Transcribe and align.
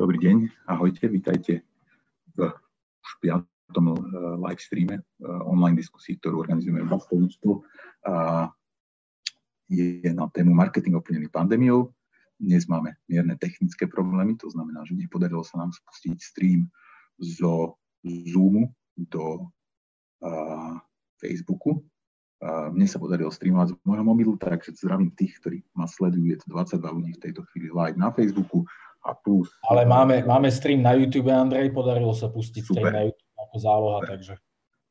Dobrý 0.00 0.16
deň, 0.16 0.64
ahojte, 0.64 1.12
vítajte 1.12 1.60
v 2.32 2.38
už 3.04 3.10
piatom 3.20 3.92
eh, 3.92 3.96
live 4.48 4.56
streame 4.56 4.96
eh, 4.96 5.04
online 5.44 5.76
diskusii, 5.76 6.16
ktorú 6.16 6.40
organizujeme 6.40 6.80
v 6.80 6.88
Bastovičstvu. 6.88 7.52
Je 9.68 10.08
na 10.16 10.24
tému 10.32 10.56
marketing 10.56 10.96
ovplyvnený 10.96 11.28
pandémiou. 11.28 11.92
Dnes 12.40 12.64
máme 12.64 12.96
mierne 13.12 13.36
technické 13.36 13.84
problémy, 13.84 14.40
to 14.40 14.48
znamená, 14.48 14.88
že 14.88 14.96
nepodarilo 14.96 15.44
sa 15.44 15.60
nám 15.60 15.76
spustiť 15.76 16.16
stream 16.16 16.72
zo 17.20 17.76
Zoomu 18.00 18.72
do 18.96 19.52
uh, 20.24 20.80
Facebooku. 21.20 21.84
Mne 22.72 22.88
sa 22.88 22.96
podarilo 22.96 23.28
streamovať 23.28 23.76
z 23.76 23.84
môjho 23.84 24.00
mobilu, 24.00 24.32
takže 24.40 24.72
zdravím 24.80 25.12
tých, 25.12 25.36
ktorí 25.44 25.60
ma 25.76 25.84
sledujú. 25.84 26.24
Je 26.24 26.40
to 26.40 26.48
22 26.56 26.88
ľudí 26.88 27.12
v 27.20 27.22
tejto 27.28 27.44
chvíli 27.52 27.68
live 27.68 28.00
na 28.00 28.08
Facebooku 28.08 28.64
a 29.04 29.16
plus... 29.16 29.48
Ale 29.64 29.88
máme, 29.88 30.24
máme 30.28 30.52
stream 30.52 30.84
na 30.84 30.92
YouTube, 30.92 31.32
Andrej, 31.32 31.72
podarilo 31.72 32.12
sa 32.12 32.28
pustiť 32.28 32.62
Super. 32.64 32.88
stream 32.88 32.92
na 32.92 33.02
YouTube 33.08 33.34
ako 33.40 33.56
záloha, 33.56 33.98
Super. 34.00 34.10
takže... 34.12 34.34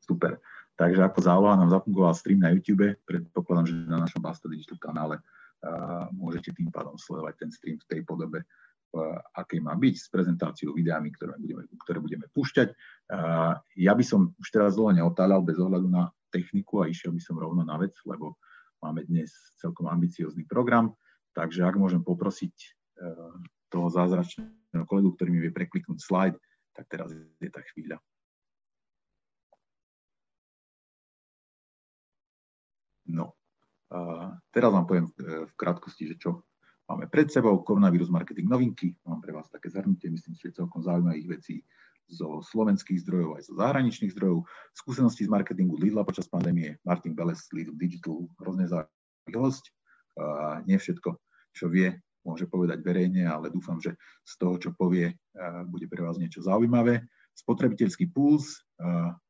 Super. 0.00 0.32
Takže 0.80 1.00
ako 1.04 1.18
záloha 1.20 1.54
nám 1.60 1.70
zafungoval 1.70 2.14
stream 2.16 2.40
na 2.40 2.50
YouTube, 2.50 2.96
predpokladám, 3.04 3.68
že 3.68 3.74
na 3.84 4.00
našom 4.00 4.24
Basta 4.24 4.48
Digital 4.48 4.80
kanále 4.80 5.20
uh, 5.20 6.08
môžete 6.16 6.56
tým 6.56 6.72
pádom 6.72 6.96
sledovať 6.96 7.34
ten 7.36 7.50
stream 7.52 7.76
v 7.76 7.86
tej 7.86 8.00
podobe, 8.02 8.40
uh, 8.42 9.18
aký 9.36 9.60
má 9.60 9.76
byť, 9.76 9.94
s 10.00 10.08
prezentáciou 10.08 10.72
videami, 10.72 11.12
ktoré 11.12 11.36
budeme, 11.36 11.68
ktoré 11.84 11.98
budeme 12.00 12.26
púšťať. 12.32 12.72
Uh, 13.12 13.60
ja 13.76 13.92
by 13.92 14.02
som 14.02 14.32
už 14.40 14.48
teraz 14.48 14.80
dlho 14.80 14.96
neotáľal 14.96 15.44
bez 15.44 15.60
ohľadu 15.60 15.86
na 15.86 16.08
techniku 16.32 16.80
a 16.80 16.88
išiel 16.88 17.12
by 17.12 17.20
som 17.20 17.36
rovno 17.36 17.60
na 17.60 17.76
vec, 17.76 17.92
lebo 18.08 18.40
máme 18.80 19.04
dnes 19.04 19.30
celkom 19.60 19.84
ambiciózny 19.84 20.48
program, 20.48 20.96
takže 21.36 21.60
ak 21.68 21.76
môžem 21.76 22.00
poprosiť 22.00 22.56
toho 23.70 23.86
zázračného 23.88 24.84
kolegu, 24.84 25.14
ktorý 25.14 25.30
mi 25.30 25.40
vie 25.46 25.54
prekliknúť 25.54 25.98
slajd, 26.02 26.34
tak 26.74 26.84
teraz 26.90 27.14
je 27.14 27.50
tá 27.50 27.62
chvíľa. 27.72 28.02
No, 33.10 33.34
a 33.90 34.30
teraz 34.54 34.70
vám 34.70 34.86
poviem 34.86 35.06
v 35.18 35.52
krátkosti, 35.58 36.14
že 36.14 36.16
čo 36.18 36.46
máme 36.86 37.10
pred 37.10 37.26
sebou. 37.26 37.58
Koronavírus 37.66 38.06
marketing 38.06 38.46
novinky. 38.46 38.94
Mám 39.02 39.18
pre 39.18 39.34
vás 39.34 39.50
také 39.50 39.66
zhrnutie, 39.70 40.10
myslím 40.14 40.34
že 40.38 40.54
celkom 40.54 40.82
zaujímavých 40.82 41.26
vecí 41.26 41.62
zo 42.10 42.42
slovenských 42.42 43.06
zdrojov 43.06 43.38
aj 43.38 43.42
zo 43.50 43.54
zahraničných 43.58 44.14
zdrojov. 44.14 44.46
Skúsenosti 44.74 45.26
z 45.26 45.30
marketingu 45.30 45.78
Lidla 45.78 46.06
počas 46.06 46.26
pandémie. 46.26 46.78
Martin 46.82 47.14
Beles, 47.14 47.46
Lidl 47.54 47.74
Digital, 47.78 48.26
hrozne 48.42 48.66
zaujímavý 48.66 49.34
host. 49.38 49.70
nie 50.66 50.76
všetko, 50.78 51.16
čo 51.54 51.66
vie, 51.70 51.94
môže 52.26 52.44
povedať 52.44 52.84
verejne, 52.84 53.24
ale 53.24 53.48
dúfam, 53.48 53.80
že 53.80 53.96
z 54.24 54.32
toho, 54.36 54.54
čo 54.60 54.70
povie, 54.76 55.16
bude 55.68 55.86
pre 55.88 56.04
vás 56.04 56.20
niečo 56.20 56.44
zaujímavé. 56.44 57.04
Spotrebiteľský 57.32 58.12
puls, 58.12 58.60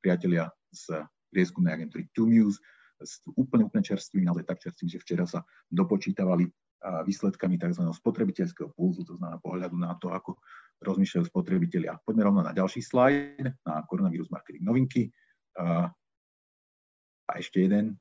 priatelia 0.03 0.51
z 0.75 1.07
prieskumnej 1.31 1.79
agentúry 1.79 2.11
2 2.11 2.35
News, 2.35 2.59
s 3.01 3.23
úplne, 3.39 3.65
úplne 3.65 3.87
čerstvými, 3.87 4.27
ale 4.29 4.45
tak 4.45 4.61
čerstvými, 4.61 4.91
že 4.93 5.01
včera 5.01 5.25
sa 5.25 5.47
dopočítavali 5.71 6.45
výsledkami 6.81 7.61
tzv. 7.61 7.85
spotrebiteľského 7.93 8.73
pulzu, 8.73 9.05
to 9.05 9.17
znamená 9.17 9.37
pohľadu 9.41 9.77
na 9.77 9.95
to, 10.01 10.11
ako 10.13 10.41
rozmýšľajú 10.81 11.29
spotrebitelia. 11.29 12.01
Poďme 12.03 12.25
rovno 12.25 12.41
na 12.41 12.57
ďalší 12.57 12.81
slajd, 12.81 13.53
na 13.69 13.85
koronavírus 13.85 14.33
marketing 14.33 14.65
novinky. 14.65 15.13
A 15.61 17.33
ešte 17.37 17.61
jeden. 17.69 18.01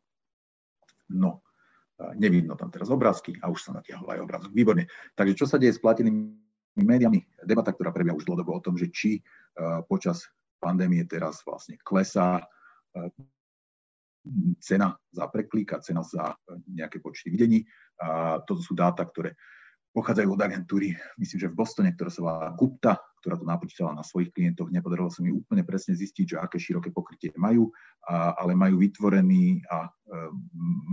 No, 1.12 1.44
Nevidno 2.16 2.56
tam 2.56 2.72
teraz 2.72 2.88
obrázky 2.88 3.36
a 3.44 3.52
už 3.52 3.60
sa 3.60 3.76
natiahol 3.76 4.08
aj 4.08 4.24
obrázok. 4.24 4.52
Výborne. 4.56 4.88
Takže 5.20 5.36
čo 5.36 5.46
sa 5.48 5.60
deje 5.60 5.76
s 5.76 5.84
platenými 5.84 6.32
médiami? 6.80 7.20
Debata, 7.44 7.76
ktorá 7.76 7.92
prebieha 7.92 8.16
už 8.16 8.24
dlhodobo 8.24 8.56
o 8.56 8.64
tom, 8.64 8.80
že 8.80 8.88
či 8.88 9.20
počas 9.92 10.32
pandémie 10.64 11.04
teraz 11.04 11.44
vlastne 11.44 11.76
klesá 11.84 12.40
cena 14.64 14.96
za 15.12 15.26
preklík 15.28 15.76
a 15.76 15.84
cena 15.84 16.00
za 16.04 16.40
nejaké 16.72 17.04
počty 17.04 17.36
videní. 17.36 17.68
A 18.00 18.40
toto 18.48 18.64
sú 18.64 18.80
dáta, 18.80 19.04
ktoré 19.04 19.36
pochádzajú 20.00 20.32
od 20.32 20.40
agentúry, 20.40 20.96
myslím, 21.20 21.40
že 21.44 21.52
v 21.52 21.60
Bostone, 21.60 21.92
ktorá 21.92 22.08
sa 22.08 22.24
volá 22.24 22.48
Gupta, 22.56 22.96
ktorá 23.20 23.36
to 23.36 23.44
napočítala 23.44 23.92
na 23.92 24.00
svojich 24.00 24.32
klientoch. 24.32 24.72
Nepodarilo 24.72 25.12
sa 25.12 25.20
mi 25.20 25.36
úplne 25.36 25.68
presne 25.68 25.92
zistiť, 25.92 26.26
že 26.26 26.36
aké 26.40 26.56
široké 26.56 26.96
pokrytie 26.96 27.36
majú, 27.36 27.68
a, 28.08 28.40
ale 28.40 28.56
majú 28.56 28.80
vytvorený 28.80 29.60
a 29.68 29.92
e, 29.92 29.92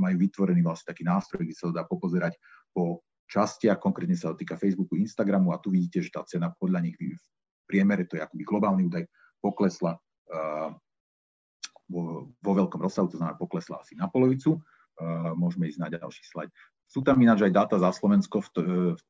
majú 0.02 0.16
vytvorený 0.26 0.66
vlastne 0.66 0.90
taký 0.90 1.06
nástroj, 1.06 1.46
kde 1.46 1.54
sa 1.54 1.70
dá 1.70 1.86
popozerať 1.86 2.34
po 2.74 3.06
častiach, 3.30 3.78
konkrétne 3.78 4.18
sa 4.18 4.34
to 4.34 4.42
týka 4.42 4.58
Facebooku, 4.58 4.98
Instagramu 4.98 5.54
a 5.54 5.62
tu 5.62 5.70
vidíte, 5.70 6.02
že 6.02 6.10
tá 6.10 6.26
cena 6.26 6.50
podľa 6.50 6.82
nich 6.82 6.98
v 6.98 7.14
priemere, 7.70 8.10
to 8.10 8.18
je 8.18 8.26
akoby 8.26 8.42
globálny 8.42 8.90
údaj, 8.90 9.06
poklesla 9.42 9.98
uh, 9.98 10.70
vo, 11.90 12.30
vo 12.30 12.52
veľkom 12.54 12.78
rozsahu, 12.78 13.10
to 13.10 13.18
znamená 13.18 13.34
poklesla 13.34 13.82
asi 13.82 13.98
na 13.98 14.06
polovicu. 14.06 14.62
Uh, 14.96 15.34
môžeme 15.34 15.66
ísť 15.66 15.82
na 15.82 15.90
ďalší 15.90 16.22
slajd. 16.22 16.54
Sú 16.86 17.02
tam 17.02 17.18
ináč 17.18 17.42
aj 17.42 17.52
dáta 17.52 17.76
za 17.82 17.90
Slovensko 17.90 18.40
v, 18.40 18.48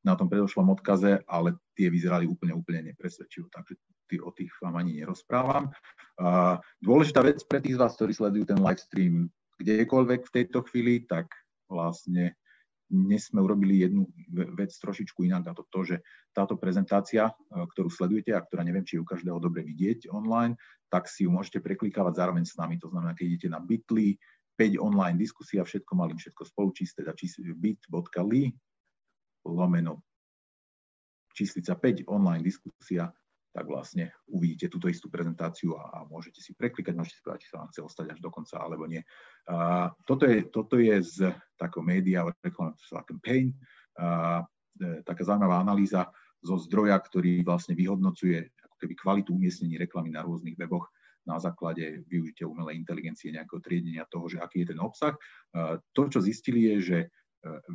na 0.01 0.17
tom 0.17 0.33
predošlom 0.33 0.73
odkaze, 0.73 1.21
ale 1.29 1.61
tie 1.77 1.93
vyzerali 1.93 2.25
úplne, 2.25 2.57
úplne 2.57 2.93
nepresvedčivo, 2.93 3.53
takže 3.53 3.77
tý, 4.09 4.17
o 4.19 4.33
tých 4.33 4.51
vám 4.65 4.81
ani 4.81 5.05
nerozprávam. 5.05 5.69
Uh, 6.17 6.57
dôležitá 6.81 7.21
vec 7.21 7.43
pre 7.45 7.61
tých 7.61 7.77
z 7.77 7.81
vás, 7.85 7.93
ktorí 7.95 8.17
sledujú 8.17 8.49
ten 8.49 8.59
live 8.59 8.81
stream 8.81 9.29
kdekoľvek 9.61 10.21
v 10.25 10.35
tejto 10.35 10.65
chvíli, 10.69 11.05
tak 11.05 11.29
vlastne 11.69 12.33
dnes 12.87 13.27
sme 13.27 13.43
urobili 13.43 13.83
jednu 13.83 14.07
vec 14.55 14.71
trošičku 14.71 15.27
inak 15.27 15.51
a 15.51 15.57
to 15.59 15.67
to, 15.67 15.81
že 15.83 15.97
táto 16.31 16.55
prezentácia, 16.55 17.35
ktorú 17.51 17.91
sledujete 17.91 18.31
a 18.31 18.45
ktorá 18.45 18.63
neviem, 18.63 18.87
či 18.87 18.97
je 18.97 19.03
u 19.03 19.09
každého 19.09 19.43
dobre 19.43 19.67
vidieť 19.67 20.07
online, 20.15 20.55
tak 20.87 21.11
si 21.11 21.27
ju 21.27 21.35
môžete 21.35 21.59
preklikávať 21.59 22.15
zároveň 22.15 22.47
s 22.47 22.55
nami. 22.55 22.79
To 22.79 22.87
znamená, 22.87 23.19
keď 23.19 23.27
idete 23.27 23.49
na 23.51 23.59
bit.ly 23.59 24.15
5 24.57 24.81
online 24.81 25.21
diskusia, 25.21 25.63
všetko 25.63 25.93
malým, 25.93 26.17
všetko 26.17 26.43
spolu, 26.49 26.73
čísle, 26.73 27.05
teda 27.05 27.13
bit.ly 27.57 28.43
lomeno 29.47 30.03
číslica 31.37 31.77
5 31.77 32.09
online 32.09 32.41
diskusia, 32.41 33.13
tak 33.53 33.69
vlastne 33.69 34.13
uvidíte 34.29 34.69
túto 34.69 34.89
istú 34.89 35.09
prezentáciu 35.09 35.77
a, 35.77 35.89
a 35.89 35.99
môžete 36.09 36.41
si 36.41 36.53
preklikať, 36.57 36.93
môžete 36.93 37.17
si 37.21 37.25
povedať, 37.25 37.41
či 37.45 37.51
sa 37.53 37.61
vám 37.61 37.71
chce 37.73 37.81
ostať 37.85 38.07
až 38.13 38.19
do 38.21 38.29
konca 38.33 38.57
alebo 38.61 38.85
nie. 38.85 39.01
A, 39.49 39.89
toto, 40.05 40.29
je, 40.29 40.45
toto 40.49 40.77
je 40.77 40.97
z 41.01 41.33
takého 41.57 41.85
média, 41.85 42.25
reklama 42.41 42.77
campaign, 43.05 43.53
a, 43.97 44.45
e, 44.77 45.01
taká 45.05 45.25
zaujímavá 45.25 45.61
analýza 45.61 46.09
zo 46.45 46.61
zdroja, 46.61 47.01
ktorý 47.01 47.41
vlastne 47.45 47.73
vyhodnocuje 47.73 48.45
ako 48.69 48.77
keby 48.77 48.93
kvalitu 48.97 49.33
umiestnení 49.33 49.81
reklamy 49.81 50.13
na 50.13 50.21
rôznych 50.21 50.57
weboch 50.61 50.93
na 51.27 51.43
základe 51.43 52.07
využitia 52.07 52.47
umelej 52.47 52.79
inteligencie, 52.79 53.35
nejakého 53.35 53.61
triedenia 53.61 54.07
toho, 54.09 54.31
že 54.31 54.39
aký 54.39 54.63
je 54.63 54.73
ten 54.73 54.81
obsah. 54.81 55.15
To, 55.93 56.03
čo 56.07 56.23
zistili, 56.23 56.71
je, 56.71 56.77
že 56.81 56.99
e, 57.03 57.07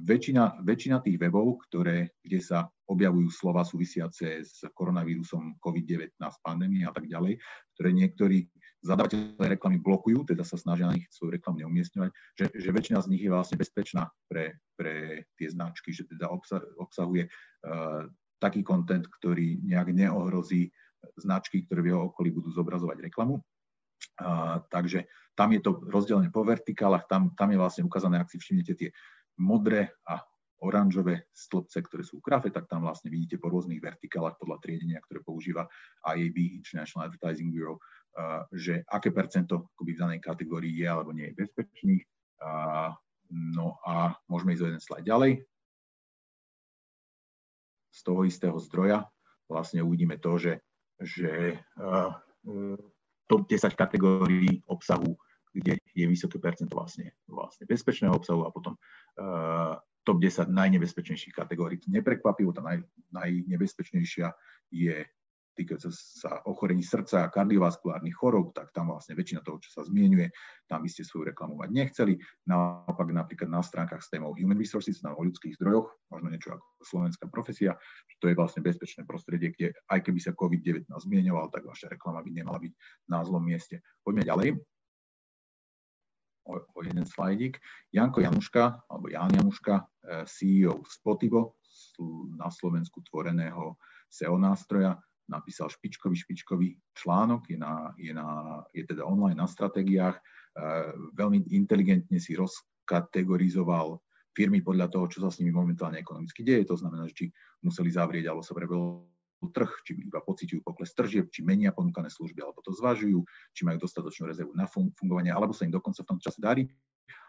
väčšina, 0.08 0.64
väčšina 0.64 1.04
tých 1.04 1.20
webov, 1.20 1.68
ktoré, 1.68 2.16
kde 2.24 2.40
sa 2.40 2.72
objavujú 2.88 3.28
slova 3.28 3.68
súvisiace 3.68 4.42
s 4.42 4.64
koronavírusom, 4.72 5.60
COVID-19, 5.60 6.16
pandémie 6.42 6.88
a 6.88 6.96
tak 6.96 7.12
ďalej, 7.12 7.38
ktoré 7.76 7.90
niektorí 7.92 8.48
zadávateľe 8.82 9.46
reklamy 9.46 9.78
blokujú, 9.78 10.34
teda 10.34 10.42
sa 10.42 10.58
snažia 10.58 10.90
na 10.90 10.98
nich 10.98 11.06
svoju 11.14 11.38
reklamu 11.38 11.62
neumiestňovať, 11.62 12.12
že, 12.34 12.46
že 12.50 12.70
väčšina 12.74 13.00
z 13.06 13.10
nich 13.14 13.22
je 13.22 13.30
vlastne 13.30 13.58
bezpečná 13.62 14.10
pre, 14.26 14.58
pre 14.74 15.26
tie 15.38 15.48
značky, 15.54 15.94
že 15.94 16.10
teda 16.10 16.34
obsahuje 16.82 17.30
uh, 17.30 18.10
taký 18.42 18.66
kontent, 18.66 19.06
ktorý 19.06 19.62
nejak 19.62 19.94
neohrozí 19.94 20.74
značky, 21.18 21.66
ktoré 21.66 21.82
v 21.82 21.90
jeho 21.96 22.02
okolí 22.14 22.30
budú 22.34 22.54
zobrazovať 22.54 23.12
reklamu. 23.12 23.42
A, 24.22 24.62
takže 24.70 25.10
tam 25.38 25.54
je 25.54 25.62
to 25.62 25.82
rozdelené 25.88 26.30
po 26.30 26.46
vertikálach, 26.46 27.06
tam, 27.06 27.34
tam 27.38 27.54
je 27.54 27.58
vlastne 27.62 27.84
ukázané, 27.86 28.22
ak 28.22 28.30
si 28.30 28.38
všimnete 28.42 28.74
tie 28.78 28.90
modré 29.40 29.94
a 30.06 30.22
oranžové 30.62 31.26
stĺpce, 31.34 31.82
ktoré 31.82 32.06
sú 32.06 32.22
u 32.22 32.24
krafe, 32.24 32.54
tak 32.54 32.70
tam 32.70 32.86
vlastne 32.86 33.10
vidíte 33.10 33.42
po 33.42 33.50
rôznych 33.50 33.82
vertikálach 33.82 34.38
podľa 34.38 34.62
triedenia, 34.62 35.02
ktoré 35.02 35.26
používa 35.26 35.66
IAB, 36.06 36.62
International 36.62 37.10
Advertising 37.10 37.50
Bureau, 37.50 37.82
uh, 37.82 38.46
že 38.54 38.86
aké 38.86 39.10
percento 39.10 39.74
akoby 39.74 39.98
v 39.98 40.02
danej 40.06 40.20
kategórii 40.22 40.74
je 40.78 40.86
alebo 40.86 41.18
nie 41.18 41.34
je 41.34 41.38
bezpečných. 41.42 42.06
Uh, 42.38 42.94
no 43.34 43.82
a 43.82 44.14
môžeme 44.30 44.54
ísť 44.54 44.62
o 44.62 44.70
jeden 44.70 44.84
slajd 44.86 45.06
ďalej. 45.10 45.32
Z 47.92 48.00
toho 48.06 48.22
istého 48.24 48.58
zdroja 48.62 49.10
vlastne 49.50 49.82
uvidíme 49.82 50.22
to, 50.22 50.38
že 50.38 50.62
že 51.02 51.58
top 53.28 53.48
10 53.48 53.76
kategórií 53.80 54.60
obsahu, 54.68 55.16
kde 55.52 55.80
je 55.96 56.06
vysoké 56.08 56.40
percento 56.40 56.76
vlastne, 56.76 57.16
vlastne 57.28 57.68
bezpečného 57.68 58.16
obsahu 58.16 58.48
a 58.48 58.52
potom 58.52 58.76
uh, 58.76 59.76
top 60.04 60.18
10 60.20 60.48
najnebezpečnejších 60.48 61.36
kategórií. 61.36 61.80
Neprekvapivo, 61.88 62.56
tá 62.56 62.64
naj, 62.64 62.84
najnebezpečnejšia 63.12 64.32
je 64.72 65.04
týkajúce 65.56 65.92
sa 65.92 66.40
ochorení 66.48 66.82
srdca 66.82 67.28
a 67.28 67.32
kardiovaskulárnych 67.32 68.16
chorób, 68.16 68.56
tak 68.56 68.72
tam 68.72 68.92
vlastne 68.92 69.14
väčšina 69.16 69.44
toho, 69.44 69.60
čo 69.60 69.70
sa 69.70 69.82
zmienuje, 69.84 70.32
tam 70.66 70.84
by 70.84 70.90
ste 70.90 71.04
svoju 71.04 71.32
reklamu 71.32 71.60
mať 71.60 71.70
nechceli. 71.72 72.14
Naopak 72.48 73.12
napríklad 73.12 73.52
na 73.52 73.60
stránkach 73.60 74.00
s 74.00 74.12
témou 74.12 74.32
Human 74.36 74.58
Resources, 74.58 75.04
na 75.04 75.12
o 75.12 75.22
ľudských 75.22 75.60
zdrojoch, 75.60 75.92
možno 76.10 76.28
niečo 76.32 76.56
ako 76.56 76.66
slovenská 76.82 77.26
profesia, 77.28 77.76
to 78.22 78.30
je 78.30 78.38
vlastne 78.38 78.62
bezpečné 78.64 79.04
prostredie, 79.04 79.52
kde 79.52 79.74
aj 79.92 80.00
keby 80.06 80.20
sa 80.22 80.32
COVID-19 80.38 80.88
zmienoval, 80.88 81.52
tak 81.52 81.68
vaša 81.68 81.92
reklama 81.92 82.24
by 82.24 82.32
nemala 82.32 82.62
byť 82.62 82.74
na 83.12 83.20
zlom 83.26 83.44
mieste. 83.44 83.84
Poďme 84.06 84.24
ďalej. 84.24 84.50
O, 86.42 86.58
o 86.58 86.80
jeden 86.82 87.06
slajdík. 87.06 87.62
Janko 87.94 88.26
Januška, 88.26 88.90
alebo 88.90 89.14
Jan 89.14 89.30
Januška, 89.30 89.86
eh, 90.10 90.26
CEO 90.26 90.82
Spotivo, 90.90 91.62
na 92.36 92.52
Slovensku 92.52 93.00
tvoreného 93.08 93.80
SEO 94.12 94.36
nástroja, 94.36 95.00
napísal 95.32 95.72
špičkový, 95.72 96.16
špičkový 96.20 96.68
článok, 96.92 97.48
je, 97.48 97.58
na, 97.58 97.96
je, 97.96 98.12
na, 98.12 98.60
je 98.76 98.84
teda 98.84 99.08
online 99.08 99.40
na 99.40 99.48
stratégiách, 99.48 100.20
e, 100.20 100.22
veľmi 101.16 101.48
inteligentne 101.56 102.20
si 102.20 102.36
rozkategorizoval 102.36 103.96
firmy 104.36 104.60
podľa 104.60 104.92
toho, 104.92 105.08
čo 105.08 105.20
sa 105.24 105.32
s 105.32 105.40
nimi 105.40 105.56
momentálne 105.56 106.00
ekonomicky 106.00 106.44
deje, 106.44 106.68
to 106.68 106.76
znamená, 106.76 107.08
že 107.08 107.16
či 107.16 107.26
museli 107.64 107.92
zavrieť 107.92 108.28
alebo 108.28 108.44
sa 108.44 108.52
prebol 108.52 109.08
trh, 109.42 109.72
či 109.82 109.98
iba 109.98 110.22
pociťujú 110.22 110.62
pokles 110.62 110.94
tržieb, 110.94 111.34
či 111.34 111.42
menia 111.42 111.74
ponúkané 111.74 112.14
služby, 112.14 112.46
alebo 112.46 112.62
to 112.62 112.70
zvažujú, 112.78 113.26
či 113.58 113.66
majú 113.66 113.82
dostatočnú 113.82 114.30
rezervu 114.30 114.54
na 114.54 114.70
fungovanie, 114.70 115.34
alebo 115.34 115.50
sa 115.50 115.66
im 115.66 115.74
dokonca 115.74 116.06
v 116.06 116.10
tom 116.14 116.20
čase 116.22 116.38
darí. 116.38 116.70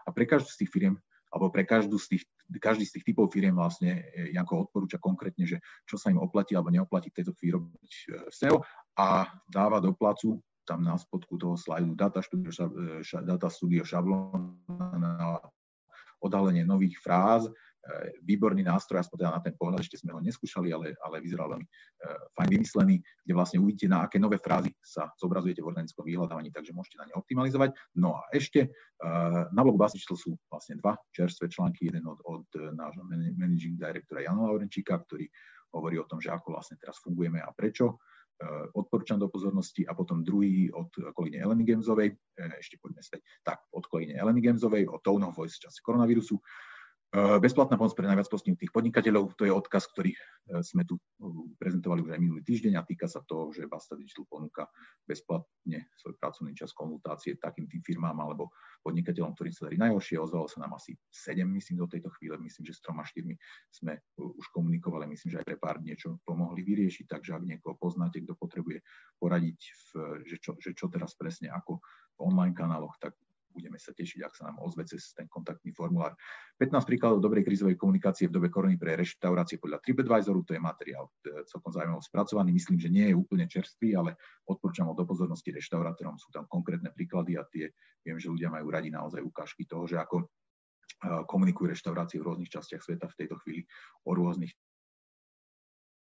A 0.05 0.13
pre 0.13 0.29
každú 0.29 0.53
z 0.53 0.61
tých 0.61 0.71
firiem 0.75 1.01
alebo 1.33 1.49
pre 1.49 1.65
každú 1.65 1.97
z 1.97 2.07
tých, 2.17 2.25
každý 2.61 2.85
z 2.85 3.01
tých 3.01 3.05
typov 3.13 3.33
firiem 3.33 3.57
vlastne 3.57 4.05
e, 4.13 4.37
Janko 4.37 4.69
odporúča 4.69 5.01
konkrétne, 5.01 5.49
že 5.49 5.65
čo 5.89 5.97
sa 5.97 6.13
im 6.13 6.21
oplatí 6.21 6.53
alebo 6.53 6.69
neoplatí 6.69 7.09
v 7.09 7.19
tejto 7.25 7.33
chvíli 7.41 7.57
robiť 7.57 7.93
e, 7.93 8.05
SEO 8.29 8.61
a 9.01 9.33
dáva 9.49 9.81
do 9.81 9.97
placu 9.97 10.37
tam 10.63 10.85
na 10.85 10.95
spodku 10.95 11.41
toho 11.41 11.59
slajdu 11.59 11.97
data 11.97 12.21
studio, 12.21 12.53
e, 12.53 13.03
data 13.25 13.49
studio 13.49 13.83
šablón 13.83 14.61
na 15.01 15.41
odhalenie 16.23 16.63
nových 16.63 17.01
fráz 17.03 17.51
výborný 18.23 18.63
nástroj, 18.63 19.03
aspoň 19.03 19.17
teda 19.19 19.33
na 19.35 19.43
ten 19.43 19.55
pohľad, 19.59 19.83
ešte 19.83 19.99
sme 19.99 20.15
ho 20.15 20.23
neskúšali, 20.23 20.71
ale, 20.71 20.95
ale 21.03 21.19
vyzeral 21.19 21.51
veľmi 21.51 21.67
uh, 21.67 22.31
fajn 22.39 22.49
vymyslený, 22.55 22.97
kde 23.03 23.33
vlastne 23.35 23.59
uvidíte, 23.59 23.91
na 23.91 24.07
aké 24.07 24.23
nové 24.23 24.39
frázy 24.39 24.71
sa 24.79 25.11
zobrazujete 25.19 25.67
v 25.67 25.71
organickom 25.75 26.07
vyhľadávaní, 26.07 26.55
takže 26.55 26.71
môžete 26.71 27.03
na 27.03 27.11
ne 27.11 27.19
optimalizovať. 27.19 27.75
No 27.99 28.23
a 28.23 28.23
ešte 28.31 28.71
uh, 28.71 29.51
na 29.51 29.61
blogu 29.67 29.83
Basičtel 29.83 30.15
sú 30.15 30.39
vlastne 30.47 30.79
dva 30.79 30.95
čerstvé 31.11 31.51
články, 31.51 31.91
jeden 31.91 32.07
od, 32.07 32.23
od 32.23 32.47
nášho 32.71 33.03
managing 33.35 33.75
directora 33.75 34.23
Jana 34.23 34.47
Laurenčíka, 34.47 35.03
ktorý 35.03 35.27
hovorí 35.75 35.99
o 35.99 36.07
tom, 36.07 36.23
že 36.23 36.31
ako 36.31 36.55
vlastne 36.55 36.79
teraz 36.79 37.03
fungujeme 37.03 37.43
a 37.43 37.51
prečo 37.51 37.99
odporúčam 38.75 39.23
do 39.23 39.31
pozornosti 39.31 39.87
a 39.87 39.95
potom 39.95 40.27
druhý 40.27 40.67
od 40.75 40.91
kolegyne 41.15 41.47
Eleny 41.47 41.63
Gemzovej, 41.63 42.11
ešte 42.59 42.75
poďme 42.83 42.99
späť, 42.99 43.23
tak 43.47 43.63
od 43.71 43.87
kolegyne 43.87 44.19
Eleny 44.19 44.43
Gemzovej 44.43 44.91
o 44.91 44.99
tone 44.99 45.31
of 45.31 45.39
voice 45.39 45.63
v 45.63 45.71
čase 45.71 45.79
koronavírusu. 45.79 46.43
Eh, 47.13 47.37
bezplatná 47.45 47.77
pomoc 47.77 47.93
pre 47.93 48.09
najviac 48.09 48.25
postihnutých 48.25 48.73
podnikateľov, 48.73 49.37
to 49.37 49.45
je 49.45 49.53
odkaz, 49.53 49.85
ktorý 49.93 50.17
eh, 50.17 50.65
sme 50.65 50.89
tu 50.89 50.97
eh, 50.97 51.29
prezentovali 51.61 52.01
už 52.01 52.17
aj 52.17 52.21
minulý 52.25 52.41
týždeň 52.41 52.81
a 52.81 52.89
týka 52.89 53.05
sa 53.05 53.21
toho, 53.21 53.53
že 53.53 53.69
Basta 53.69 54.01
Digital 54.01 54.25
ponúka 54.25 54.65
bezplatne 55.05 55.93
svoj 56.01 56.17
pracovný 56.17 56.57
čas 56.57 56.73
konzultácie 56.73 57.37
takým 57.37 57.69
tým 57.69 57.85
firmám 57.85 58.17
alebo 58.17 58.49
podnikateľom, 58.81 59.37
ktorým 59.37 59.53
sa 59.53 59.69
darí 59.69 59.77
najhoršie. 59.77 60.25
Ozvalo 60.25 60.49
sa 60.49 60.65
nám 60.65 60.81
asi 60.81 60.97
7, 61.13 61.45
myslím, 61.53 61.85
do 61.85 61.89
tejto 61.93 62.09
chvíle. 62.17 62.41
Myslím, 62.41 62.65
že 62.65 62.73
s 62.73 62.81
troma 62.81 63.05
štyrmi 63.05 63.37
sme 63.69 64.01
už 64.17 64.49
komunikovali. 64.49 65.05
Myslím, 65.05 65.37
že 65.37 65.45
aj 65.45 65.47
pre 65.53 65.61
pár 65.61 65.85
niečo 65.85 66.17
pomohli 66.25 66.65
vyriešiť. 66.65 67.13
Takže 67.13 67.37
ak 67.37 67.45
niekoho 67.45 67.77
poznáte, 67.77 68.25
kto 68.25 68.35
potrebuje 68.41 68.81
poradiť, 69.21 69.59
v, 69.61 69.91
že, 70.27 70.37
čo, 70.41 70.57
že 70.57 70.73
čo 70.73 70.89
teraz 70.89 71.13
presne 71.15 71.53
ako 71.53 71.79
online 72.19 72.57
kanáloch, 72.57 72.97
tak 72.99 73.15
budeme 73.53 73.77
sa 73.77 73.93
tešiť, 73.93 74.21
ak 74.25 74.33
sa 74.33 74.49
nám 74.49 74.59
ozve 74.65 74.89
cez 74.89 75.13
ten 75.13 75.29
kontaktný 75.29 75.71
formulár. 75.77 76.17
15 76.57 76.89
príkladov 76.89 77.21
dobrej 77.21 77.45
krizovej 77.45 77.77
komunikácie 77.77 78.27
v 78.27 78.35
dobe 78.41 78.49
korony 78.49 78.81
pre 78.81 78.97
reštaurácie 78.97 79.61
podľa 79.61 79.85
TripAdvisoru, 79.85 80.41
to 80.43 80.57
je 80.57 80.61
materiál 80.65 81.13
e, 81.23 81.45
celkom 81.45 81.71
zaujímavo 81.71 82.01
spracovaný, 82.01 82.57
myslím, 82.57 82.81
že 82.81 82.89
nie 82.89 83.13
je 83.13 83.15
úplne 83.15 83.45
čerstvý, 83.45 83.95
ale 83.95 84.17
odporúčam 84.49 84.89
ho 84.89 84.97
do 84.97 85.05
pozornosti 85.05 85.53
reštaurátorom, 85.53 86.17
sú 86.17 86.33
tam 86.33 86.49
konkrétne 86.49 86.91
príklady 86.91 87.37
a 87.37 87.45
tie 87.47 87.69
viem, 88.01 88.17
že 88.17 88.33
ľudia 88.33 88.49
majú 88.49 88.73
radi 88.73 88.89
naozaj 88.89 89.21
ukážky 89.21 89.69
toho, 89.69 89.85
že 89.85 90.01
ako 90.01 90.25
e, 90.25 90.27
komunikujú 91.29 91.71
reštaurácie 91.71 92.19
v 92.19 92.27
rôznych 92.33 92.51
častiach 92.51 92.81
sveta 92.81 93.07
v 93.13 93.19
tejto 93.21 93.37
chvíli 93.45 93.63
o 94.09 94.17
rôznych 94.17 94.57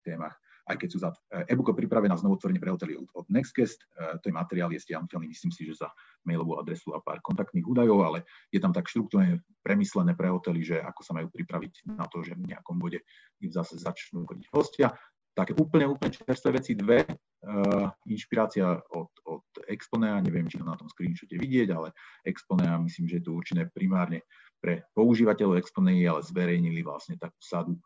témach 0.06 0.38
aj 0.66 0.76
keď 0.82 0.88
sú 0.90 0.98
za 0.98 1.10
e, 1.30 1.46
e-book 1.46 1.70
pripravená 1.70 2.18
znovu 2.18 2.38
otvorenie 2.38 2.58
pre 2.58 2.74
hotely 2.74 2.98
od 2.98 3.26
Nextguest. 3.30 3.86
E, 3.94 4.18
je 4.18 4.34
materiál, 4.34 4.74
je 4.74 4.82
stiahnutelný, 4.82 5.30
myslím 5.30 5.54
si, 5.54 5.62
že 5.62 5.78
za 5.86 5.88
mailovú 6.26 6.58
adresu 6.58 6.90
a 6.92 6.98
pár 6.98 7.22
kontaktných 7.22 7.66
údajov, 7.66 8.02
ale 8.02 8.18
je 8.50 8.58
tam 8.58 8.74
tak 8.74 8.90
štruktúrne 8.90 9.46
premyslené 9.62 10.18
pre 10.18 10.26
hotely, 10.26 10.66
že 10.66 10.76
ako 10.82 11.00
sa 11.06 11.14
majú 11.14 11.30
pripraviť 11.30 11.86
na 11.94 12.10
to, 12.10 12.26
že 12.26 12.34
v 12.34 12.50
nejakom 12.50 12.82
bode 12.82 13.06
im 13.38 13.50
zase 13.54 13.78
začnú 13.78 14.26
chodiť 14.26 14.46
hostia. 14.50 14.90
Také 15.36 15.52
úplne, 15.52 15.84
úplne 15.84 16.16
čerstvé 16.16 16.56
veci, 16.56 16.72
dve. 16.72 17.04
Uh, 17.46 17.92
inšpirácia 18.10 18.66
od, 18.96 19.12
od 19.28 19.46
Exponea, 19.70 20.18
neviem, 20.18 20.48
či 20.50 20.58
to 20.58 20.66
na 20.66 20.74
tom 20.74 20.90
screenshote 20.90 21.36
vidieť, 21.38 21.68
ale 21.70 21.94
Exponea, 22.26 22.74
myslím, 22.82 23.06
že 23.06 23.20
je 23.20 23.24
to 23.28 23.36
určené 23.36 23.70
primárne 23.70 24.24
pre 24.58 24.88
používateľov 24.96 25.60
Exponei, 25.60 26.02
ale 26.08 26.26
zverejnili 26.26 26.82
vlastne 26.82 27.14
takú 27.20 27.38
sadu 27.38 27.78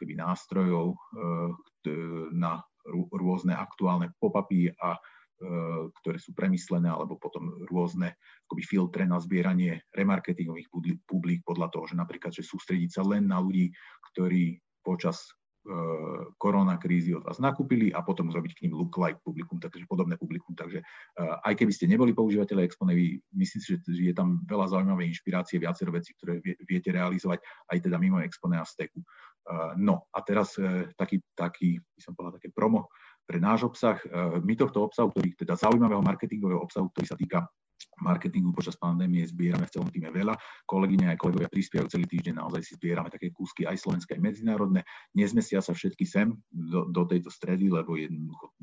keby 0.00 0.16
nástrojov 0.16 0.96
eh, 0.96 1.52
na 2.32 2.64
rôzne 3.12 3.52
aktuálne 3.52 4.16
pop-upy 4.16 4.72
a 4.72 4.96
eh, 4.96 5.84
ktoré 6.00 6.16
sú 6.16 6.32
premyslené, 6.32 6.88
alebo 6.88 7.20
potom 7.20 7.60
rôzne 7.68 8.16
akoby 8.48 8.62
filtre 8.64 9.04
na 9.04 9.20
zbieranie 9.20 9.84
remarketingových 9.92 10.72
publik 11.04 11.44
podľa 11.44 11.68
toho, 11.68 11.84
že 11.92 12.00
napríklad, 12.00 12.32
že 12.32 12.42
sústrediť 12.42 12.90
sa 12.96 13.04
len 13.04 13.28
na 13.28 13.36
ľudí, 13.36 13.68
ktorí 14.12 14.56
počas 14.80 15.28
E, 15.60 15.76
korona 16.40 16.80
krízy 16.80 17.12
od 17.12 17.20
vás 17.20 17.36
nakúpili 17.36 17.92
a 17.92 18.00
potom 18.00 18.32
zrobiť 18.32 18.52
k 18.56 18.62
ním 18.64 18.80
look-like 18.80 19.20
publikum, 19.20 19.60
takže 19.60 19.84
podobné 19.84 20.16
publikum. 20.16 20.56
Takže 20.56 20.80
e, 20.80 20.84
aj 21.20 21.52
keby 21.52 21.72
ste 21.76 21.84
neboli 21.84 22.16
používateľe 22.16 22.64
Exponevy, 22.64 23.20
myslím 23.36 23.60
si, 23.60 23.68
že 23.76 23.80
je 23.92 24.14
tam 24.16 24.40
veľa 24.48 24.72
zaujímavej 24.72 25.12
inšpirácie, 25.12 25.60
viacero 25.60 25.92
vecí, 25.92 26.16
ktoré 26.16 26.40
viete 26.64 26.88
realizovať 26.88 27.44
aj 27.76 27.76
teda 27.76 28.00
mimo 28.00 28.24
Expone 28.24 28.56
a 28.56 28.64
Steku. 28.64 29.04
E, 29.04 29.06
no 29.76 30.08
a 30.08 30.24
teraz 30.24 30.56
taký, 30.96 31.20
taký, 31.36 31.76
by 31.76 32.00
som 32.00 32.16
povedal, 32.16 32.40
také 32.40 32.48
promo 32.48 32.88
pre 33.28 33.36
náš 33.36 33.68
obsah. 33.68 34.00
My 34.40 34.56
tohto 34.56 34.80
obsahu, 34.88 35.12
ktorý 35.12 35.36
teda 35.36 35.60
zaujímavého 35.60 36.00
marketingového 36.00 36.64
obsahu, 36.64 36.88
ktorý 36.88 37.06
sa 37.06 37.20
týka 37.20 37.44
marketingu 38.00 38.50
počas 38.50 38.74
pandémie 38.76 39.22
zbierame 39.28 39.68
v 39.68 39.72
celom 39.72 39.88
týme 39.92 40.08
veľa. 40.10 40.34
Kolegyne 40.64 41.12
aj 41.12 41.20
kolegovia 41.20 41.52
prispievajú 41.52 41.88
celý 41.92 42.06
týždeň, 42.08 42.40
naozaj 42.40 42.60
si 42.64 42.72
zbierame 42.80 43.12
také 43.12 43.30
kúsky 43.30 43.68
aj 43.68 43.76
slovenské, 43.78 44.16
aj 44.16 44.24
medzinárodné. 44.24 44.80
Nezmesia 45.14 45.60
sa 45.60 45.76
všetky 45.76 46.04
sem 46.08 46.32
do, 46.50 46.88
do 46.88 47.02
tejto 47.06 47.28
stredy, 47.28 47.68
lebo 47.68 47.94
jednoducho 47.94 48.56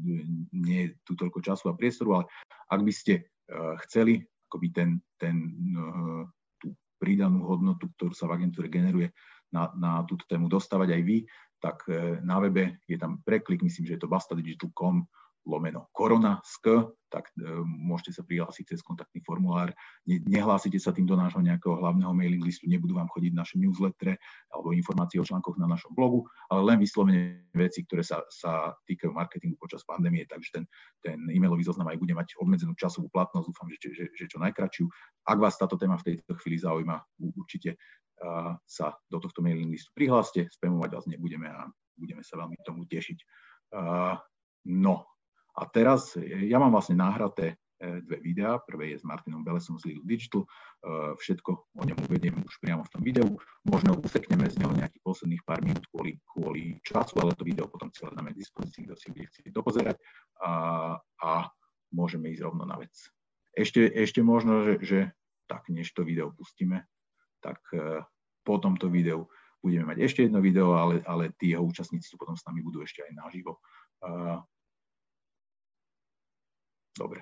nie 0.54 0.90
je 0.90 0.90
tu 1.06 1.14
toľko 1.14 1.40
času 1.42 1.70
a 1.72 1.78
priestoru, 1.78 2.22
ale 2.22 2.26
ak 2.74 2.82
by 2.82 2.94
ste 2.94 3.14
uh, 3.24 3.78
chceli 3.88 4.20
akoby 4.50 4.68
ten, 4.74 4.90
ten, 5.22 5.36
uh, 5.78 6.24
tú 6.58 6.74
pridanú 6.98 7.46
hodnotu, 7.46 7.88
ktorú 7.96 8.14
sa 8.18 8.28
v 8.28 8.42
agentúre 8.42 8.68
generuje 8.68 9.14
na, 9.54 9.72
na 9.78 10.04
túto 10.04 10.28
tému 10.28 10.52
dostávať 10.52 10.98
aj 10.98 11.02
vy, 11.06 11.18
tak 11.62 11.86
uh, 11.88 12.20
na 12.26 12.42
webe 12.42 12.84
je 12.90 12.98
tam 13.00 13.22
preklik, 13.22 13.62
myslím, 13.62 13.86
že 13.88 13.96
je 13.96 14.02
to 14.02 14.12
bastadigital.com 14.12 15.08
lomeno 15.48 15.88
korona 15.96 16.44
sk, 16.44 16.92
tak 17.08 17.32
e, 17.40 17.64
môžete 17.64 18.20
sa 18.20 18.24
prihlásiť 18.28 18.76
cez 18.76 18.80
kontaktný 18.84 19.24
formulár. 19.24 19.72
Ne, 20.04 20.20
nehlásite 20.28 20.76
sa 20.76 20.92
tým 20.92 21.08
do 21.08 21.16
nášho 21.16 21.40
nejakého 21.40 21.80
hlavného 21.80 22.12
mailing 22.12 22.44
listu, 22.44 22.68
nebudú 22.68 23.00
vám 23.00 23.08
chodiť 23.08 23.32
naše 23.32 23.56
newslettere 23.56 24.20
alebo 24.52 24.76
informácie 24.76 25.24
o 25.24 25.26
článkoch 25.26 25.56
na 25.56 25.72
našom 25.72 25.96
blogu, 25.96 26.28
ale 26.52 26.68
len 26.68 26.78
vyslovene 26.84 27.48
veci, 27.56 27.88
ktoré 27.88 28.04
sa, 28.04 28.28
sa 28.28 28.76
týkajú 28.84 29.16
marketingu 29.16 29.56
počas 29.56 29.88
pandémie, 29.88 30.28
takže 30.28 30.50
ten, 30.52 30.64
ten 31.00 31.18
e-mailový 31.32 31.64
zoznam 31.64 31.88
aj 31.88 31.98
bude 31.98 32.12
mať 32.12 32.36
obmedzenú 32.44 32.76
časovú 32.76 33.08
platnosť, 33.08 33.48
dúfam, 33.48 33.72
že, 33.72 33.80
že, 33.88 34.06
že 34.12 34.26
čo 34.28 34.44
najkračšiu. 34.44 34.86
Ak 35.32 35.40
vás 35.40 35.56
táto 35.56 35.80
téma 35.80 35.96
v 35.96 36.14
tejto 36.14 36.36
chvíli 36.44 36.60
zaujíma, 36.60 37.24
určite 37.40 37.80
uh, 38.20 38.60
sa 38.68 38.96
do 39.08 39.18
tohto 39.24 39.40
mailing 39.40 39.72
listu 39.72 39.96
prihláste, 39.96 40.52
spamovať 40.52 40.90
vás 40.92 41.06
nebudeme 41.08 41.48
a 41.48 41.72
budeme 41.98 42.22
sa 42.22 42.36
veľmi 42.38 42.60
tomu 42.68 42.84
tešiť. 42.86 43.18
Uh, 43.74 44.16
no, 44.68 45.17
a 45.58 45.64
teraz 45.66 46.14
e, 46.14 46.46
ja 46.46 46.62
mám 46.62 46.70
vlastne 46.70 47.02
náhraté 47.02 47.58
e, 47.82 48.06
dve 48.06 48.22
videá. 48.22 48.62
Prvé 48.62 48.94
je 48.94 49.02
s 49.02 49.06
Martinom 49.06 49.42
Belesom 49.42 49.82
z 49.82 49.90
Lidl 49.90 50.06
Digital. 50.06 50.46
E, 50.46 50.50
všetko 51.18 51.52
o 51.74 51.84
ňom 51.84 51.98
uvediem 52.06 52.38
už 52.46 52.62
priamo 52.62 52.86
v 52.86 52.92
tom 52.94 53.02
videu. 53.02 53.28
Možno 53.66 53.98
usekneme 53.98 54.46
z 54.54 54.62
neho 54.62 54.70
nejakých 54.78 55.02
posledných 55.02 55.42
pár 55.42 55.66
minút 55.66 55.90
kvôli, 55.90 56.22
kvôli 56.30 56.78
času, 56.86 57.18
ale 57.18 57.34
to 57.34 57.42
video 57.42 57.66
potom 57.66 57.90
celé 57.90 58.14
dáme 58.14 58.38
k 58.38 58.42
dispozícii, 58.46 58.86
kto 58.86 58.96
si 59.02 59.10
bude 59.10 59.26
chcieť 59.34 59.50
dopozerať. 59.50 59.98
A, 60.46 60.52
a 61.02 61.50
môžeme 61.90 62.30
ísť 62.30 62.46
rovno 62.46 62.70
na 62.70 62.78
vec. 62.78 62.94
Ešte, 63.58 63.90
ešte 63.90 64.22
možno, 64.22 64.62
že, 64.62 64.74
že 64.86 65.00
tak, 65.50 65.66
než 65.74 65.90
to 65.90 66.06
video 66.06 66.30
pustíme, 66.30 66.86
tak 67.42 67.58
po 68.46 68.56
tomto 68.62 68.92
videu 68.92 69.26
budeme 69.64 69.90
mať 69.90 69.98
ešte 70.06 70.20
jedno 70.28 70.44
video, 70.44 70.78
ale, 70.78 71.02
ale 71.08 71.34
tí 71.34 71.56
jeho 71.56 71.66
účastníci 71.66 72.14
tu 72.14 72.22
potom 72.22 72.38
s 72.38 72.46
nami 72.46 72.62
budú 72.62 72.86
ešte 72.86 73.02
aj 73.02 73.12
naživo. 73.18 73.58
Dobre. 76.98 77.22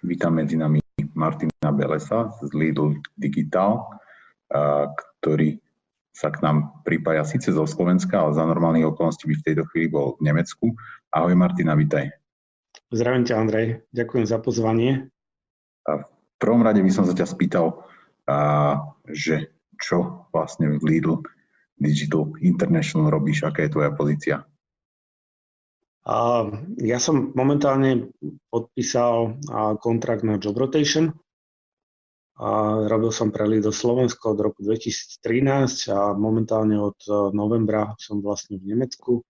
Vítam 0.00 0.40
medzi 0.40 0.56
nami 0.56 0.80
Martina 1.12 1.68
Belesa 1.68 2.32
z 2.40 2.48
Lidl 2.56 2.96
Digital, 3.12 3.84
ktorý 5.20 5.60
sa 6.16 6.32
k 6.32 6.40
nám 6.40 6.80
pripája 6.80 7.28
síce 7.28 7.52
zo 7.52 7.68
Slovenska, 7.68 8.24
ale 8.24 8.32
za 8.32 8.48
normálnych 8.48 8.88
okolností 8.88 9.28
by 9.28 9.34
v 9.36 9.44
tejto 9.44 9.62
chvíli 9.68 9.92
bol 9.92 10.16
v 10.16 10.32
Nemecku. 10.32 10.72
Ahoj 11.12 11.36
Martina, 11.36 11.76
vítaj. 11.76 12.08
Zdravím 12.88 13.28
ťa 13.28 13.34
Andrej, 13.36 13.66
ďakujem 13.92 14.24
za 14.24 14.38
pozvanie. 14.40 15.12
A 15.84 16.00
v 16.00 16.36
prvom 16.40 16.64
rade 16.64 16.80
by 16.80 16.88
som 16.88 17.04
sa 17.04 17.12
ťa 17.12 17.26
spýtal, 17.28 17.84
že 19.12 19.52
čo 19.76 20.24
vlastne 20.32 20.80
v 20.80 20.84
Lidl 20.88 21.20
Digital 21.76 22.32
International 22.40 23.12
robíš, 23.12 23.44
aká 23.44 23.66
je 23.66 23.74
tvoja 23.76 23.92
pozícia? 23.92 24.46
Ja 26.84 26.98
som 27.00 27.32
momentálne 27.32 28.12
podpísal 28.52 29.40
kontrakt 29.80 30.20
na 30.20 30.36
job 30.36 30.56
rotation 30.60 31.16
robil 32.90 33.14
som 33.14 33.30
pre 33.30 33.46
Lido 33.46 33.70
Slovensko 33.70 34.34
od 34.34 34.38
roku 34.42 34.66
2013 34.66 35.94
a 35.94 36.18
momentálne 36.18 36.74
od 36.82 36.98
e, 37.06 37.30
novembra 37.30 37.94
som 37.94 38.18
vlastne 38.18 38.58
v 38.58 38.74
Nemecku. 38.74 39.22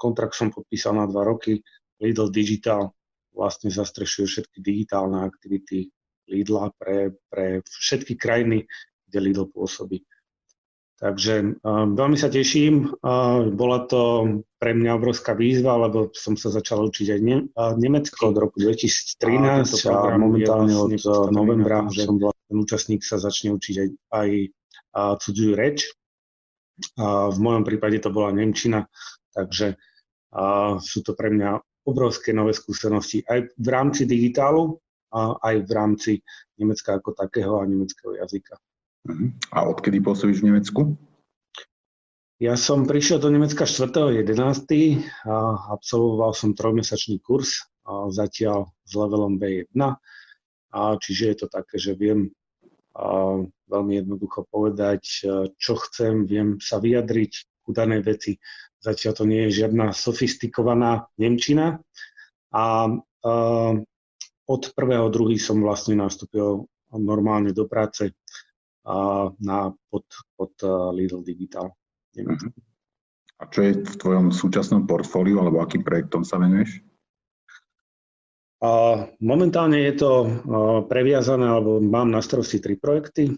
Kontrakt 0.00 0.36
som 0.36 0.48
podpísal 0.48 0.96
na 0.96 1.04
dva 1.04 1.28
roky. 1.28 1.60
Lidl 2.00 2.32
Digital 2.32 2.92
vlastne 3.32 3.68
zastrešuje 3.68 4.24
všetky 4.28 4.58
digitálne 4.64 5.24
aktivity 5.24 5.92
Lidla 6.24 6.72
pre, 6.76 7.12
pre 7.28 7.60
všetky 7.68 8.16
krajiny, 8.16 8.64
kde 9.08 9.18
Lidl 9.20 9.44
pôsobí. 9.52 10.00
Takže 11.04 11.60
um, 11.60 11.92
veľmi 11.92 12.16
sa 12.16 12.32
teším. 12.32 12.96
Bola 13.52 13.84
to 13.84 14.24
pre 14.56 14.72
mňa 14.72 14.96
obrovská 14.96 15.36
výzva, 15.36 15.76
lebo 15.76 16.08
som 16.16 16.32
sa 16.32 16.48
začal 16.48 16.88
učiť 16.88 17.12
aj 17.12 17.20
ne, 17.20 17.36
Nemecko 17.76 18.32
od 18.32 18.36
roku 18.40 18.56
2013 18.56 19.68
a, 19.92 20.16
a 20.16 20.16
momentálne 20.16 20.72
od 20.72 20.96
uh, 20.96 21.28
novembra, 21.28 21.84
že 21.92 22.08
som 22.08 22.16
ten 22.16 22.56
účastník 22.56 23.04
sa 23.04 23.20
začne 23.20 23.52
učiť 23.52 23.74
aj, 23.76 23.88
aj 24.16 24.30
cudziu 25.20 25.52
reč. 25.52 25.92
Uh, 26.96 27.28
v 27.28 27.38
mojom 27.38 27.68
prípade 27.68 28.00
to 28.00 28.08
bola 28.08 28.32
Nemčina, 28.32 28.88
takže 29.36 29.76
uh, 29.76 30.80
sú 30.80 31.04
to 31.04 31.12
pre 31.12 31.28
mňa 31.28 31.60
obrovské 31.84 32.32
nové 32.32 32.56
skúsenosti 32.56 33.20
aj 33.28 33.52
v 33.60 33.68
rámci 33.68 34.08
digitálu, 34.08 34.80
a 35.14 35.38
aj 35.38 35.56
v 35.62 35.70
rámci 35.70 36.12
Nemecka 36.58 36.98
ako 36.98 37.14
takého 37.14 37.62
a 37.62 37.64
nemeckého 37.70 38.18
jazyka. 38.18 38.58
Mhm. 39.04 39.36
A 39.52 39.68
odkedy 39.68 40.00
pôsobíš 40.00 40.40
v 40.40 40.48
Nemecku? 40.52 40.80
Ja 42.42 42.58
som 42.58 42.84
prišiel 42.88 43.22
do 43.22 43.30
Nemecka 43.30 43.64
4.11. 43.64 44.26
a 45.28 45.36
absolvoval 45.70 46.34
som 46.34 46.56
trojmesačný 46.56 47.22
kurz 47.22 47.62
zatiaľ 48.10 48.74
s 48.82 48.92
levelom 48.96 49.38
B1. 49.38 49.76
A 50.74 50.80
čiže 50.98 51.24
je 51.30 51.36
to 51.44 51.46
také, 51.46 51.78
že 51.78 51.94
viem 51.94 52.34
a 52.94 53.42
veľmi 53.70 53.98
jednoducho 53.98 54.46
povedať, 54.46 55.26
čo 55.58 55.72
chcem, 55.82 56.30
viem 56.30 56.62
sa 56.62 56.78
vyjadriť 56.78 57.32
ku 57.66 57.74
danej 57.74 58.06
veci. 58.06 58.32
Zatiaľ 58.78 59.12
to 59.18 59.24
nie 59.26 59.50
je 59.50 59.64
žiadna 59.64 59.90
sofistikovaná 59.90 61.10
Nemčina. 61.18 61.82
A, 62.54 62.62
a 62.62 62.64
od 64.46 64.62
prvého 64.76 65.08
druhý 65.10 65.42
som 65.42 65.58
vlastne 65.58 65.98
nastúpil 65.98 66.70
normálne 66.94 67.50
do 67.50 67.66
práce 67.66 68.14
na, 69.40 69.72
pod, 69.88 70.04
pod 70.36 70.52
Lidl 70.92 71.24
Digital. 71.24 71.72
Mhm. 72.16 72.52
A 73.42 73.50
čo 73.50 73.66
je 73.66 73.82
v 73.82 73.94
tvojom 73.98 74.30
súčasnom 74.30 74.86
portfóliu, 74.86 75.42
alebo 75.42 75.58
akým 75.58 75.82
projektom 75.82 76.22
sa 76.22 76.38
venuješ? 76.38 76.78
Momentálne 79.20 79.84
je 79.90 79.94
to 80.00 80.10
previazané, 80.88 81.44
alebo 81.44 81.82
mám 81.82 82.08
na 82.08 82.24
starosti 82.24 82.62
tri 82.62 82.78
projekty, 82.80 83.34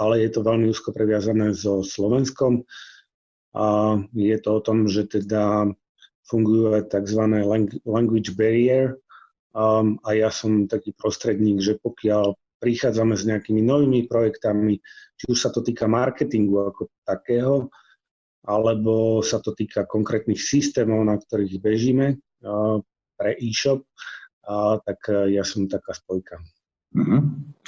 ale 0.00 0.14
je 0.24 0.30
to 0.34 0.40
veľmi 0.42 0.66
úzko 0.72 0.90
previazané 0.90 1.54
so 1.54 1.84
Slovenskom. 1.84 2.66
Je 4.16 4.36
to 4.42 4.50
o 4.58 4.60
tom, 4.64 4.90
že 4.90 5.06
teda 5.06 5.70
fungujú 6.26 6.74
aj 6.74 6.90
tzv. 6.90 7.22
language 7.86 8.34
barrier 8.34 8.98
a 9.54 10.08
ja 10.10 10.32
som 10.32 10.66
taký 10.66 10.96
prostredník, 10.96 11.62
že 11.62 11.78
pokiaľ 11.78 12.34
prichádzame 12.58 13.14
s 13.14 13.24
nejakými 13.26 13.62
novými 13.62 14.10
projektami, 14.10 14.78
či 15.18 15.24
už 15.30 15.38
sa 15.38 15.50
to 15.54 15.62
týka 15.62 15.86
marketingu 15.86 16.70
ako 16.70 16.90
takého, 17.06 17.70
alebo 18.46 19.20
sa 19.22 19.38
to 19.42 19.54
týka 19.54 19.86
konkrétnych 19.86 20.38
systémov, 20.38 21.02
na 21.06 21.18
ktorých 21.18 21.58
bežíme 21.62 22.18
pre 23.18 23.30
e-shop, 23.42 23.82
tak 24.86 24.98
ja 25.28 25.42
som 25.44 25.68
taká 25.68 25.92
spojka. 25.92 26.40
Uh-huh. 26.96 27.20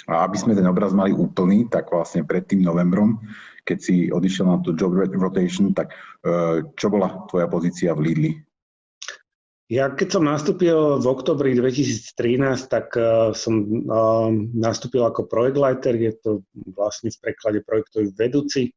A 0.09 0.25
aby 0.25 0.37
sme 0.41 0.57
ten 0.57 0.65
obraz 0.65 0.97
mali 0.97 1.13
úplný, 1.13 1.69
tak 1.69 1.93
vlastne 1.93 2.25
pred 2.25 2.49
tým 2.49 2.65
novembrom, 2.65 3.21
keď 3.69 3.79
si 3.79 3.95
odišiel 4.09 4.47
na 4.49 4.59
tú 4.65 4.73
job 4.73 4.97
rotation, 4.97 5.77
tak 5.77 5.93
e, 6.25 6.65
čo 6.73 6.89
bola 6.89 7.29
tvoja 7.29 7.45
pozícia 7.45 7.93
v 7.93 8.11
Lidli? 8.11 8.33
Ja 9.71 9.87
keď 9.87 10.19
som 10.19 10.27
nastúpil 10.27 10.99
v 10.99 11.07
oktobri 11.07 11.55
2013, 11.55 12.67
tak 12.67 12.91
uh, 12.99 13.31
som 13.31 13.87
uh, 13.87 14.27
nastúpil 14.50 15.07
ako 15.07 15.31
projektleiter, 15.31 15.95
je 15.95 16.11
to 16.19 16.31
vlastne 16.75 17.07
v 17.15 17.23
preklade 17.23 17.62
projektový 17.62 18.11
vedúci. 18.19 18.75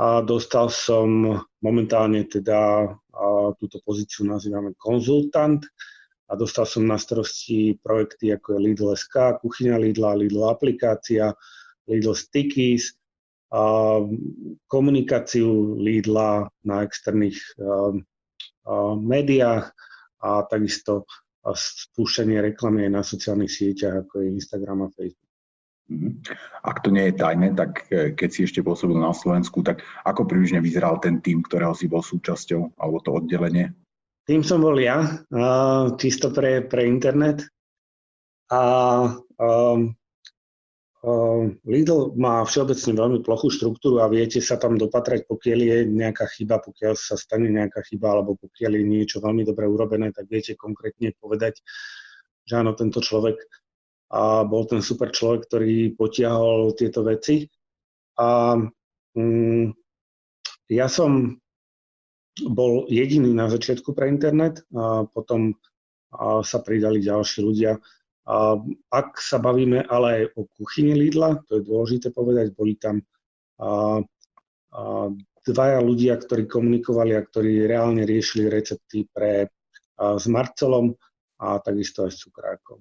A 0.00 0.24
dostal 0.24 0.72
som 0.72 1.36
momentálne 1.60 2.24
teda 2.24 2.88
uh, 2.88 3.52
túto 3.60 3.84
pozíciu 3.84 4.24
nazývame 4.24 4.72
konzultant 4.80 5.60
a 6.32 6.40
dostal 6.40 6.64
som 6.64 6.88
na 6.88 6.96
starosti 6.96 7.76
projekty 7.84 8.32
ako 8.32 8.56
je 8.56 8.58
Lidl 8.64 8.96
SK, 8.96 9.44
kuchyňa 9.44 9.76
Lidla, 9.76 10.16
Lidl 10.16 10.48
aplikácia, 10.48 11.36
Lidl 11.84 12.16
Stickies, 12.16 12.96
komunikáciu 14.72 15.76
Lidla 15.76 16.48
na 16.64 16.80
externých 16.80 17.36
médiách 18.98 19.74
a 20.22 20.28
takisto 20.46 21.06
spúšťanie 21.42 22.38
reklamy 22.54 22.86
aj 22.86 22.92
na 22.94 23.02
sociálnych 23.02 23.50
sieťach, 23.50 24.06
ako 24.06 24.22
je 24.22 24.28
Instagram 24.38 24.86
a 24.86 24.88
Facebook. 24.94 25.30
Mhm. 25.90 26.10
Ak 26.62 26.86
to 26.86 26.88
nie 26.94 27.10
je 27.10 27.18
tajné, 27.18 27.48
tak 27.58 27.90
e, 27.90 28.14
keď 28.14 28.28
si 28.30 28.40
ešte 28.46 28.62
pôsobil 28.62 28.96
na 28.96 29.10
Slovensku, 29.10 29.66
tak 29.66 29.82
ako 30.06 30.24
približne 30.24 30.62
vyzeral 30.62 31.02
ten 31.02 31.18
tým, 31.18 31.42
ktorého 31.42 31.74
si 31.74 31.90
bol 31.90 32.00
súčasťou, 32.00 32.78
alebo 32.78 33.02
to 33.02 33.10
oddelenie? 33.18 33.74
Tým 34.22 34.46
som 34.46 34.62
bol 34.62 34.78
ja, 34.78 35.26
čisto 35.98 36.30
pre, 36.30 36.62
pre 36.62 36.86
internet. 36.86 37.42
A 38.54 38.62
um, 39.34 39.90
Lidl 41.66 42.14
má 42.14 42.46
všeobecne 42.46 42.94
veľmi 42.94 43.18
plochú 43.26 43.50
štruktúru 43.50 43.98
a 43.98 44.06
viete 44.06 44.38
sa 44.38 44.54
tam 44.54 44.78
dopatrať, 44.78 45.26
pokiaľ 45.26 45.58
je 45.58 45.78
nejaká 45.90 46.30
chyba, 46.30 46.62
pokiaľ 46.62 46.94
sa 46.94 47.18
stane 47.18 47.50
nejaká 47.50 47.82
chyba, 47.82 48.14
alebo 48.14 48.38
pokiaľ 48.38 48.78
je 48.78 48.84
niečo 48.86 49.18
veľmi 49.18 49.42
dobre 49.42 49.66
urobené, 49.66 50.14
tak 50.14 50.30
viete 50.30 50.54
konkrétne 50.54 51.10
povedať, 51.18 51.58
že 52.46 52.54
áno, 52.54 52.78
tento 52.78 53.02
človek 53.02 53.34
a 54.12 54.44
bol 54.44 54.68
ten 54.68 54.84
super 54.84 55.10
človek, 55.10 55.48
ktorý 55.48 55.96
potiahol 55.96 56.76
tieto 56.76 57.00
veci. 57.02 57.48
A 58.20 58.60
mm, 59.16 59.72
ja 60.70 60.86
som 60.86 61.34
bol 62.46 62.86
jediný 62.92 63.32
na 63.32 63.48
začiatku 63.48 63.96
pre 63.96 64.06
internet, 64.12 64.62
a 64.70 65.08
potom 65.08 65.56
a 66.12 66.44
sa 66.44 66.60
pridali 66.60 67.00
ďalší 67.00 67.40
ľudia. 67.40 67.80
A 68.22 68.54
ak 68.94 69.18
sa 69.18 69.42
bavíme 69.42 69.82
ale 69.90 70.08
aj 70.14 70.24
o 70.38 70.46
kuchyni 70.46 70.94
Lidla, 70.94 71.42
to 71.50 71.58
je 71.58 71.66
dôležité 71.66 72.14
povedať, 72.14 72.54
boli 72.54 72.78
tam 72.78 73.02
dvaja 75.42 75.78
ľudia, 75.82 76.14
ktorí 76.22 76.46
komunikovali 76.46 77.18
a 77.18 77.26
ktorí 77.26 77.66
reálne 77.66 78.06
riešili 78.06 78.46
recepty 78.46 79.10
pre, 79.10 79.50
s 79.98 80.24
Marcelom 80.30 80.94
a 81.42 81.58
takisto 81.58 82.06
aj 82.06 82.14
s 82.14 82.22
cukrákom. 82.22 82.78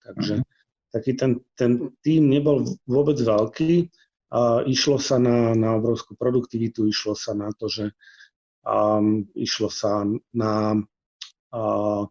Takže 0.00 0.40
mm-hmm. 0.40 0.88
taký 0.96 1.12
ten, 1.12 1.44
ten 1.52 1.92
tým 2.00 2.32
nebol 2.32 2.64
vôbec 2.88 3.20
veľký, 3.20 3.84
a 4.30 4.62
išlo 4.62 4.96
sa 4.96 5.18
na, 5.18 5.58
na 5.58 5.74
obrovskú 5.74 6.14
produktivitu, 6.14 6.86
išlo 6.86 7.18
sa 7.18 7.34
na 7.34 7.50
to, 7.50 7.66
že 7.66 7.90
um, 8.62 9.26
išlo 9.34 9.66
sa 9.66 10.06
na 10.30 10.78
uh, 11.50 12.02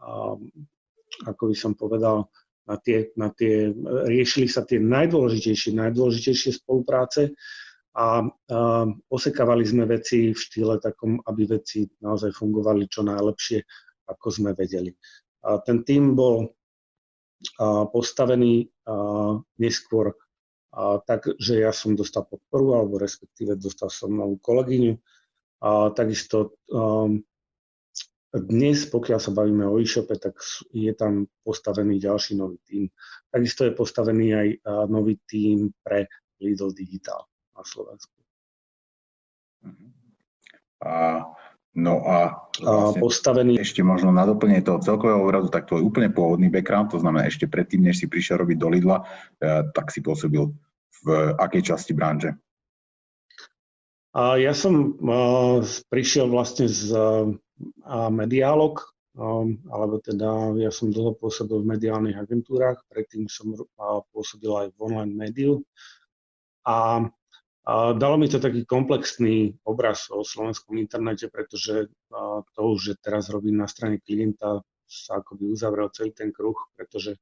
um, 0.00 0.40
ako 1.26 1.52
by 1.52 1.56
som 1.56 1.72
povedal, 1.76 2.28
na 2.70 2.76
tie, 2.78 3.10
na 3.18 3.28
tie, 3.34 3.74
riešili 4.06 4.46
sa 4.46 4.62
tie 4.62 4.78
najdôležitejšie, 4.78 5.74
najdôležitejšie 5.74 6.62
spolupráce 6.62 7.34
a, 7.98 8.22
a 8.22 8.58
osekávali 9.10 9.66
sme 9.66 9.90
veci 9.90 10.30
v 10.30 10.38
štýle 10.38 10.78
takom, 10.78 11.18
aby 11.26 11.50
veci 11.50 11.82
naozaj 11.98 12.30
fungovali 12.30 12.86
čo 12.86 13.02
najlepšie, 13.02 13.58
ako 14.06 14.26
sme 14.30 14.50
vedeli. 14.54 14.94
A 15.42 15.58
ten 15.66 15.82
tým 15.82 16.14
bol 16.14 16.46
a, 17.58 17.90
postavený 17.90 18.70
a, 18.86 19.34
neskôr 19.58 20.14
a, 20.70 21.02
tak, 21.02 21.26
že 21.42 21.66
ja 21.66 21.74
som 21.74 21.98
dostal 21.98 22.22
podporu, 22.30 22.78
alebo 22.78 23.02
respektíve 23.02 23.58
dostal 23.58 23.90
som 23.90 24.14
novú 24.14 24.38
kolegyňu. 24.38 24.94
A 25.60 25.92
takisto 25.92 26.56
um, 26.72 27.20
dnes, 28.30 28.86
pokiaľ 28.86 29.18
sa 29.18 29.34
bavíme 29.34 29.66
o 29.66 29.82
e-shope, 29.82 30.14
tak 30.14 30.38
je 30.70 30.94
tam 30.94 31.26
postavený 31.42 31.98
ďalší 31.98 32.38
nový 32.38 32.62
tím. 32.62 32.86
Takisto 33.26 33.66
je 33.66 33.74
postavený 33.74 34.26
aj 34.34 34.48
nový 34.86 35.18
tím 35.26 35.74
pre 35.82 36.06
Lidl 36.38 36.70
Digital 36.70 37.26
na 37.58 37.62
Slovensku. 37.66 38.14
A, 40.80 41.26
no 41.74 41.94
a 42.06 42.48
vlastne 42.56 43.00
postavený... 43.02 43.52
ešte 43.60 43.82
možno 43.84 44.14
na 44.14 44.24
doplnenie 44.24 44.64
toho 44.64 44.80
celkového 44.80 45.20
obrazu, 45.20 45.52
tak 45.52 45.68
tvoj 45.68 45.84
úplne 45.84 46.08
pôvodný 46.14 46.48
background, 46.48 46.94
to 46.94 47.02
znamená 47.02 47.28
ešte 47.28 47.50
predtým, 47.50 47.84
než 47.84 48.00
si 48.00 48.06
prišiel 48.08 48.40
robiť 48.40 48.56
do 48.56 48.68
Lidla, 48.72 49.04
eh, 49.42 49.66
tak 49.74 49.92
si 49.92 50.00
pôsobil 50.00 50.48
v 51.04 51.06
akej 51.36 51.74
časti 51.74 51.92
branže? 51.92 52.38
A 54.10 54.42
ja 54.42 54.50
som 54.56 54.98
prišiel 55.86 56.26
vlastne 56.26 56.66
z 56.66 56.90
uh, 57.86 58.10
mediálok, 58.12 58.90
um, 59.16 59.60
alebo 59.68 60.00
teda 60.00 60.56
ja 60.56 60.70
som 60.72 60.90
dlho 60.90 61.16
pôsobil 61.16 61.60
v 61.60 61.70
mediálnych 61.76 62.16
agentúrach, 62.16 62.80
predtým 62.88 63.28
som 63.28 63.52
uh, 63.54 64.00
pôsobil 64.10 64.50
aj 64.50 64.66
v 64.74 64.78
online 64.80 65.14
médiu. 65.14 65.52
A, 66.64 67.04
a 67.64 67.72
dalo 67.96 68.16
mi 68.20 68.28
to 68.28 68.40
taký 68.40 68.64
komplexný 68.68 69.56
obraz 69.64 70.08
o 70.12 70.24
slovenskom 70.24 70.76
internete, 70.76 71.28
pretože 71.28 71.88
uh, 71.88 72.40
to 72.56 72.60
už, 72.76 72.92
že 72.92 72.94
teraz 73.00 73.28
robím 73.28 73.60
na 73.60 73.68
strane 73.68 74.00
klienta, 74.00 74.60
sa 74.90 75.22
akoby 75.22 75.54
uzavrel 75.54 75.86
celý 75.94 76.10
ten 76.10 76.34
kruh, 76.34 76.58
pretože 76.74 77.14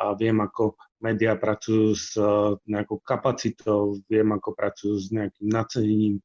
a 0.00 0.14
viem, 0.14 0.38
ako 0.38 0.78
médiá 1.02 1.34
pracujú 1.34 1.92
s 1.92 2.14
e, 2.14 2.24
nejakou 2.70 3.02
kapacitou, 3.02 3.98
viem, 4.06 4.30
ako 4.32 4.54
pracujú 4.54 4.94
s 4.96 5.10
nejakým 5.10 5.48
nacenením. 5.50 6.22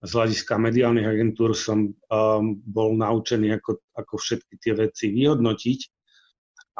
Z 0.00 0.10
hľadiska 0.16 0.56
mediálnych 0.56 1.04
agentúr 1.04 1.52
som 1.52 1.92
um, 1.92 2.56
bol 2.56 2.96
naučený, 2.96 3.60
ako, 3.60 3.84
ako 3.92 4.14
všetky 4.16 4.54
tie 4.56 4.72
veci 4.72 5.12
vyhodnotiť 5.12 5.80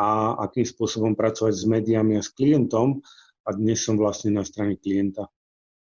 a 0.00 0.41
akým 0.49 0.65
spôsobom 0.65 1.12
pracovať 1.12 1.53
s 1.53 1.65
médiami 1.69 2.17
a 2.17 2.25
s 2.25 2.33
klientom. 2.33 3.05
A 3.45 3.53
dnes 3.53 3.85
som 3.85 4.00
vlastne 4.00 4.33
na 4.33 4.45
strane 4.45 4.81
klienta. 4.81 5.29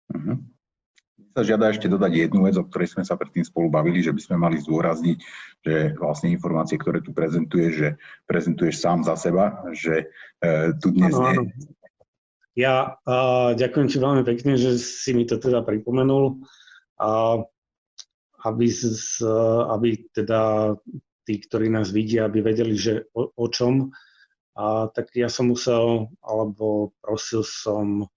Uh-huh 0.09 0.41
sa 1.39 1.45
žiada 1.45 1.71
ešte 1.71 1.87
dodať 1.87 2.11
jednu 2.27 2.43
vec, 2.49 2.55
o 2.57 2.65
ktorej 2.65 2.91
sme 2.91 3.03
sa 3.07 3.15
predtým 3.15 3.45
spolu 3.45 3.71
bavili, 3.71 4.03
že 4.03 4.11
by 4.11 4.21
sme 4.21 4.35
mali 4.35 4.57
zdôrazniť, 4.59 5.17
že 5.63 5.75
vlastne 5.95 6.33
informácie, 6.33 6.75
ktoré 6.75 6.99
tu 6.99 7.15
prezentuješ, 7.15 7.71
že 7.71 7.89
prezentuješ 8.27 8.75
sám 8.81 9.07
za 9.07 9.15
seba, 9.15 9.63
že 9.71 10.11
e, 10.43 10.75
tu 10.83 10.91
dnes 10.91 11.15
ano, 11.15 11.47
nie... 11.47 11.55
Ja 12.59 12.99
uh, 13.07 13.55
ďakujem 13.55 13.87
ti 13.87 14.03
veľmi 14.03 14.27
pekne, 14.27 14.59
že 14.59 14.75
si 14.75 15.15
mi 15.15 15.23
to 15.23 15.39
teda 15.39 15.63
pripomenul. 15.63 16.43
Uh, 16.99 17.47
aby, 18.45 18.67
z, 18.71 19.19
aby 19.67 19.99
teda 20.15 20.71
tí, 21.27 21.43
ktorí 21.43 21.67
nás 21.67 21.91
vidia, 21.91 22.25
aby 22.25 22.39
vedeli, 22.39 22.75
že 22.75 23.11
o, 23.11 23.27
o 23.35 23.47
čom. 23.51 23.91
A 24.55 24.87
tak 24.91 25.11
ja 25.15 25.31
som 25.31 25.51
musel, 25.51 26.11
alebo 26.23 26.95
prosil 27.03 27.43
som 27.43 28.07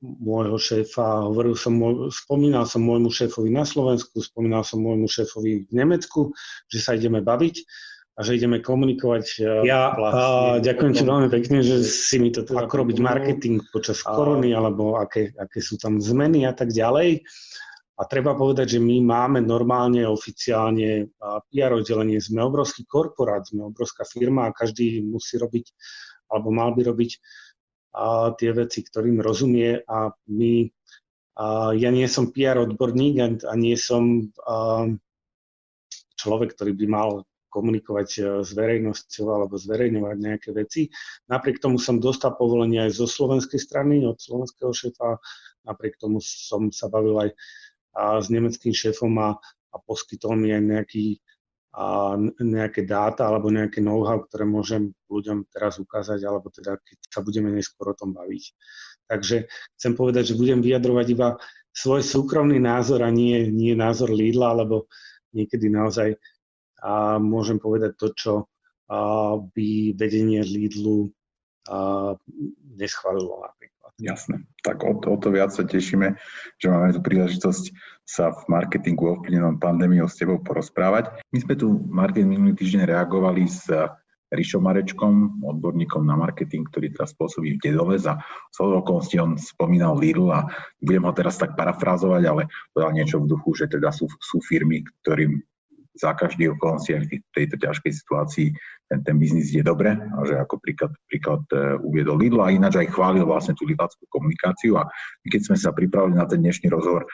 môjho 0.00 0.60
šéfa, 0.60 1.32
hovoril 1.32 1.56
som, 1.56 1.72
spomínal 2.12 2.68
som 2.68 2.84
môjmu 2.84 3.08
šéfovi 3.08 3.48
na 3.48 3.64
Slovensku, 3.64 4.20
spomínal 4.20 4.68
som 4.68 4.84
môjmu 4.84 5.08
šéfovi 5.08 5.64
v 5.64 5.72
Nemecku, 5.72 6.36
že 6.68 6.78
sa 6.80 6.92
ideme 6.92 7.24
baviť 7.24 7.64
a 8.12 8.20
že 8.20 8.36
ideme 8.36 8.60
komunikovať. 8.60 9.24
E, 9.40 9.64
ja 9.64 9.96
vlastne, 9.96 10.60
a, 10.60 10.60
ďakujem 10.60 10.92
ti 10.92 11.04
veľmi 11.08 11.28
pekne, 11.32 11.58
že 11.64 11.80
si 11.88 12.20
mi 12.20 12.28
to 12.28 12.44
teda... 12.44 12.68
Ako 12.68 12.84
robiť 12.84 13.00
marketing 13.00 13.64
počas 13.72 14.04
a... 14.04 14.12
korony, 14.12 14.52
alebo 14.52 15.00
aké, 15.00 15.32
aké 15.40 15.64
sú 15.64 15.80
tam 15.80 15.96
zmeny 15.96 16.44
a 16.44 16.52
tak 16.52 16.68
ďalej. 16.68 17.24
A 18.00 18.08
treba 18.08 18.32
povedať, 18.32 18.76
že 18.76 18.80
my 18.80 19.04
máme 19.04 19.44
normálne, 19.44 20.08
oficiálne 20.08 21.12
PR 21.52 21.76
oddelenie. 21.76 22.18
Sme 22.18 22.40
obrovský 22.40 22.88
korporát, 22.88 23.44
sme 23.44 23.68
obrovská 23.68 24.08
firma 24.08 24.48
a 24.48 24.56
každý 24.56 25.04
musí 25.04 25.36
robiť, 25.36 25.70
alebo 26.32 26.48
mal 26.48 26.72
by 26.72 26.88
robiť 26.88 27.20
a 27.92 28.32
tie 28.32 28.56
veci, 28.56 28.80
ktorým 28.80 29.20
rozumie 29.20 29.84
a 29.84 30.08
my, 30.32 30.64
a 31.36 31.76
ja 31.76 31.92
nie 31.92 32.08
som 32.08 32.32
PR 32.32 32.64
odborník 32.64 33.14
a, 33.20 33.28
a 33.52 33.54
nie 33.56 33.76
som 33.76 34.32
a, 34.48 34.88
človek, 36.16 36.56
ktorý 36.56 36.72
by 36.72 36.86
mal 36.88 37.08
komunikovať 37.52 38.08
e, 38.16 38.20
s 38.40 38.56
verejnosťou 38.56 39.28
alebo 39.28 39.60
zverejňovať 39.60 40.16
nejaké 40.16 40.50
veci. 40.56 40.88
Napriek 41.28 41.60
tomu 41.60 41.76
som 41.76 42.00
dostal 42.00 42.32
povolenie 42.32 42.88
aj 42.88 42.96
zo 42.96 43.04
slovenskej 43.04 43.60
strany, 43.60 44.00
od 44.08 44.16
slovenského 44.16 44.72
šéfa. 44.72 45.20
Napriek 45.68 46.00
tomu 46.00 46.24
som 46.24 46.72
sa 46.72 46.88
bavil 46.88 47.28
aj 47.28 47.30
a, 47.96 48.20
s 48.20 48.28
nemeckým 48.32 48.72
šéfom 48.72 49.12
a, 49.20 49.36
a 49.72 49.76
poskytol 49.82 50.36
mi 50.36 50.52
aj 50.52 50.62
nejaký 50.62 51.04
a 51.72 52.16
nejaké 52.36 52.84
dáta 52.84 53.24
alebo 53.24 53.48
nejaké 53.48 53.80
know-how, 53.80 54.20
ktoré 54.28 54.44
môžem 54.44 54.92
ľuďom 55.08 55.48
teraz 55.48 55.80
ukázať, 55.80 56.20
alebo 56.20 56.52
teda 56.52 56.76
keď 56.76 56.98
sa 57.08 57.24
budeme 57.24 57.48
neskôr 57.48 57.96
o 57.96 57.96
tom 57.96 58.12
baviť. 58.12 58.44
Takže 59.08 59.48
chcem 59.80 59.92
povedať, 59.96 60.32
že 60.32 60.38
budem 60.38 60.60
vyjadrovať 60.60 61.06
iba 61.16 61.40
svoj 61.72 62.04
súkromný 62.04 62.60
názor 62.60 63.00
a 63.00 63.08
nie, 63.08 63.48
nie 63.48 63.72
názor 63.72 64.12
Lidla, 64.12 64.52
lebo 64.52 64.84
niekedy 65.32 65.72
naozaj 65.72 66.12
a 66.82 67.16
môžem 67.16 67.56
povedať 67.56 67.96
to, 67.96 68.08
čo 68.12 68.32
a, 68.44 69.40
by 69.40 69.96
vedenie 69.96 70.44
Lidlu 70.44 71.08
a, 71.72 72.12
neschválilo 72.76 73.48
napríklad. 73.48 73.71
Jasné. 74.00 74.44
Tak 74.64 74.80
o 74.82 74.96
o 74.96 75.16
to 75.20 75.28
viac 75.28 75.52
sa 75.52 75.68
tešíme, 75.68 76.16
že 76.56 76.66
máme 76.72 76.96
tu 76.96 77.00
príležitosť 77.04 77.64
sa 78.08 78.32
v 78.32 78.40
marketingu 78.48 79.18
ovplyvnenom 79.18 79.60
pandémiou 79.60 80.08
s 80.08 80.18
tebou 80.18 80.40
porozprávať. 80.40 81.12
My 81.30 81.38
sme 81.44 81.54
tu, 81.54 81.84
Martin, 81.86 82.26
minulý 82.26 82.56
týždeň 82.56 82.88
reagovali 82.88 83.46
s 83.46 83.68
Rišom 84.32 84.64
Marečkom, 84.64 85.44
odborníkom 85.44 86.08
na 86.08 86.16
marketing, 86.16 86.64
ktorý 86.72 86.88
teraz 86.96 87.12
pôsobí 87.12 87.60
v 87.60 87.68
Dedove. 87.68 88.00
Za 88.00 88.16
svojou 88.56 88.80
okolností 88.80 89.20
on 89.20 89.36
spomínal 89.36 90.00
Lidl 90.00 90.32
a 90.32 90.48
budem 90.80 91.04
ho 91.04 91.12
teraz 91.12 91.36
tak 91.36 91.52
parafrázovať, 91.52 92.22
ale 92.24 92.42
povedal 92.72 92.96
niečo 92.96 93.20
v 93.20 93.28
duchu, 93.28 93.52
že 93.52 93.68
teda 93.68 93.92
sú, 93.92 94.08
sú 94.08 94.40
firmy, 94.40 94.88
ktorým 95.04 95.36
za 95.92 96.16
každý 96.16 96.48
okolnosti 96.52 96.92
aj 96.92 97.02
v 97.04 97.20
tejto 97.36 97.56
ťažkej 97.60 97.92
situácii 97.92 98.48
ten, 98.92 99.00
ten 99.04 99.16
biznis 99.16 99.52
ide 99.52 99.64
dobre 99.64 99.96
a 99.96 100.18
že 100.28 100.36
ako 100.36 100.60
príklad, 100.60 100.92
príklad 101.08 101.42
uh, 101.52 101.80
uviedol 101.80 102.20
Lidl 102.20 102.44
a 102.44 102.52
ináč 102.52 102.80
aj 102.80 102.92
chválil 102.92 103.24
vlastne 103.24 103.56
tú 103.56 103.64
lidlackú 103.64 104.04
komunikáciu 104.12 104.76
a 104.76 104.88
keď 105.28 105.52
sme 105.52 105.56
sa 105.56 105.72
pripravili 105.72 106.16
na 106.16 106.28
ten 106.28 106.44
dnešný 106.44 106.68
rozhovor, 106.68 107.08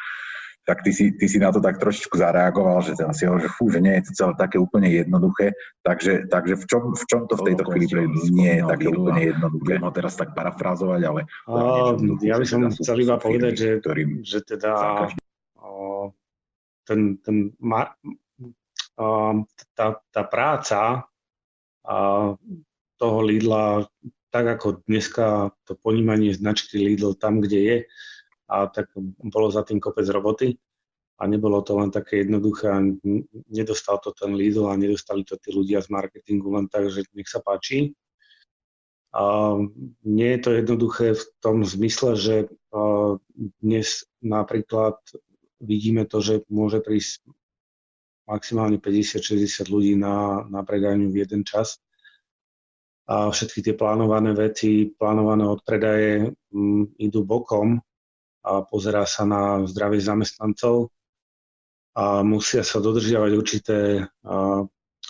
tak 0.69 0.85
ty 0.85 0.93
si, 0.93 1.17
ty 1.17 1.25
si 1.25 1.41
na 1.41 1.49
to 1.49 1.65
tak 1.65 1.81
trošičku 1.81 2.13
zareagoval, 2.21 2.85
že 2.85 2.93
ten 2.93 3.09
si 3.17 3.25
hovoril, 3.25 3.49
že 3.49 3.55
fú, 3.57 3.73
že 3.73 3.81
nie 3.81 3.97
je 3.97 4.13
to 4.13 4.13
celé 4.13 4.33
také 4.37 4.61
úplne 4.61 4.93
jednoduché, 4.93 5.57
takže, 5.81 6.29
takže 6.29 6.61
v, 6.61 6.65
čom, 6.69 6.83
v 6.93 7.05
čom 7.09 7.21
to 7.25 7.41
v 7.41 7.47
tejto 7.49 7.65
chvíli 7.73 8.05
nie 8.29 8.61
je 8.61 8.63
také 8.69 8.87
úplne 8.93 9.33
jednoduché? 9.33 9.81
Ho 9.81 9.89
teraz 9.97 10.21
tak 10.21 10.37
parafrázovať, 10.37 11.01
ale... 11.09 11.21
A, 11.49 11.97
ja 12.21 12.37
by 12.37 12.45
som 12.45 12.69
teda 12.69 12.85
chcel 12.85 13.01
iba 13.01 13.17
povedať, 13.17 13.53
že, 13.57 13.71
ktorým 13.81 14.21
že 14.21 14.45
teda 14.45 14.73
ten, 16.85 17.21
ten 17.25 17.53
tá, 19.75 19.87
tá 20.11 20.23
práca 20.27 21.07
toho 22.99 23.19
Lidla, 23.23 23.87
tak 24.29 24.59
ako 24.59 24.85
dneska 24.85 25.55
to 25.65 25.79
ponímanie 25.79 26.35
značky 26.35 26.77
Lidl 26.77 27.15
tam, 27.15 27.41
kde 27.41 27.59
je, 27.59 27.77
a 28.49 28.67
tak 28.67 28.93
bolo 29.23 29.49
za 29.53 29.63
tým 29.63 29.81
kopec 29.81 30.09
roboty 30.09 30.57
a 31.21 31.27
nebolo 31.27 31.61
to 31.63 31.77
len 31.77 31.91
také 31.91 32.25
jednoduché 32.25 32.71
nedostal 33.51 34.01
to 34.01 34.13
ten 34.17 34.35
Lidl 34.35 34.69
a 34.69 34.77
nedostali 34.77 35.25
to 35.25 35.37
tí 35.41 35.53
ľudia 35.53 35.81
z 35.85 35.89
marketingu 35.93 36.53
len 36.53 36.67
tak, 36.69 36.89
že 36.91 37.05
nech 37.13 37.29
sa 37.29 37.45
páči. 37.45 37.93
A 39.13 39.57
nie 40.05 40.31
je 40.37 40.41
to 40.45 40.51
jednoduché 40.53 41.17
v 41.17 41.25
tom 41.41 41.65
zmysle, 41.65 42.13
že 42.17 42.53
dnes 43.65 44.05
napríklad 44.21 45.01
vidíme 45.59 46.05
to, 46.05 46.21
že 46.21 46.45
môže 46.53 46.85
prísť 46.85 47.25
maximálne 48.29 48.77
50-60 48.77 49.73
ľudí 49.73 49.97
na, 49.97 50.45
na 50.53 50.61
predajňu 50.61 51.09
v 51.09 51.25
jeden 51.25 51.43
čas. 51.49 51.81
A 53.09 53.33
všetky 53.33 53.65
tie 53.65 53.75
plánované 53.75 54.37
veci, 54.37 54.93
plánované 54.93 55.49
odpredaje 55.49 56.29
m, 56.53 56.93
idú 57.01 57.25
bokom 57.25 57.81
a 58.45 58.61
pozerá 58.69 59.09
sa 59.09 59.25
na 59.25 59.65
zdravie 59.65 60.05
zamestnancov 60.05 60.93
a 61.97 62.21
musia 62.21 62.61
sa 62.61 62.79
dodržiavať 62.85 63.33
určité 63.33 64.07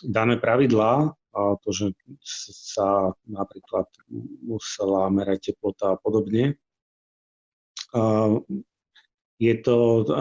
dané 0.07 0.35
pravidlá, 0.39 1.11
a 1.39 1.55
to, 1.61 1.71
že 1.71 1.87
sa 2.25 3.13
napríklad 3.29 3.87
musela 4.43 5.07
merať 5.13 5.53
teplota 5.53 5.95
a 5.95 6.01
podobne. 6.01 6.59
A 7.95 8.33
je 9.39 9.55
to, 9.63 9.77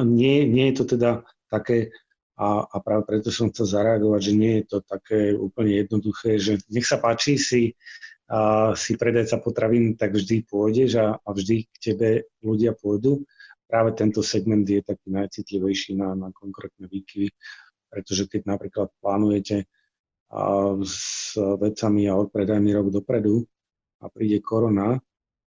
nie, 0.06 0.46
nie 0.46 0.70
je 0.70 0.76
to 0.78 0.86
teda 0.98 1.26
také, 1.50 1.90
a, 2.38 2.70
a 2.70 2.78
práve 2.86 3.04
preto 3.10 3.34
som 3.34 3.50
chcel 3.50 3.66
zareagovať, 3.66 4.22
že 4.22 4.34
nie 4.38 4.54
je 4.62 4.64
to 4.70 4.78
také 4.86 5.34
úplne 5.34 5.82
jednoduché, 5.82 6.38
že 6.38 6.62
nech 6.70 6.86
sa 6.86 7.02
páči 7.02 7.42
si 7.42 7.74
a 8.28 8.76
si 8.76 9.00
predajca 9.00 9.40
potravín, 9.40 9.96
tak 9.96 10.14
vždy 10.14 10.46
pôjdeš 10.46 11.00
a, 11.00 11.16
a 11.18 11.30
vždy 11.32 11.66
k 11.66 11.76
tebe 11.80 12.10
ľudia 12.44 12.76
pôjdu. 12.76 13.24
Práve 13.66 13.96
tento 13.96 14.20
segment 14.20 14.68
je 14.68 14.84
taký 14.84 15.12
najcitlivejší 15.12 15.96
na, 15.96 16.14
na 16.14 16.30
konkrétne 16.36 16.92
výkyvy, 16.92 17.32
pretože 17.88 18.28
keď 18.28 18.42
napríklad 18.46 18.88
plánujete 19.00 19.66
s 20.84 21.34
vecami 21.40 22.12
a 22.12 22.20
odpredajmi 22.20 22.72
rok 22.76 22.88
dopredu 22.92 23.48
a 24.04 24.12
príde 24.12 24.44
korona, 24.44 25.00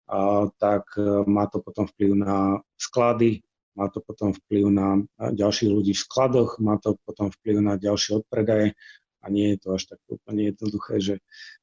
a, 0.10 0.46
tak 0.58 0.94
e, 0.98 1.26
má 1.26 1.46
to 1.50 1.62
potom 1.62 1.86
vplyv 1.86 2.18
na 2.18 2.58
sklady, 2.78 3.46
má 3.80 3.88
to 3.88 4.04
potom 4.04 4.36
vplyv 4.36 4.68
na 4.68 5.00
ďalších 5.16 5.72
ľudí 5.72 5.96
v 5.96 6.04
skladoch, 6.04 6.60
má 6.60 6.76
to 6.76 7.00
potom 7.08 7.32
vplyv 7.32 7.64
na 7.64 7.80
ďalšie 7.80 8.20
odpredaje 8.20 8.76
a 9.24 9.26
nie 9.32 9.56
je 9.56 9.58
to 9.64 9.68
až 9.80 9.96
tak 9.96 10.00
úplne 10.12 10.52
jednoduché, 10.52 11.00
že 11.00 11.16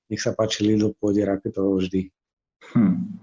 nech 0.09 0.25
sa 0.25 0.33
páči 0.33 0.65
Lidl 0.65 0.97
pôjde 0.97 1.29
raketovo 1.29 1.77
vždy. 1.77 2.09
Hmm. 2.73 3.21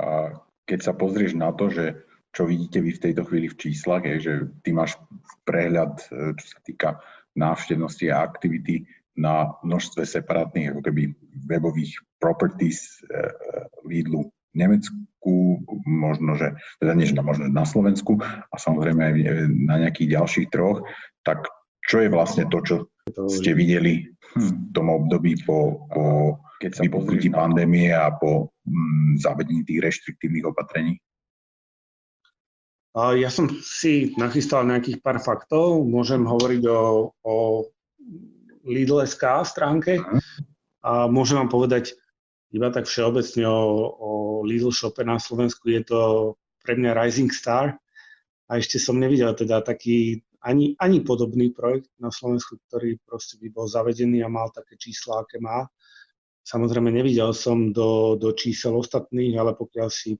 A 0.00 0.40
keď 0.64 0.80
sa 0.80 0.92
pozrieš 0.96 1.36
na 1.36 1.52
to, 1.52 1.68
že 1.68 2.00
čo 2.34 2.48
vidíte 2.50 2.82
vy 2.82 2.90
v 2.96 3.02
tejto 3.04 3.22
chvíli 3.28 3.46
v 3.46 3.58
číslach, 3.60 4.02
je, 4.02 4.16
že 4.18 4.34
ty 4.66 4.74
máš 4.74 4.98
prehľad, 5.46 6.02
e, 6.10 6.34
čo 6.34 6.46
sa 6.50 6.58
týka 6.66 6.88
návštevnosti 7.38 8.10
a 8.10 8.26
aktivity 8.26 8.82
na 9.14 9.54
množstve 9.62 10.02
separátnych 10.02 10.74
ako 10.74 10.82
keby 10.82 11.14
webových 11.46 11.94
properties 12.18 12.98
e, 13.06 13.14
e, 13.14 13.30
Lidlu 13.86 14.34
Nemecku, 14.54 15.60
možno, 15.84 16.38
že, 16.38 16.54
teda 16.78 16.92
nie, 16.94 17.06
že 17.10 17.18
možno 17.18 17.50
na 17.50 17.66
Slovensku 17.66 18.18
a 18.24 18.54
samozrejme 18.54 19.00
aj 19.02 19.14
na 19.50 19.76
nejakých 19.86 20.18
ďalších 20.18 20.46
troch, 20.54 20.86
tak 21.26 21.46
čo 21.84 22.00
je 22.00 22.08
vlastne 22.08 22.48
to, 22.48 22.58
čo 22.64 22.74
ste 23.28 23.52
videli 23.52 24.08
v 24.34 24.48
tom 24.72 24.88
období 24.90 25.36
po, 25.44 25.86
po 25.92 26.04
keď 26.58 26.70
sa 26.72 26.82
vypuknutí 26.88 27.28
pandémie 27.28 27.92
a 27.92 28.08
po 28.14 28.54
mm, 28.64 29.20
zavedení 29.20 29.62
tých 29.68 29.84
reštriktívnych 29.84 30.48
opatrení? 30.48 30.96
Ja 32.94 33.26
som 33.26 33.50
si 33.58 34.14
nachystal 34.14 34.62
nejakých 34.70 35.02
pár 35.02 35.18
faktov. 35.18 35.82
Môžem 35.82 36.22
hovoriť 36.22 36.62
o, 36.70 37.10
o 37.26 37.34
Lidl.sk 38.62 39.42
stránke 39.42 39.98
a 40.78 41.10
môžem 41.10 41.42
vám 41.42 41.50
povedať 41.50 41.98
iba 42.54 42.70
tak 42.70 42.86
všeobecne 42.86 43.42
o, 43.50 43.62
o 43.98 44.10
Lidl 44.46 44.70
shope 44.70 45.02
na 45.02 45.18
Slovensku. 45.18 45.66
Je 45.74 45.82
to 45.82 46.00
pre 46.62 46.78
mňa 46.78 46.94
Rising 46.94 47.34
Star 47.34 47.74
a 48.46 48.50
ešte 48.54 48.78
som 48.78 48.94
nevidel 48.94 49.34
teda 49.34 49.58
taký 49.66 50.22
ani, 50.44 50.78
ani 50.78 51.02
podobný 51.02 51.50
projekt 51.50 51.90
na 51.98 52.14
Slovensku, 52.14 52.62
ktorý 52.70 53.00
proste 53.02 53.40
by 53.42 53.48
bol 53.50 53.66
zavedený 53.66 54.22
a 54.22 54.30
mal 54.30 54.54
také 54.54 54.78
čísla, 54.78 55.24
aké 55.24 55.42
má. 55.42 55.66
Samozrejme 56.44 56.92
nevidel 56.92 57.32
som 57.32 57.72
do, 57.72 58.20
do 58.20 58.36
čísel 58.36 58.76
ostatných, 58.76 59.32
ale 59.40 59.56
pokiaľ 59.56 59.88
si 59.88 60.12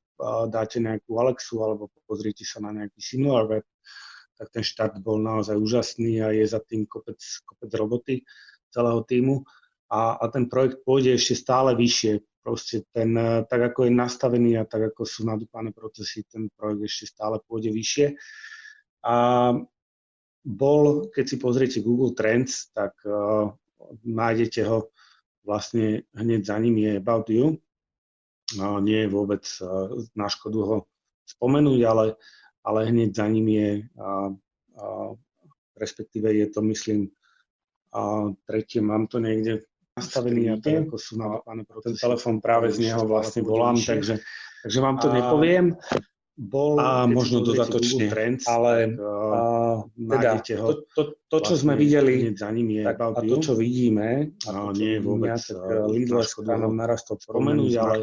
dáte 0.48 0.80
nejakú 0.80 1.20
Alexu 1.20 1.60
alebo 1.60 1.92
pozriete 2.08 2.48
sa 2.48 2.64
na 2.64 2.72
nejaký 2.72 2.96
similar 2.96 3.44
web, 3.44 3.64
tak 4.34 4.48
ten 4.48 4.64
štart 4.64 4.98
bol 5.04 5.20
naozaj 5.20 5.54
úžasný 5.54 6.24
a 6.24 6.32
je 6.32 6.48
za 6.48 6.64
tým 6.64 6.88
kopec, 6.88 7.20
kopec 7.44 7.70
roboty 7.76 8.14
celého 8.72 9.04
týmu. 9.04 9.44
A, 9.92 10.16
a 10.16 10.24
ten 10.32 10.48
projekt 10.48 10.80
pôjde 10.86 11.16
ešte 11.16 11.36
stále 11.36 11.76
vyššie. 11.76 12.24
Proste 12.44 12.84
ten, 12.92 13.16
tak 13.48 13.72
ako 13.72 13.88
je 13.88 13.92
nastavený 13.92 14.60
a 14.60 14.68
tak 14.68 14.92
ako 14.92 15.08
sú 15.08 15.24
nadúpané 15.24 15.72
procesy, 15.72 16.28
ten 16.28 16.52
projekt 16.52 16.84
ešte 16.84 17.16
stále 17.16 17.40
pôjde 17.48 17.72
vyššie. 17.72 18.06
A 19.04 19.16
bol, 20.44 21.08
keď 21.08 21.24
si 21.24 21.36
pozriete 21.40 21.78
Google 21.80 22.12
Trends, 22.12 22.68
tak 22.76 22.92
uh, 23.08 23.48
nájdete 24.04 24.60
ho 24.68 24.92
vlastne 25.44 26.04
hneď 26.16 26.40
za 26.44 26.56
ním 26.60 26.76
je 26.80 26.92
About 27.00 27.28
You. 27.32 27.60
No, 28.60 28.80
nie 28.80 29.04
je 29.04 29.08
vôbec 29.08 29.44
na 30.12 30.28
škodu 30.28 30.60
ho 30.60 30.76
spomenúť, 31.24 31.80
ale, 31.88 32.04
ale 32.60 32.92
hneď 32.92 33.10
za 33.16 33.26
ním 33.28 33.48
je, 33.48 33.70
a, 33.96 34.04
a, 34.04 34.86
respektíve 35.80 36.28
je 36.28 36.46
to, 36.52 36.60
myslím, 36.68 37.08
a 37.94 38.28
tretie, 38.44 38.84
mám 38.84 39.08
to 39.08 39.22
niekde 39.22 39.64
nastavený 39.94 40.42
a 40.50 40.56
tak, 40.58 40.90
ako 40.90 40.96
sú 40.98 41.14
na 41.22 41.38
Ten 41.86 41.94
telefón 41.94 42.42
práve 42.42 42.74
z 42.74 42.90
neho 42.90 43.06
vlastne 43.06 43.46
volám, 43.46 43.78
takže, 43.78 44.18
takže 44.66 44.78
vám 44.82 44.98
to 44.98 45.08
nepoviem 45.14 45.78
bol 46.34 46.82
a 46.82 47.06
možno 47.06 47.46
dodatočne, 47.46 48.10
trend, 48.10 48.42
ale 48.50 48.90
uh, 48.98 49.86
teda, 49.94 50.42
to, 50.42 50.82
to, 50.90 51.02
to, 51.30 51.38
čo 51.38 51.54
vlastne 51.54 51.54
sme 51.54 51.78
videli 51.78 52.26
za 52.34 52.50
ním 52.50 52.74
je 52.74 52.82
tak, 52.90 52.98
a 52.98 53.22
to, 53.22 53.38
čo 53.38 53.54
vidíme, 53.54 54.34
a 54.50 54.74
nie 54.74 54.98
je 54.98 55.00
vôbec 55.00 55.38
tak 55.38 55.86
Lidlesk 55.86 56.42
nám 56.42 56.74
narastol 56.74 57.22
spomenúť, 57.22 57.72
ale, 57.78 57.96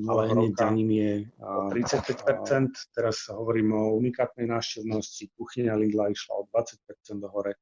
ale 0.00 0.22
hneď 0.32 0.52
za 0.56 0.68
ním 0.72 0.88
je 0.96 1.12
uh, 1.44 1.68
35%, 1.68 2.96
teraz 2.96 3.28
hovorím 3.28 3.76
o 3.76 3.92
unikátnej 4.00 4.48
návštevnosti, 4.48 5.36
kuchyňa 5.36 5.76
Lidla 5.76 6.08
išla 6.08 6.40
o 6.40 6.48
20% 6.48 7.20
do 7.20 7.28
hore 7.28 7.60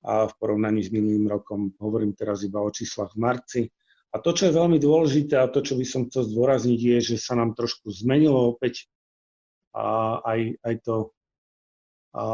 a 0.00 0.26
v 0.28 0.34
porovnaní 0.40 0.80
s 0.80 0.90
minulým 0.92 1.28
rokom, 1.28 1.72
hovorím 1.76 2.16
teraz 2.16 2.40
iba 2.44 2.60
o 2.60 2.70
číslach 2.72 3.12
v 3.12 3.20
marci, 3.20 3.62
a 4.10 4.18
to, 4.18 4.34
čo 4.34 4.50
je 4.50 4.58
veľmi 4.58 4.82
dôležité 4.82 5.38
a 5.38 5.46
to, 5.46 5.62
čo 5.62 5.78
by 5.78 5.86
som 5.86 6.10
chcel 6.10 6.26
zdôrazniť, 6.26 6.80
je, 6.82 6.96
že 7.14 7.16
sa 7.22 7.38
nám 7.38 7.54
trošku 7.54 7.94
zmenilo 7.94 8.50
opäť 8.50 8.90
a 9.70 10.18
aj, 10.26 10.40
aj 10.66 10.74
to 10.82 10.94
a, 12.10 12.24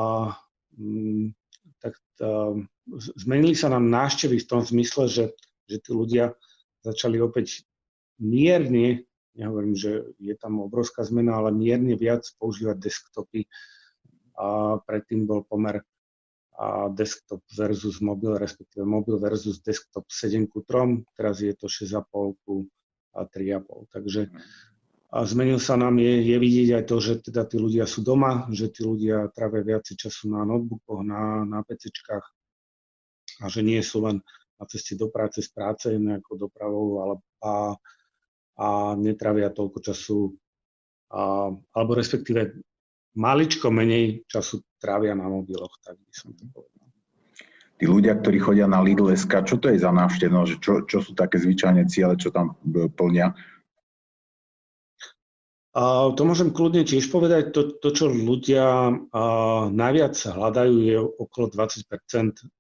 mm, 0.81 1.37
tak 1.85 1.92
tá, 2.16 2.57
zmenili 3.20 3.52
sa 3.52 3.68
nám 3.68 3.92
návštevy 3.92 4.40
v 4.40 4.48
tom 4.48 4.64
zmysle, 4.64 5.05
že, 5.05 5.24
že 5.68 5.76
tí 5.85 5.92
ľudia 5.92 6.33
začali 6.81 7.20
opäť 7.20 7.68
mierne, 8.16 9.05
nehovorím, 9.37 9.76
že 9.76 10.16
je 10.16 10.33
tam 10.40 10.64
obrovská 10.64 11.05
zmena, 11.05 11.37
ale 11.37 11.52
mierne 11.52 11.92
viac 11.92 12.24
používať 12.40 12.81
desktopy. 12.81 13.44
A 14.37 14.81
predtým 14.81 15.29
bol 15.29 15.44
pomer 15.44 15.85
a 16.57 16.88
desktop 16.88 17.45
versus 17.53 18.01
mobil, 18.01 18.40
respektíve 18.40 18.88
mobil 18.88 19.21
versus 19.21 19.61
desktop 19.61 20.09
7 20.09 20.49
ku 20.49 20.64
3, 20.64 21.05
teraz 21.12 21.45
je 21.45 21.53
to 21.53 21.69
6,5 21.69 22.33
ku 22.45 22.64
3,5. 23.12 23.92
Takže 23.92 24.33
a 25.07 25.23
zmenil 25.23 25.62
sa 25.62 25.79
nám, 25.79 26.03
je, 26.03 26.29
je 26.29 26.37
vidieť 26.37 26.83
aj 26.83 26.85
to, 26.90 26.97
že 26.99 27.12
teda 27.31 27.47
tí 27.47 27.57
ľudia 27.62 27.87
sú 27.87 28.03
doma, 28.03 28.51
že 28.51 28.69
tí 28.69 28.83
ľudia 28.83 29.31
trávia 29.31 29.62
viac 29.62 29.87
času 29.87 30.35
na 30.35 30.42
notebookoch, 30.42 31.07
na, 31.07 31.47
na 31.47 31.62
PCčkách 31.62 32.27
a 33.40 33.45
že 33.47 33.61
nie 33.62 33.79
sú 33.87 34.03
len 34.03 34.19
na 34.59 34.64
ceste 34.66 34.99
do 34.99 35.12
práce 35.12 35.45
z 35.45 35.51
práce 35.53 35.92
nejakou 35.92 36.40
dopravou 36.40 37.05
ale, 37.05 37.14
a, 37.45 37.77
a 38.59 38.66
netravia 38.99 39.53
toľko 39.53 39.79
času 39.85 40.35
a, 41.12 41.55
alebo 41.55 41.92
respektíve 41.95 42.57
maličko 43.16 43.72
menej 43.72 44.29
času 44.29 44.62
trávia 44.76 45.16
na 45.16 45.26
mobiloch, 45.26 45.81
tak 45.81 45.96
by 45.96 46.12
som 46.12 46.37
to 46.37 46.44
povedal. 46.52 46.76
Tí 47.76 47.85
ľudia, 47.85 48.16
ktorí 48.16 48.40
chodia 48.40 48.64
na 48.64 48.81
Lidl.sk, 48.81 49.44
čo 49.44 49.61
to 49.61 49.68
je 49.68 49.76
za 49.76 49.92
návštevnosť? 49.92 50.52
Čo, 50.64 50.72
čo 50.88 51.05
sú 51.05 51.12
také 51.12 51.37
zvyčajné 51.37 51.85
ciele, 51.92 52.16
čo 52.16 52.33
tam 52.33 52.57
plnia? 52.96 53.37
A 55.76 56.09
to 56.16 56.24
môžem 56.24 56.57
kľudne 56.57 56.88
tiež 56.88 57.12
povedať. 57.12 57.52
To, 57.52 57.76
to 57.76 57.92
čo 57.92 58.09
ľudia 58.09 58.64
a, 58.64 58.92
najviac 59.68 60.16
hľadajú, 60.16 60.74
je 60.88 60.96
okolo 60.96 61.52
20 61.52 61.85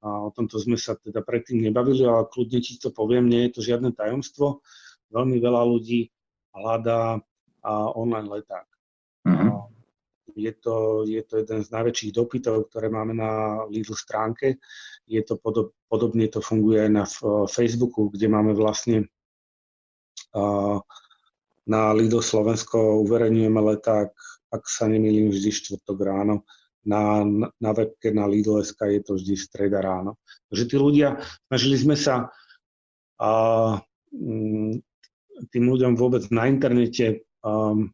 a 0.04 0.08
O 0.28 0.28
tomto 0.36 0.60
sme 0.60 0.76
sa 0.76 1.00
teda 1.00 1.24
predtým 1.24 1.64
nebavili, 1.64 2.04
ale 2.04 2.28
kľudne 2.28 2.60
ti 2.60 2.76
to 2.76 2.92
poviem, 2.92 3.24
nie 3.24 3.48
je 3.48 3.56
to 3.56 3.60
žiadne 3.64 3.96
tajomstvo. 3.96 4.60
Veľmi 5.08 5.40
veľa 5.40 5.62
ľudí 5.64 6.12
hľadá 6.52 7.16
a, 7.16 7.72
online 7.96 8.28
leták. 8.28 8.68
Mm-hmm. 9.24 9.55
Je 10.36 10.52
to, 10.52 11.08
je 11.08 11.24
to 11.24 11.40
jeden 11.40 11.64
z 11.64 11.68
najväčších 11.72 12.12
dopytov, 12.12 12.68
ktoré 12.68 12.92
máme 12.92 13.16
na 13.16 13.64
Lidl 13.72 13.96
stránke. 13.96 14.60
Je 15.08 15.24
to 15.24 15.40
podob, 15.40 15.72
podobne 15.88 16.28
to 16.28 16.44
funguje 16.44 16.84
aj 16.84 16.92
na 16.92 17.04
Facebooku, 17.48 18.12
kde 18.12 18.28
máme 18.28 18.52
vlastne 18.52 19.08
a, 20.36 20.76
na 21.66 21.80
Lido 21.96 22.20
Slovensko 22.20 23.00
uverejňujeme 23.08 23.60
leták, 23.74 24.12
ak 24.52 24.62
sa 24.68 24.86
nemýlim, 24.86 25.32
vždy 25.32 25.50
štvrtok 25.50 25.98
ráno. 26.04 26.44
Na, 26.86 27.26
na 27.58 27.70
webke 27.74 28.14
na 28.14 28.30
Lidl.sk 28.30 28.78
je 28.78 29.02
to 29.02 29.18
vždy 29.18 29.34
streda 29.34 29.82
ráno. 29.82 30.22
Takže 30.52 30.64
tí 30.70 30.76
ľudia, 30.78 31.18
snažili 31.50 31.80
sme 31.80 31.96
sa 31.98 32.30
a, 33.18 33.30
m, 34.12 34.70
mm, 34.70 34.74
tým 35.50 35.64
ľuďom 35.68 35.96
vôbec 35.96 36.24
na 36.28 36.48
internete 36.48 37.26
um, 37.44 37.92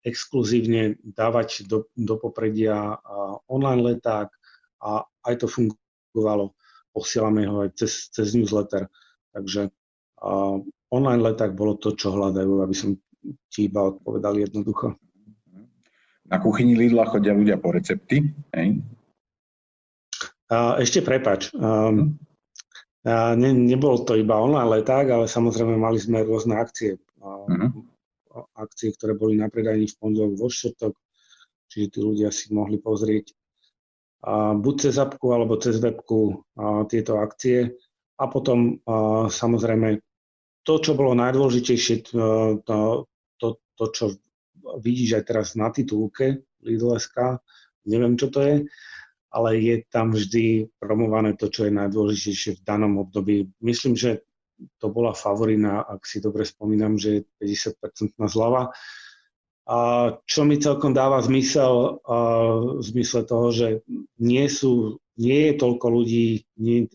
exkluzívne 0.00 0.96
dávať 1.04 1.68
do, 1.68 1.88
do 1.92 2.14
popredia 2.16 2.96
uh, 2.96 3.36
online 3.48 3.94
leták 3.94 4.32
a 4.80 5.04
aj 5.28 5.34
to 5.44 5.46
fungovalo. 5.46 6.56
Posielame 6.90 7.46
ho 7.46 7.62
aj 7.68 7.70
cez, 7.76 8.08
cez 8.10 8.32
newsletter. 8.32 8.88
Takže 9.30 9.70
uh, 10.24 10.56
online 10.90 11.22
leták 11.22 11.54
bolo 11.54 11.78
to, 11.78 11.94
čo 11.94 12.16
hľadajú, 12.16 12.64
aby 12.64 12.74
som 12.74 12.96
ti 13.52 13.68
iba 13.68 13.92
odpovedal 13.92 14.40
jednoducho. 14.40 14.96
Na 16.30 16.38
kuchyni 16.38 16.78
Lidla 16.78 17.10
chodia 17.10 17.34
ľudia 17.34 17.58
po 17.58 17.74
recepty, 17.74 18.22
hej? 18.54 18.68
A 20.50 20.78
ešte 20.82 21.02
prepač. 21.02 21.50
Um, 21.54 22.18
a 23.06 23.34
ne, 23.34 23.50
nebol 23.50 24.02
to 24.06 24.14
iba 24.18 24.38
online 24.38 24.82
leták, 24.82 25.10
ale 25.10 25.26
samozrejme 25.30 25.74
mali 25.78 25.98
sme 25.98 26.26
rôzne 26.26 26.58
akcie. 26.58 26.98
Uh-huh. 27.22 27.86
Akcie, 28.54 28.94
ktoré 28.94 29.18
boli 29.18 29.34
na 29.34 29.50
predajní 29.50 29.90
v 29.90 29.98
pondelok 29.98 30.38
vo 30.38 30.46
štvrtok, 30.46 30.94
čiže 31.66 31.86
tí 31.94 31.98
ľudia 31.98 32.30
si 32.30 32.54
mohli 32.54 32.78
pozrieť 32.78 33.34
buď 34.60 34.74
cez 34.76 34.94
apku 35.00 35.32
alebo 35.32 35.56
cez 35.56 35.80
webku 35.80 36.44
tieto 36.92 37.18
akcie. 37.18 37.72
A 38.20 38.28
potom 38.28 38.76
samozrejme 39.32 39.96
to, 40.60 40.74
čo 40.76 40.92
bolo 40.92 41.16
najdôležitejšie, 41.16 42.12
to, 42.68 43.08
to, 43.40 43.46
to 43.74 43.84
čo 43.96 44.06
vidíš 44.84 45.16
aj 45.16 45.24
teraz 45.24 45.48
na 45.56 45.72
titulke 45.72 46.44
Lidl.sk, 46.60 47.40
neviem, 47.88 48.20
čo 48.20 48.28
to 48.28 48.44
je, 48.44 48.54
ale 49.32 49.50
je 49.56 49.76
tam 49.88 50.12
vždy 50.12 50.68
promované 50.76 51.32
to, 51.32 51.48
čo 51.48 51.64
je 51.64 51.72
najdôležitejšie 51.72 52.60
v 52.60 52.64
danom 52.68 53.00
období. 53.00 53.48
Myslím, 53.64 53.96
že 53.96 54.20
to 54.80 54.86
bola 54.92 55.16
favorina, 55.16 55.84
ak 55.84 56.04
si 56.04 56.20
dobre 56.20 56.44
spomínam, 56.44 57.00
že 57.00 57.24
je 57.40 57.56
50% 57.76 58.16
zľava. 58.28 58.72
A 59.70 59.78
čo 60.26 60.42
mi 60.42 60.58
celkom 60.58 60.90
dáva 60.90 61.22
zmysel 61.22 62.02
v 62.74 62.82
zmysle 62.82 63.22
toho, 63.22 63.54
že 63.54 63.68
nie, 64.18 64.50
sú, 64.50 64.98
nie 65.14 65.50
je 65.50 65.54
toľko 65.62 65.86
ľudí 65.94 66.42
nie, 66.58 66.90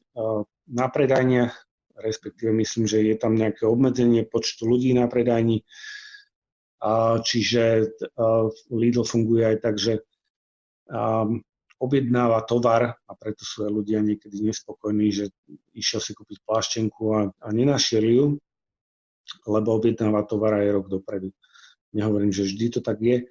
na 0.68 0.88
predajniach, 0.92 1.56
respektíve 1.96 2.52
myslím, 2.52 2.84
že 2.84 3.00
je 3.00 3.16
tam 3.16 3.40
nejaké 3.40 3.64
obmedzenie 3.64 4.28
počtu 4.28 4.68
ľudí 4.68 4.92
na 4.92 5.08
predajni. 5.08 5.64
Čiže 7.24 7.96
Lidl 8.74 9.08
funguje 9.08 9.56
aj 9.56 9.58
tak, 9.64 9.76
že 9.80 10.04
objednáva 11.80 12.42
tovar 12.48 12.96
a 12.96 13.12
preto 13.20 13.44
sú 13.44 13.68
aj 13.68 13.72
ľudia 13.72 14.00
niekedy 14.00 14.40
nespokojní, 14.42 15.12
že 15.12 15.26
išiel 15.76 16.00
si 16.00 16.12
kúpiť 16.16 16.42
pláštenku 16.48 17.04
a, 17.12 17.22
a 17.30 17.48
nenašiel 17.52 18.06
ju, 18.06 18.26
lebo 19.50 19.76
objednáva 19.76 20.24
tovar 20.24 20.62
aj 20.62 20.72
rok 20.72 20.88
dopredu. 20.88 21.30
Nehovorím, 21.92 22.32
že 22.32 22.48
vždy 22.48 22.66
to 22.76 22.80
tak 22.80 23.00
je, 23.04 23.28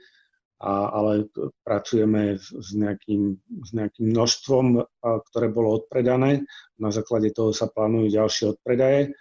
a, 0.60 0.70
ale 0.92 1.28
pracujeme 1.64 2.36
s, 2.40 2.72
nejakým, 2.72 3.36
s 3.64 3.70
nejakým 3.72 4.06
množstvom, 4.12 4.66
a, 4.80 4.84
ktoré 5.32 5.48
bolo 5.52 5.80
odpredané. 5.80 6.44
Na 6.80 6.88
základe 6.92 7.32
toho 7.32 7.52
sa 7.52 7.68
plánujú 7.68 8.12
ďalšie 8.12 8.56
odpredaje 8.56 9.12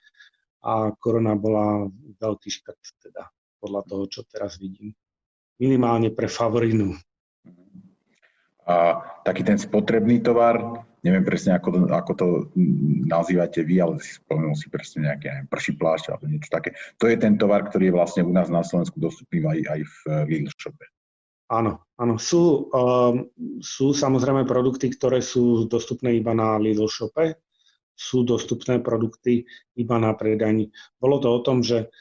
a 0.63 0.95
korona 0.95 1.35
bola 1.35 1.91
veľký 2.19 2.49
škrt, 2.49 2.81
teda 3.03 3.27
podľa 3.59 3.81
toho, 3.87 4.03
čo 4.07 4.21
teraz 4.27 4.59
vidím. 4.59 4.95
Minimálne 5.59 6.11
pre 6.11 6.27
favorinu. 6.27 6.95
A 8.63 9.03
taký 9.27 9.43
ten 9.43 9.59
spotrebný 9.59 10.23
tovar, 10.23 10.83
neviem 11.03 11.27
presne, 11.27 11.51
ako 11.51 11.69
to, 11.71 11.79
ako 11.91 12.11
to 12.15 12.27
nazývate 13.03 13.59
vy, 13.67 13.83
ale 13.83 13.99
si 13.99 14.15
spomenul 14.23 14.55
si 14.55 14.71
presne 14.71 15.11
nejaké 15.11 15.27
neviem, 15.27 15.47
prší 15.51 15.75
plášť 15.75 16.15
alebo 16.15 16.31
niečo 16.31 16.47
také. 16.47 16.71
To 17.03 17.11
je 17.11 17.19
ten 17.19 17.35
tovar, 17.35 17.67
ktorý 17.67 17.91
je 17.91 17.97
vlastne 17.99 18.21
u 18.23 18.31
nás 18.31 18.47
na 18.47 18.63
Slovensku 18.63 19.03
dostupný 19.03 19.43
aj, 19.43 19.59
aj 19.67 19.79
v 19.83 19.95
Lidl 20.31 20.51
shope. 20.55 20.87
Áno, 21.51 21.83
áno. 21.99 22.15
Sú, 22.15 22.71
um, 22.71 23.27
sú 23.59 23.91
samozrejme 23.91 24.47
produkty, 24.47 24.95
ktoré 24.95 25.19
sú 25.19 25.67
dostupné 25.67 26.15
iba 26.15 26.31
na 26.31 26.55
Lidl 26.55 26.87
shope, 26.87 27.35
sú 27.93 28.23
dostupné 28.23 28.79
produkty 28.79 29.45
iba 29.77 29.99
na 29.99 30.15
predajni. 30.15 30.71
Bolo 30.97 31.19
to 31.19 31.29
o 31.29 31.39
tom, 31.43 31.61
že 31.61 31.91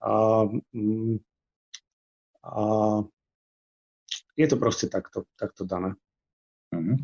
um, 0.00 0.62
uh, 2.46 3.02
je 4.36 4.46
to 4.46 4.56
proste 4.60 4.92
takto, 4.92 5.26
takto 5.36 5.64
dané. 5.64 5.96
Mhm. 6.74 6.94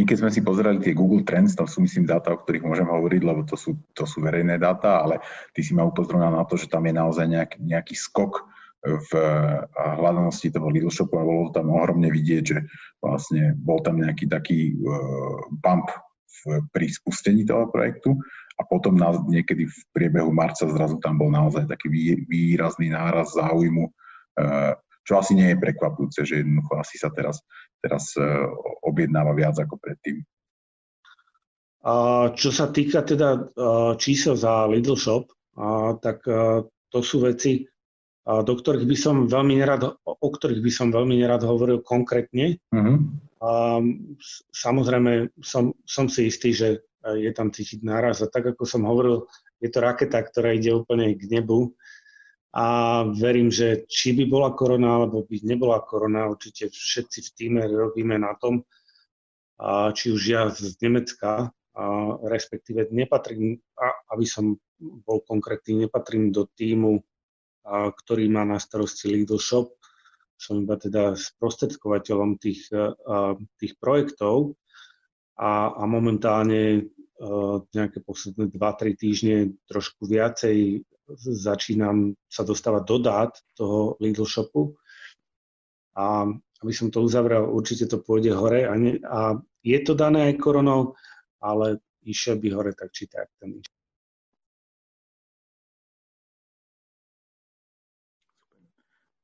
My 0.00 0.02
keď 0.08 0.16
sme 0.24 0.30
si 0.32 0.40
pozerali 0.40 0.80
tie 0.80 0.96
Google 0.96 1.22
Trends, 1.22 1.52
tam 1.52 1.68
sú 1.68 1.84
myslím 1.84 2.08
dáta, 2.08 2.32
o 2.32 2.40
ktorých 2.40 2.64
môžem 2.64 2.88
hovoriť, 2.88 3.22
lebo 3.22 3.44
to 3.44 3.60
sú, 3.60 3.76
to 3.92 4.08
sú 4.08 4.24
verejné 4.24 4.56
dáta, 4.56 5.04
ale 5.04 5.20
ty 5.52 5.60
si 5.60 5.76
ma 5.76 5.84
upozornil 5.84 6.32
na 6.32 6.48
to, 6.48 6.56
že 6.56 6.72
tam 6.72 6.88
je 6.88 6.94
naozaj 6.96 7.26
nejaký, 7.28 7.56
nejaký 7.60 7.94
skok 7.94 8.48
v 8.82 9.10
hľadanosti 9.78 10.50
toho 10.50 10.66
Lidl 10.66 10.90
Shopu 10.90 11.14
a 11.14 11.22
bolo 11.22 11.54
tam 11.54 11.70
ohromne 11.70 12.10
vidieť, 12.10 12.42
že 12.42 12.58
vlastne 12.98 13.54
bol 13.54 13.78
tam 13.78 14.02
nejaký 14.02 14.26
taký 14.26 14.74
uh, 14.74 15.38
bump 15.62 15.86
v, 16.26 16.66
pri 16.74 16.90
spustení 16.90 17.46
toho 17.46 17.70
projektu 17.70 18.18
a 18.58 18.66
potom 18.66 18.98
na, 18.98 19.14
niekedy 19.30 19.70
v 19.70 19.78
priebehu 19.94 20.34
marca 20.34 20.66
zrazu 20.66 20.98
tam 20.98 21.14
bol 21.14 21.30
naozaj 21.30 21.70
taký 21.70 21.86
vý, 21.94 22.02
výrazný 22.26 22.90
náraz 22.90 23.38
záujmu 23.38 23.86
uh, 23.86 24.74
čo 25.02 25.18
asi 25.18 25.34
nie 25.34 25.52
je 25.52 25.62
prekvapujúce, 25.62 26.22
že 26.22 26.40
jednoducho 26.40 26.72
asi 26.78 26.96
sa 26.98 27.10
teraz, 27.10 27.42
teraz 27.82 28.14
e, 28.14 28.22
objednáva 28.86 29.34
viac 29.34 29.58
ako 29.58 29.78
predtým. 29.78 30.22
A 31.82 31.94
čo 32.38 32.54
sa 32.54 32.70
týka 32.70 33.02
teda 33.02 33.28
e, 33.34 33.40
čísel 33.98 34.38
za 34.38 34.70
Lidl 34.70 34.94
Shop, 34.94 35.26
tak 35.98 36.22
e, 36.24 36.62
to 36.88 36.98
sú 37.02 37.26
veci, 37.26 37.66
do 38.22 38.54
ktorých 38.54 38.86
by 38.86 38.96
som 38.96 39.16
veľmi 39.26 39.58
nerad, 39.58 39.82
o 40.06 40.28
ktorých 40.30 40.62
by 40.62 40.70
som 40.70 40.94
veľmi 40.94 41.18
nerad 41.18 41.42
hovoril 41.42 41.82
konkrétne. 41.82 42.54
Uh-huh. 42.70 43.02
A, 43.42 43.82
samozrejme, 44.54 45.34
som, 45.42 45.74
som 45.82 46.06
si 46.06 46.30
istý, 46.30 46.54
že 46.54 46.86
je 47.02 47.30
tam 47.34 47.50
cítiť 47.50 47.82
náraz. 47.82 48.22
A 48.22 48.30
tak, 48.30 48.54
ako 48.54 48.62
som 48.62 48.86
hovoril, 48.86 49.26
je 49.58 49.66
to 49.74 49.82
raketa, 49.82 50.22
ktorá 50.22 50.54
ide 50.54 50.70
úplne 50.70 51.18
k 51.18 51.26
nebu 51.26 51.74
a 52.52 52.64
verím, 53.08 53.48
že 53.48 53.88
či 53.88 54.12
by 54.12 54.28
bola 54.28 54.52
korona, 54.52 55.00
alebo 55.00 55.24
by 55.24 55.40
nebola 55.40 55.80
korona, 55.80 56.28
určite 56.28 56.68
všetci 56.68 57.18
v 57.24 57.30
týme 57.32 57.60
robíme 57.64 58.20
na 58.20 58.36
tom, 58.36 58.60
a 59.56 59.88
či 59.96 60.12
už 60.12 60.22
ja 60.28 60.52
z 60.52 60.76
Nemecka, 60.84 61.48
a 61.72 61.82
respektíve 62.28 62.92
nepatrím, 62.92 63.56
aby 64.12 64.26
som 64.28 64.60
bol 65.08 65.24
konkrétny, 65.24 65.88
nepatrím 65.88 66.28
do 66.28 66.44
týmu, 66.44 67.00
a, 67.64 67.88
ktorý 67.88 68.28
má 68.28 68.44
na 68.44 68.60
starosti 68.60 69.08
Lidl 69.08 69.40
Shop, 69.40 69.72
som 70.36 70.60
iba 70.60 70.76
teda 70.76 71.16
sprostredkovateľom 71.16 72.36
tých, 72.36 72.68
a, 72.74 73.32
tých 73.56 73.80
projektov. 73.80 74.58
A, 75.40 75.72
a 75.72 75.82
momentálne 75.88 76.92
a, 77.16 77.64
nejaké 77.72 78.04
posledné 78.04 78.52
2-3 78.52 78.92
týždne 78.92 79.36
trošku 79.64 80.04
viacej 80.04 80.84
začínam 81.18 82.14
sa 82.28 82.42
dostávať 82.42 82.82
do 82.84 82.96
dát 82.98 83.32
toho 83.54 83.96
Lidl 84.00 84.24
shopu. 84.24 84.76
A 85.96 86.24
aby 86.62 86.72
som 86.72 86.90
to 86.90 87.02
uzavrel, 87.02 87.50
určite 87.50 87.90
to 87.90 87.98
pôjde 87.98 88.32
hore. 88.32 88.64
A, 88.64 88.72
ne, 88.78 89.02
a 89.02 89.36
je 89.66 89.78
to 89.82 89.98
dané 89.98 90.32
aj 90.32 90.38
koronou, 90.38 90.94
ale 91.42 91.82
išiel 92.06 92.38
by 92.38 92.48
hore 92.54 92.72
tak 92.72 92.94
či 92.94 93.10
tak. 93.10 93.28
Ten 93.38 93.60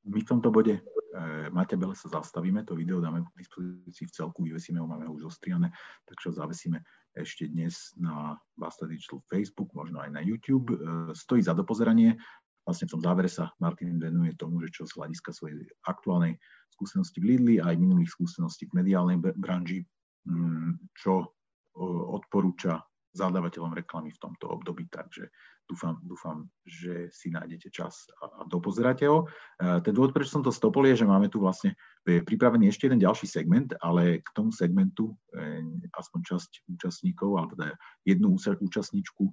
My 0.09 0.24
v 0.24 0.29
tomto 0.29 0.48
bode 0.48 0.81
e, 1.18 1.50
Máte 1.50 1.74
Bele 1.74 1.98
sa 1.98 2.07
zastavíme, 2.07 2.62
to 2.62 2.78
video 2.78 3.02
dáme 3.02 3.26
k 3.26 3.42
dispozícii 3.42 4.07
v 4.07 4.14
celku, 4.14 4.46
vyvesíme 4.46 4.78
ho, 4.78 4.87
máme 4.87 5.11
ho 5.11 5.18
už 5.18 5.26
zostriané, 5.35 5.74
takže 6.07 6.31
ho 6.31 6.35
zavesíme 6.38 6.78
ešte 7.18 7.50
dnes 7.50 7.92
na 7.98 8.38
Basta 8.54 8.87
Digital 8.87 9.18
Facebook, 9.26 9.74
možno 9.74 9.98
aj 9.98 10.14
na 10.14 10.22
YouTube. 10.22 10.70
E, 10.72 10.78
stojí 11.18 11.42
za 11.42 11.59
dopozeranie. 11.59 12.14
Vlastne 12.62 12.87
v 12.87 12.94
tom 12.94 13.02
závere 13.02 13.26
sa 13.26 13.50
Martin 13.59 13.98
venuje 13.98 14.38
tomu, 14.38 14.62
že 14.62 14.70
čo 14.70 14.87
z 14.87 14.94
hľadiska 14.94 15.35
svojej 15.35 15.66
aktuálnej 15.88 16.38
skúsenosti 16.70 17.18
v 17.18 17.35
Lidli 17.35 17.54
a 17.59 17.74
aj 17.74 17.81
minulých 17.83 18.14
skúseností 18.14 18.70
v 18.70 18.85
mediálnej 18.85 19.18
branži, 19.18 19.83
mm, 20.28 20.94
čo 20.94 21.35
odporúča 21.78 22.88
zadávateľom 23.16 23.72
reklamy 23.72 24.12
v 24.12 24.20
tomto 24.20 24.48
období, 24.52 24.88
takže 24.92 25.32
dúfam, 25.68 26.00
dúfam 26.04 26.48
že 26.64 27.08
si 27.12 27.32
nájdete 27.32 27.68
čas 27.72 28.08
a, 28.20 28.44
dopozeráte 28.48 29.08
ho. 29.08 29.28
E, 29.60 29.80
ten 29.84 29.92
dôvod, 29.92 30.12
prečo 30.12 30.38
som 30.38 30.44
to 30.44 30.52
stopol, 30.52 30.84
je, 30.88 31.04
že 31.04 31.08
máme 31.08 31.28
tu 31.32 31.40
vlastne 31.40 31.76
pripravený 32.04 32.72
ešte 32.72 32.88
jeden 32.88 33.00
ďalší 33.00 33.28
segment, 33.28 33.72
ale 33.80 34.20
k 34.24 34.28
tomu 34.32 34.52
segmentu 34.52 35.16
e, 35.32 35.60
aspoň 35.92 36.20
časť 36.24 36.50
účastníkov, 36.68 37.30
alebo 37.36 37.52
teda 37.56 37.76
jednu 38.04 38.36
účastníčku 38.36 39.24
e, 39.28 39.32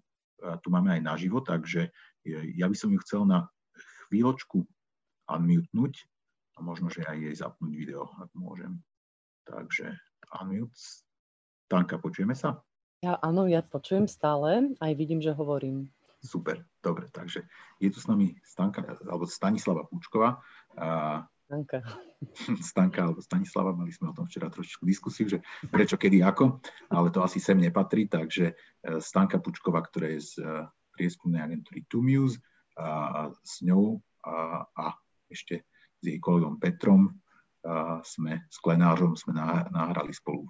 tu 0.59 0.67
máme 0.71 0.95
aj 0.95 1.01
naživo, 1.03 1.39
takže 1.43 1.91
ja 2.57 2.65
by 2.65 2.73
som 2.73 2.89
ju 2.89 2.99
chcel 3.05 3.21
na 3.29 3.45
chvíľočku 4.09 4.65
unmutenúť 5.29 5.93
a 6.57 6.65
možno, 6.65 6.89
že 6.89 7.05
aj 7.05 7.17
jej 7.21 7.35
zapnúť 7.37 7.73
video, 7.75 8.09
ak 8.17 8.31
môžem. 8.33 8.81
Takže 9.45 9.93
unmute. 10.41 11.05
Tanka, 11.65 11.97
počujeme 11.97 12.37
sa? 12.37 12.61
Ja 13.05 13.21
áno, 13.21 13.45
ja 13.45 13.61
počujem 13.61 14.09
stále, 14.09 14.73
aj 14.81 14.91
vidím, 14.97 15.21
že 15.21 15.29
hovorím. 15.29 15.93
Super, 16.25 16.65
dobre, 16.81 17.05
takže 17.13 17.45
je 17.77 17.93
tu 17.93 18.01
s 18.01 18.09
nami 18.09 18.33
Stanka, 18.41 18.81
alebo 19.05 19.29
Stanislava 19.29 19.85
Púčková. 19.85 20.41
Stanka. 21.45 21.85
Stanka 22.73 23.05
alebo 23.05 23.21
Stanislava, 23.21 23.77
mali 23.77 23.93
sme 23.93 24.09
o 24.09 24.17
tom 24.17 24.25
včera 24.25 24.49
trošičku 24.49 24.89
diskusiu, 24.89 25.29
že 25.29 25.45
prečo, 25.69 26.01
kedy, 26.01 26.25
ako, 26.25 26.57
ale 26.89 27.13
to 27.13 27.21
asi 27.21 27.37
sem 27.37 27.61
nepatrí, 27.61 28.09
takže 28.09 28.49
e, 28.49 28.53
Stanka 28.97 29.37
Pučková, 29.37 29.85
ktorá 29.85 30.09
je 30.17 30.25
z 30.25 30.33
e, 30.41 30.65
prieskumnej 30.97 31.45
agentúry 31.45 31.85
Tumius 31.85 32.41
a 32.73 33.29
s 33.45 33.61
ňou 33.61 34.01
a, 34.25 34.65
a 34.65 34.97
ešte 35.29 35.61
s 36.01 36.03
jej 36.09 36.17
kolegom 36.17 36.57
Petrom 36.57 37.13
a 37.61 38.01
sme 38.01 38.49
s 38.49 38.57
Klenářom 38.57 39.13
sme 39.13 39.37
nahrali 39.69 40.09
spolu 40.09 40.49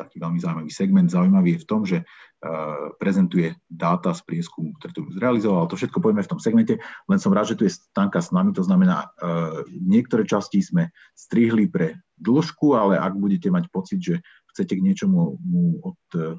taký 0.00 0.16
veľmi 0.16 0.40
zaujímavý 0.40 0.70
segment. 0.72 1.12
Zaujímavý 1.12 1.56
je 1.56 1.62
v 1.62 1.68
tom, 1.68 1.82
že 1.84 1.98
uh, 2.00 2.90
prezentuje 2.96 3.52
dáta 3.68 4.16
z 4.16 4.24
prieskumu, 4.24 4.72
ktoré 4.80 4.96
tu 4.96 5.04
zrealizoval. 5.12 5.68
To 5.68 5.76
všetko 5.76 6.00
povieme 6.00 6.24
v 6.24 6.30
tom 6.32 6.40
segmente, 6.40 6.80
len 6.80 7.18
som 7.20 7.36
rád, 7.36 7.52
že 7.52 7.58
tu 7.60 7.68
je 7.68 7.76
Stanka 7.76 8.24
s 8.24 8.32
nami, 8.32 8.56
to 8.56 8.64
znamená, 8.64 9.12
uh, 9.20 9.60
niektoré 9.68 10.24
časti 10.24 10.64
sme 10.64 10.88
strihli 11.12 11.68
pre 11.68 12.00
dĺžku, 12.16 12.72
ale 12.72 12.96
ak 12.96 13.12
budete 13.16 13.52
mať 13.52 13.68
pocit, 13.68 14.00
že 14.00 14.14
chcete 14.50 14.80
k 14.80 14.84
niečomu 14.84 15.38
od 15.84 16.00
uh, 16.16 16.34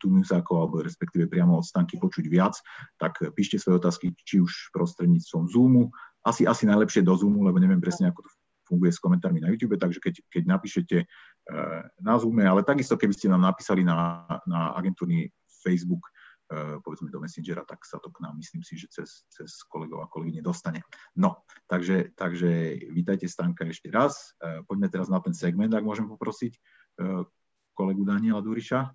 Tumiusákov 0.00 0.54
alebo 0.54 0.80
respektíve 0.80 1.28
priamo 1.28 1.60
od 1.60 1.66
Stanky 1.66 2.00
počuť 2.00 2.24
viac, 2.30 2.56
tak 2.96 3.20
píšte 3.34 3.60
svoje 3.60 3.84
otázky, 3.84 4.16
či 4.24 4.40
už 4.40 4.72
prostredníctvom 4.72 5.50
Zoomu, 5.50 5.92
asi, 6.24 6.48
asi 6.48 6.64
najlepšie 6.64 7.04
do 7.04 7.12
Zoomu, 7.12 7.44
lebo 7.44 7.60
neviem 7.60 7.84
presne, 7.84 8.08
ako 8.08 8.24
to 8.24 8.30
funguje 8.64 8.90
s 8.90 8.98
komentármi 8.98 9.44
na 9.44 9.52
YouTube, 9.52 9.76
takže 9.76 10.00
keď, 10.00 10.14
keď 10.32 10.42
napíšete 10.48 10.96
na 12.00 12.14
Zoome, 12.16 12.48
ale 12.48 12.64
takisto 12.64 12.96
keby 12.96 13.12
ste 13.12 13.28
nám 13.28 13.44
napísali 13.44 13.84
na, 13.84 14.24
na 14.48 14.72
agentúrny 14.72 15.28
Facebook, 15.44 16.08
uh, 16.52 16.80
povedzme 16.80 17.12
do 17.12 17.20
Messengera, 17.20 17.64
tak 17.68 17.84
sa 17.84 18.00
to 18.00 18.08
k 18.08 18.24
nám, 18.24 18.36
myslím 18.40 18.64
si, 18.64 18.80
že 18.80 18.88
cez, 18.88 19.28
cez 19.28 19.50
kolegov 19.68 20.04
a 20.04 20.08
kolegyne 20.08 20.40
dostane. 20.40 20.80
No, 21.16 21.44
takže, 21.68 22.16
takže 22.16 22.80
vítajte 22.92 23.28
Stanka 23.28 23.68
ešte 23.68 23.92
raz. 23.92 24.32
Uh, 24.40 24.64
poďme 24.64 24.88
teraz 24.88 25.12
na 25.12 25.20
ten 25.20 25.36
segment, 25.36 25.72
ak 25.72 25.84
môžem 25.84 26.08
poprosiť 26.08 26.56
kolegu 27.74 28.06
Daniela 28.06 28.38
Duriša. 28.38 28.86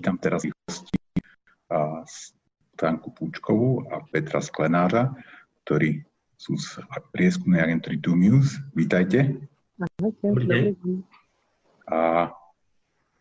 Vítam 0.00 0.16
teraz 0.16 0.48
ich 0.48 0.56
hostí 0.64 0.96
Stanku 2.72 3.12
Púčkovú 3.12 3.84
a 3.92 4.00
Petra 4.08 4.40
Sklenára, 4.40 5.12
ktorí 5.68 6.00
sú 6.40 6.56
z 6.56 6.80
prieskumnej 7.12 7.60
agentúry 7.60 8.00
News. 8.00 8.64
Vítajte. 8.72 9.36
Ahojte. 10.00 10.72
A 11.84 12.32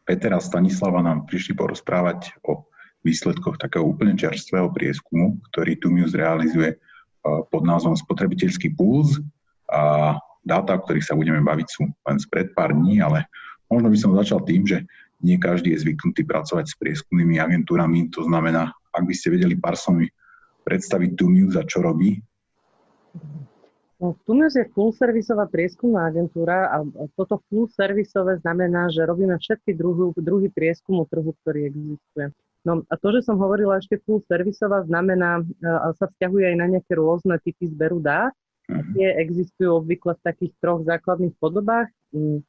Peter 0.07 0.31
a 0.31 0.39
Stanislava 0.39 1.03
nám 1.03 1.27
prišli 1.27 1.51
porozprávať 1.51 2.31
o 2.47 2.63
výsledkoch 3.03 3.59
takého 3.59 3.83
úplne 3.83 4.15
čerstvého 4.15 4.71
prieskumu, 4.71 5.35
ktorý 5.51 5.75
News 5.83 6.15
realizuje 6.15 6.79
pod 7.27 7.67
názvom 7.67 7.99
Spotrebiteľský 7.99 8.71
puls 8.79 9.19
a 9.67 10.15
dáta, 10.47 10.79
o 10.79 10.83
ktorých 10.87 11.11
sa 11.11 11.19
budeme 11.19 11.43
baviť, 11.43 11.67
sú 11.67 11.91
len 11.91 12.17
spred 12.23 12.55
pár 12.55 12.71
dní, 12.71 13.03
ale 13.03 13.27
možno 13.67 13.91
by 13.91 13.97
som 13.99 14.15
začal 14.15 14.47
tým, 14.47 14.63
že 14.63 14.87
nie 15.19 15.37
každý 15.37 15.75
je 15.75 15.83
zvyknutý 15.83 16.23
pracovať 16.23 16.65
s 16.71 16.75
prieskumnými 16.79 17.39
agentúrami, 17.39 18.07
to 18.11 18.23
znamená, 18.23 18.71
ak 18.95 19.03
by 19.03 19.13
ste 19.13 19.35
vedeli 19.35 19.59
pár 19.59 19.75
slovami 19.75 20.07
predstaviť 20.63 21.09
Tumius 21.15 21.55
a 21.59 21.63
čo 21.67 21.83
robí? 21.83 22.19
No, 23.99 24.15
Tumius 24.23 24.55
je 24.55 24.63
full-servisová 24.71 25.51
prieskumná 25.51 26.07
agentúra 26.07 26.71
a 26.71 26.87
toto 27.19 27.43
full-servisové 27.51 28.39
znamená, 28.39 28.87
že 28.87 29.03
robíme 29.03 29.35
všetky 29.35 29.75
druhy, 29.75 30.15
druhy 30.15 30.47
prieskumu 30.47 31.03
trhu, 31.11 31.35
ktorý 31.43 31.67
existuje. 31.67 32.31
No 32.63 32.83
a 32.87 32.93
to, 32.95 33.07
že 33.11 33.27
som 33.27 33.35
hovorila 33.39 33.79
ešte 33.79 33.99
full-servisová, 34.07 34.87
znamená, 34.87 35.43
a 35.63 35.91
sa 35.99 36.07
vzťahuje 36.07 36.45
aj 36.47 36.55
na 36.55 36.67
nejaké 36.71 36.95
rôzne 36.95 37.35
typy 37.43 37.67
zberu 37.67 37.99
dát. 37.99 38.31
Mhm. 38.71 38.95
Tie 38.95 39.07
existujú 39.19 39.83
obvykle 39.83 40.15
v 40.15 40.23
takých 40.23 40.53
troch 40.63 40.85
základných 40.87 41.35
podobách. 41.35 41.91
Mm, 42.15 42.39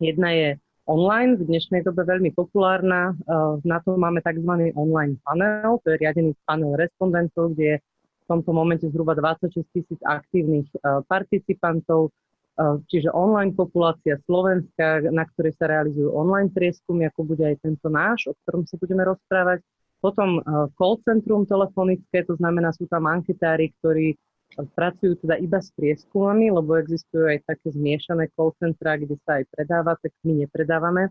jedna 0.00 0.28
je 0.32 0.48
online, 0.84 1.40
v 1.40 1.48
dnešnej 1.48 1.80
dobe 1.84 2.04
veľmi 2.04 2.36
populárna. 2.36 3.12
Eh, 3.12 3.52
na 3.64 3.80
to 3.80 3.96
máme 3.96 4.20
tzv. 4.20 4.72
online 4.76 5.16
panel, 5.24 5.80
to 5.84 5.96
je 5.96 6.00
riadený 6.00 6.36
panel 6.44 6.76
respondentov, 6.76 7.56
kde 7.56 7.64
je 7.64 7.76
v 8.24 8.24
tomto 8.28 8.56
momente 8.56 8.88
zhruba 8.88 9.12
26 9.16 9.64
tisíc 9.72 10.00
aktívnych 10.04 10.68
eh, 10.76 11.00
participantov, 11.08 12.12
eh, 12.60 12.76
čiže 12.88 13.12
online 13.16 13.56
populácia 13.56 14.20
Slovenska, 14.28 15.04
na 15.08 15.24
ktorej 15.24 15.56
sa 15.56 15.68
realizujú 15.68 16.12
online 16.12 16.52
prieskumy, 16.52 17.08
ako 17.08 17.20
bude 17.32 17.44
aj 17.44 17.64
tento 17.64 17.88
náš, 17.88 18.28
o 18.28 18.36
ktorom 18.44 18.68
sa 18.68 18.76
budeme 18.76 19.08
rozprávať. 19.08 19.64
Potom 20.04 20.36
call 20.76 21.00
centrum 21.00 21.48
telefonické, 21.48 22.28
to 22.28 22.36
znamená, 22.36 22.76
sú 22.76 22.84
tam 22.84 23.08
anketári, 23.08 23.72
ktorí 23.80 24.12
pracujú 24.62 25.18
teda 25.18 25.40
iba 25.42 25.58
s 25.58 25.74
prieskumami, 25.74 26.52
lebo 26.54 26.78
existujú 26.78 27.26
aj 27.26 27.42
také 27.48 27.74
zmiešané 27.74 28.30
call 28.38 28.54
centra, 28.62 28.94
kde 28.94 29.18
sa 29.26 29.42
aj 29.42 29.50
predáva, 29.50 29.98
tak 29.98 30.14
my 30.22 30.46
nepredávame. 30.46 31.10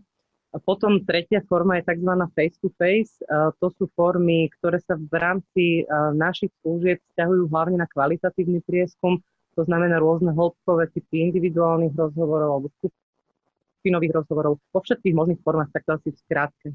A 0.54 0.62
potom 0.62 1.02
tretia 1.02 1.42
forma 1.50 1.82
je 1.82 1.90
tzv. 1.90 2.14
face-to-face. 2.30 3.26
To 3.58 3.66
sú 3.74 3.90
formy, 3.98 4.46
ktoré 4.54 4.78
sa 4.78 4.94
v 4.94 5.10
rámci 5.10 5.82
našich 6.14 6.54
služieb 6.62 7.02
vzťahujú 7.10 7.50
hlavne 7.50 7.82
na 7.82 7.90
kvalitatívny 7.90 8.62
prieskum, 8.62 9.18
to 9.58 9.66
znamená 9.66 9.98
rôzne 9.98 10.30
hĺbkové 10.30 10.94
typy 10.94 11.26
individuálnych 11.26 11.94
rozhovorov 11.98 12.48
alebo 12.54 12.66
skupinových 12.78 14.14
rozhovorov 14.22 14.62
vo 14.70 14.78
všetkých 14.78 15.14
možných 15.14 15.42
formách, 15.42 15.74
tak 15.74 15.82
to 15.90 15.98
asi 15.98 16.08
v 16.14 16.18
skrátke. 16.22 16.66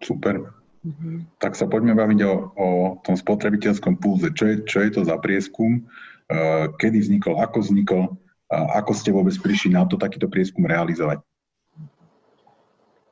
Super. 0.00 0.63
Mm-hmm. 0.84 1.40
Tak 1.40 1.56
sa 1.56 1.64
poďme 1.64 1.96
baviť 1.96 2.20
o, 2.28 2.32
o 2.52 2.68
tom 3.00 3.16
spotrebiteľskom 3.16 3.96
pulze. 3.96 4.28
Čo 4.36 4.44
je, 4.52 4.56
čo 4.68 4.78
je 4.84 4.90
to 4.92 5.00
za 5.08 5.16
prieskum? 5.16 5.88
Uh, 6.28 6.68
kedy 6.76 7.00
vznikol, 7.00 7.40
ako 7.40 7.64
vznikol? 7.64 8.02
Uh, 8.52 8.68
ako 8.76 8.92
ste 8.92 9.08
vôbec 9.08 9.32
prišli 9.40 9.72
na 9.72 9.88
to 9.88 9.96
takýto 9.96 10.28
prieskum 10.28 10.68
realizovať? 10.68 11.24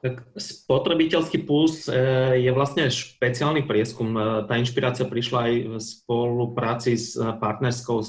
Tak 0.03 0.35
spotrebiteľský 0.35 1.47
puls 1.47 1.87
e, 1.87 1.95
je 2.43 2.51
vlastne 2.51 2.91
špeciálny 2.91 3.63
prieskum. 3.71 4.11
E, 4.19 4.43
tá 4.51 4.59
inšpirácia 4.59 5.07
prišla 5.07 5.39
aj 5.47 5.55
v 5.63 5.75
spolupráci 5.79 6.99
s 6.99 7.15
partnerskou 7.15 8.03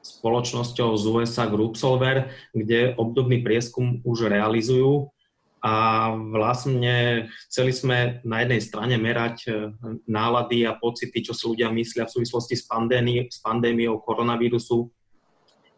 spoločnosťou 0.00 0.88
z 0.96 1.04
USA 1.12 1.44
Group 1.52 1.76
Solver, 1.76 2.32
kde 2.56 2.96
obdobný 2.96 3.44
prieskum 3.44 4.00
už 4.08 4.32
realizujú 4.32 5.12
a 5.62 6.10
vlastne 6.10 7.30
chceli 7.46 7.70
sme 7.70 8.18
na 8.26 8.42
jednej 8.42 8.58
strane 8.58 8.98
merať 8.98 9.36
e, 9.46 9.50
nálady 10.10 10.66
a 10.66 10.74
pocity, 10.74 11.22
čo 11.22 11.38
si 11.38 11.46
ľudia 11.46 11.70
myslia 11.70 12.10
v 12.10 12.18
súvislosti 12.18 12.58
s, 12.58 12.66
pandémi- 12.66 13.30
s 13.30 13.38
pandémiou 13.38 14.02
koronavírusu, 14.02 14.90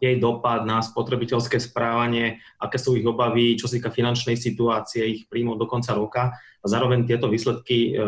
jej 0.01 0.17
dopad 0.17 0.65
na 0.65 0.81
spotrebiteľské 0.81 1.61
správanie, 1.61 2.41
aké 2.57 2.81
sú 2.81 2.97
ich 2.97 3.05
obavy, 3.05 3.53
čo 3.61 3.69
sa 3.69 3.77
týka 3.77 3.93
finančnej 3.93 4.33
situácie, 4.33 5.05
ich 5.05 5.21
príjmov 5.29 5.61
do 5.61 5.69
konca 5.69 5.93
roka 5.93 6.33
a 6.33 6.65
zároveň 6.65 7.05
tieto 7.05 7.29
výsledky 7.29 7.93
e, 7.93 8.01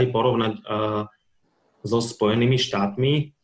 aj 0.00 0.04
porovnať 0.08 0.52
e, 0.56 0.62
so 1.84 2.00
Spojenými 2.00 2.56
štátmi. 2.56 3.36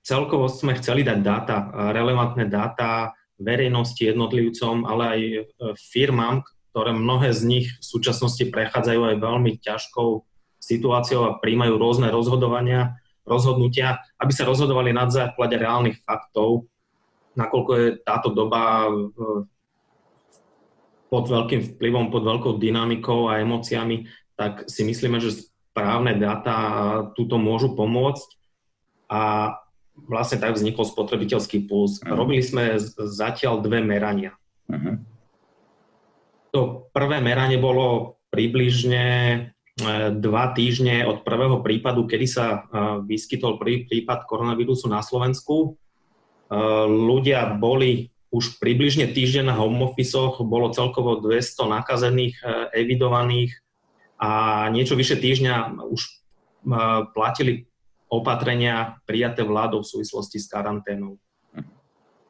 Celkovo 0.00 0.48
sme 0.48 0.80
chceli 0.80 1.04
dať 1.04 1.18
dáta, 1.20 1.68
relevantné 1.92 2.48
dáta 2.48 3.12
verejnosti, 3.36 4.00
jednotlivcom, 4.00 4.88
ale 4.88 5.04
aj 5.04 5.20
firmám, 5.76 6.40
ktoré 6.70 6.94
mnohé 6.94 7.34
z 7.34 7.42
nich 7.46 7.66
v 7.78 7.84
súčasnosti 7.84 8.46
prechádzajú 8.46 9.00
aj 9.10 9.16
veľmi 9.18 9.58
ťažkou 9.58 10.08
situáciou 10.62 11.20
a 11.26 11.36
príjmajú 11.42 11.74
rôzne 11.76 12.08
rozhodovania, 12.14 12.96
rozhodnutia, 13.26 14.00
aby 14.22 14.32
sa 14.32 14.46
rozhodovali 14.46 14.94
na 14.94 15.10
základe 15.10 15.58
reálnych 15.58 16.00
faktov, 16.06 16.70
nakoľko 17.34 17.72
je 17.74 17.86
táto 18.02 18.28
doba 18.30 18.90
pod 21.10 21.24
veľkým 21.26 21.74
vplyvom, 21.74 22.14
pod 22.14 22.22
veľkou 22.22 22.62
dynamikou 22.62 23.26
a 23.26 23.42
emóciami, 23.42 24.06
tak 24.38 24.70
si 24.70 24.86
myslíme, 24.86 25.18
že 25.18 25.50
správne 25.74 26.14
dáta 26.16 26.56
túto 27.18 27.34
môžu 27.36 27.74
pomôcť 27.74 28.28
a 29.10 29.54
vlastne 30.06 30.38
tak 30.38 30.54
vznikol 30.54 30.86
spotrebiteľský 30.86 31.66
puls. 31.66 31.98
Uh-huh. 32.00 32.14
Robili 32.14 32.40
sme 32.40 32.78
zatiaľ 33.10 33.60
dve 33.60 33.82
merania. 33.82 34.38
Uh-huh. 34.70 35.02
To 36.50 36.90
prvé 36.90 37.22
meranie 37.22 37.62
bolo 37.62 38.18
približne 38.30 39.06
e, 39.06 39.38
dva 40.18 40.54
týždne 40.54 41.06
od 41.06 41.22
prvého 41.22 41.62
prípadu, 41.62 42.06
kedy 42.06 42.26
sa 42.26 42.46
e, 42.46 42.58
vyskytol 43.06 43.58
prvý 43.58 43.86
prípad 43.86 44.26
koronavírusu 44.26 44.90
na 44.90 45.02
Slovensku. 45.02 45.54
E, 45.62 45.68
ľudia 46.86 47.54
boli 47.54 48.10
už 48.30 48.62
približne 48.62 49.10
týždeň 49.10 49.50
na 49.50 49.58
home 49.58 49.82
office, 49.82 50.14
bolo 50.42 50.70
celkovo 50.70 51.18
200 51.18 51.66
nakazených, 51.66 52.38
evidovaných 52.70 53.50
a 54.22 54.30
niečo 54.70 54.94
vyše 54.94 55.18
týždňa 55.18 55.82
už 55.90 56.00
platili 57.10 57.66
opatrenia 58.06 59.02
prijaté 59.02 59.42
vládou 59.42 59.82
v 59.82 59.90
súvislosti 59.90 60.38
s 60.38 60.46
karanténou. 60.46 61.18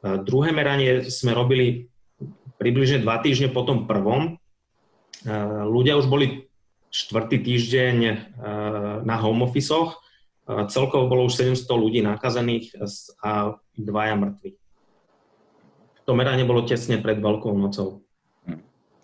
Druhé 0.01 0.49
meranie 0.49 1.05
sme 1.05 1.37
robili 1.37 1.90
približne 2.61 3.01
dva 3.01 3.17
týždne 3.17 3.49
po 3.49 3.65
tom 3.65 3.89
prvom. 3.89 4.37
E, 5.25 5.33
ľudia 5.65 5.97
už 5.97 6.05
boli 6.05 6.45
štvrtý 6.93 7.41
týždeň 7.41 7.95
e, 8.05 8.13
na 9.01 9.15
home 9.17 9.41
office 9.41 9.73
e, 9.73 9.89
celkovo 10.69 11.09
bolo 11.09 11.25
už 11.25 11.57
700 11.57 11.65
ľudí 11.73 12.05
nakazených 12.05 12.77
a 13.25 13.57
dvaja 13.73 14.13
mŕtvi. 14.13 14.49
To 16.05 16.13
meranie 16.13 16.45
bolo 16.45 16.61
tesne 16.65 17.01
pred 17.01 17.17
Veľkou 17.17 17.53
nocou. 17.57 18.05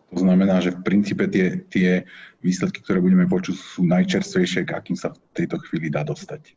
To 0.08 0.24
znamená, 0.24 0.64
že 0.64 0.72
v 0.72 0.82
princípe 0.88 1.28
tie, 1.28 1.68
tie 1.68 2.08
výsledky, 2.40 2.80
ktoré 2.80 3.04
budeme 3.04 3.28
počuť, 3.28 3.54
sú 3.54 3.84
najčerstvejšie, 3.86 4.64
k 4.64 4.72
akým 4.72 4.96
sa 4.96 5.12
v 5.12 5.20
tejto 5.36 5.60
chvíli 5.68 5.92
dá 5.92 6.08
dostať. 6.08 6.57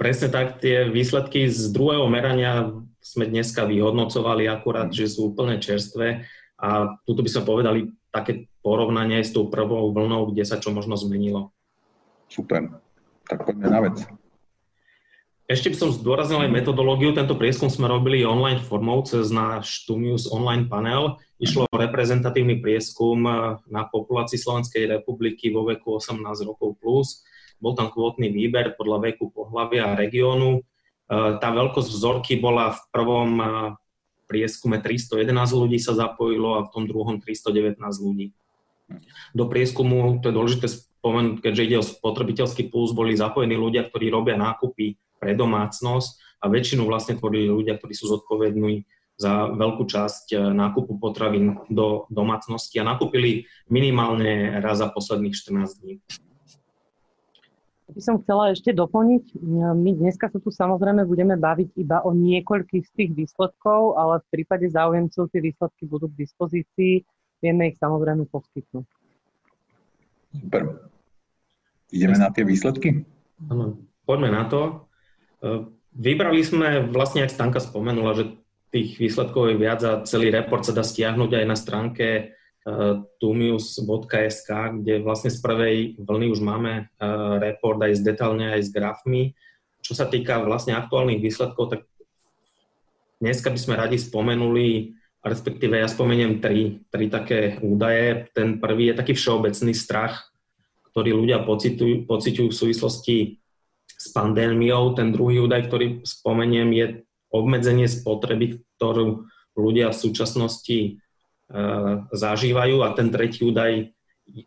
Presne 0.00 0.32
tak, 0.32 0.64
tie 0.64 0.88
výsledky 0.88 1.44
z 1.52 1.76
druhého 1.76 2.08
merania 2.08 2.72
sme 3.04 3.28
dneska 3.28 3.68
vyhodnocovali 3.68 4.48
akurát, 4.48 4.88
že 4.88 5.04
sú 5.12 5.36
úplne 5.36 5.60
čerstvé 5.60 6.24
A 6.56 6.96
tuto 7.04 7.20
by 7.20 7.28
sme 7.28 7.44
povedali 7.44 7.80
také 8.08 8.48
porovnanie 8.64 9.20
s 9.20 9.32
tou 9.32 9.52
prvou 9.52 9.92
vlnou, 9.92 10.32
kde 10.32 10.44
sa 10.48 10.56
čo 10.56 10.72
možno 10.72 10.96
zmenilo. 10.96 11.52
Super. 12.32 12.80
Tak 13.28 13.44
poďme 13.44 13.66
na 13.68 13.80
vec. 13.84 13.96
Ešte 15.50 15.68
by 15.72 15.76
som 15.76 15.90
zdôraznil 15.92 16.46
aj 16.46 16.54
metodológiu. 16.64 17.12
Tento 17.12 17.36
prieskum 17.36 17.68
sme 17.68 17.90
robili 17.90 18.24
online 18.24 18.62
formou 18.62 19.04
cez 19.04 19.28
náš 19.28 19.84
Tumius 19.84 20.30
online 20.32 20.64
panel. 20.64 21.20
Išlo 21.42 21.68
o 21.68 21.76
reprezentatívny 21.76 22.62
prieskum 22.62 23.24
na 23.68 23.82
populácii 23.84 24.40
Slovenskej 24.40 24.86
republiky 24.86 25.52
vo 25.52 25.68
veku 25.68 26.00
18 26.00 26.24
rokov 26.48 26.78
plus. 26.80 27.24
Bol 27.60 27.76
tam 27.76 27.92
kvótny 27.92 28.32
výber 28.32 28.74
podľa 28.74 29.12
veku, 29.12 29.28
pohľavia 29.30 29.92
a 29.92 29.98
regiónu. 29.98 30.64
Tá 31.12 31.48
veľkosť 31.52 31.90
vzorky 31.92 32.34
bola 32.40 32.72
v 32.72 32.80
prvom 32.90 33.30
prieskume 34.30 34.78
311 34.78 35.26
ľudí 35.52 35.78
sa 35.82 35.98
zapojilo 35.98 36.62
a 36.62 36.64
v 36.66 36.70
tom 36.70 36.84
druhom 36.86 37.18
319 37.18 37.82
ľudí. 37.98 38.30
Do 39.34 39.50
prieskumu, 39.50 40.22
to 40.22 40.30
je 40.30 40.36
dôležité 40.38 40.66
spomenúť, 40.70 41.42
keďže 41.42 41.66
ide 41.66 41.76
o 41.82 41.84
spotrebiteľský 41.84 42.70
puls, 42.70 42.94
boli 42.94 43.18
zapojení 43.18 43.58
ľudia, 43.58 43.90
ktorí 43.90 44.10
robia 44.10 44.38
nákupy 44.38 44.94
pre 45.18 45.34
domácnosť 45.34 46.42
a 46.42 46.48
väčšinu 46.48 46.86
vlastne 46.86 47.18
tvorili 47.18 47.50
ľudia, 47.50 47.76
ktorí 47.76 47.92
sú 47.92 48.08
zodpovední 48.08 48.86
za 49.20 49.52
veľkú 49.52 49.84
časť 49.84 50.32
e, 50.32 50.36
nákupu 50.56 50.96
potravín 50.96 51.60
do 51.68 52.08
domácnosti 52.08 52.80
a 52.80 52.88
nakúpili 52.88 53.44
minimálne 53.68 54.64
raz 54.64 54.80
za 54.80 54.88
posledných 54.88 55.36
14 55.36 55.80
dní. 55.84 55.94
By 57.90 58.00
som 58.00 58.22
chcela 58.22 58.54
ešte 58.54 58.70
doplniť, 58.70 59.42
my 59.74 59.90
dneska 59.98 60.30
sa 60.30 60.38
tu 60.38 60.54
samozrejme 60.54 61.02
budeme 61.06 61.34
baviť 61.34 61.74
iba 61.74 62.02
o 62.06 62.14
niekoľkých 62.14 62.84
z 62.86 62.92
tých 62.94 63.10
výsledkov, 63.14 63.98
ale 63.98 64.22
v 64.22 64.26
prípade 64.30 64.70
záujemcov 64.70 65.26
tie 65.34 65.42
výsledky 65.42 65.90
budú 65.90 66.06
k 66.06 66.20
dispozícii, 66.22 67.02
vieme 67.42 67.74
ich 67.74 67.76
samozrejme 67.82 68.30
poskytnúť. 68.30 68.86
Super. 70.30 70.62
Ideme 71.90 72.14
na 72.14 72.30
tie 72.30 72.46
výsledky? 72.46 73.02
Áno, 73.50 73.82
poďme 74.06 74.30
na 74.30 74.46
to. 74.46 74.86
E, 75.42 75.66
vybrali 75.98 76.46
sme, 76.46 76.86
vlastne 76.86 77.26
ak 77.26 77.34
Stanka 77.34 77.58
spomenula, 77.58 78.14
že 78.14 78.24
tých 78.70 79.02
výsledkov 79.02 79.50
je 79.50 79.56
viac 79.58 79.80
a 79.82 80.06
celý 80.06 80.30
report 80.30 80.62
sa 80.62 80.70
dá 80.70 80.86
stiahnuť 80.86 81.30
aj 81.42 81.44
na 81.44 81.56
stránke 81.58 82.06
tumius.sk, 83.16 84.50
kde 84.84 85.00
vlastne 85.00 85.32
z 85.32 85.38
prvej 85.40 85.76
vlny 85.96 86.26
už 86.28 86.40
máme 86.44 86.72
e, 86.76 86.82
report 87.40 87.80
aj 87.80 87.92
s 87.96 88.04
detailne, 88.04 88.52
aj 88.52 88.68
s 88.68 88.70
grafmi. 88.70 89.32
Čo 89.80 89.96
sa 89.96 90.04
týka 90.04 90.44
vlastne 90.44 90.76
aktuálnych 90.76 91.24
výsledkov, 91.24 91.72
tak 91.72 91.80
dneska 93.16 93.48
by 93.48 93.58
sme 93.58 93.80
radi 93.80 93.96
spomenuli, 93.96 94.92
respektíve 95.24 95.80
ja 95.80 95.88
spomeniem 95.88 96.44
tri, 96.44 96.84
tri 96.92 97.08
také 97.08 97.56
údaje. 97.64 98.28
Ten 98.36 98.60
prvý 98.60 98.92
je 98.92 98.98
taký 99.00 99.16
všeobecný 99.16 99.72
strach, 99.72 100.28
ktorý 100.92 101.16
ľudia 101.16 101.40
pociťujú, 101.48 102.04
pociťujú 102.04 102.48
v 102.52 102.58
súvislosti 102.60 103.16
s 103.88 104.06
pandémiou. 104.12 104.92
Ten 104.92 105.16
druhý 105.16 105.40
údaj, 105.40 105.72
ktorý 105.72 105.86
spomeniem, 106.04 106.68
je 106.76 106.86
obmedzenie 107.32 107.88
spotreby, 107.88 108.60
ktorú 108.76 109.24
ľudia 109.56 109.92
v 109.92 110.00
súčasnosti 110.00 110.78
zažívajú 112.14 112.86
a 112.86 112.94
ten 112.94 113.10
tretí 113.10 113.42
údaj 113.42 113.90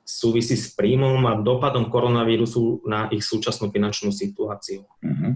súvisí 0.08 0.56
s 0.56 0.72
príjmom 0.72 1.20
a 1.28 1.36
dopadom 1.36 1.92
koronavírusu 1.92 2.88
na 2.88 3.12
ich 3.12 3.28
súčasnú 3.28 3.68
finančnú 3.68 4.16
situáciu. 4.16 4.88
Mm-hmm. 5.04 5.34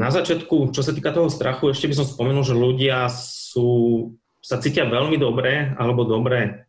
Na 0.00 0.08
začiatku, 0.08 0.72
čo 0.72 0.80
sa 0.80 0.96
týka 0.96 1.12
toho 1.12 1.28
strachu, 1.28 1.72
ešte 1.72 1.88
by 1.88 1.94
som 1.96 2.08
spomenul, 2.08 2.44
že 2.44 2.56
ľudia 2.56 3.12
sú, 3.12 3.68
sa 4.40 4.56
cítia 4.56 4.88
veľmi 4.88 5.20
dobre 5.20 5.76
alebo 5.76 6.08
dobre 6.08 6.64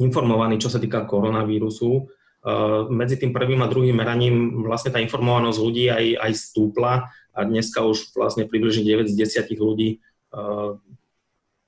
informovaní, 0.00 0.56
čo 0.56 0.72
sa 0.72 0.80
týka 0.80 1.04
koronavírusu. 1.04 2.08
Eh, 2.42 2.80
medzi 2.88 3.20
tým 3.20 3.36
prvým 3.36 3.60
a 3.60 3.68
druhým 3.68 3.94
meraním 3.94 4.64
vlastne 4.64 4.90
tá 4.90 4.98
informovanosť 4.98 5.58
ľudí 5.60 5.92
aj, 5.92 6.04
aj 6.24 6.32
stúpla 6.34 7.12
a 7.36 7.40
dneska 7.44 7.84
už 7.84 8.16
vlastne 8.16 8.48
približne 8.48 8.82
9 8.82 9.12
z 9.12 9.14
10 9.14 9.56
ľudí 9.62 10.02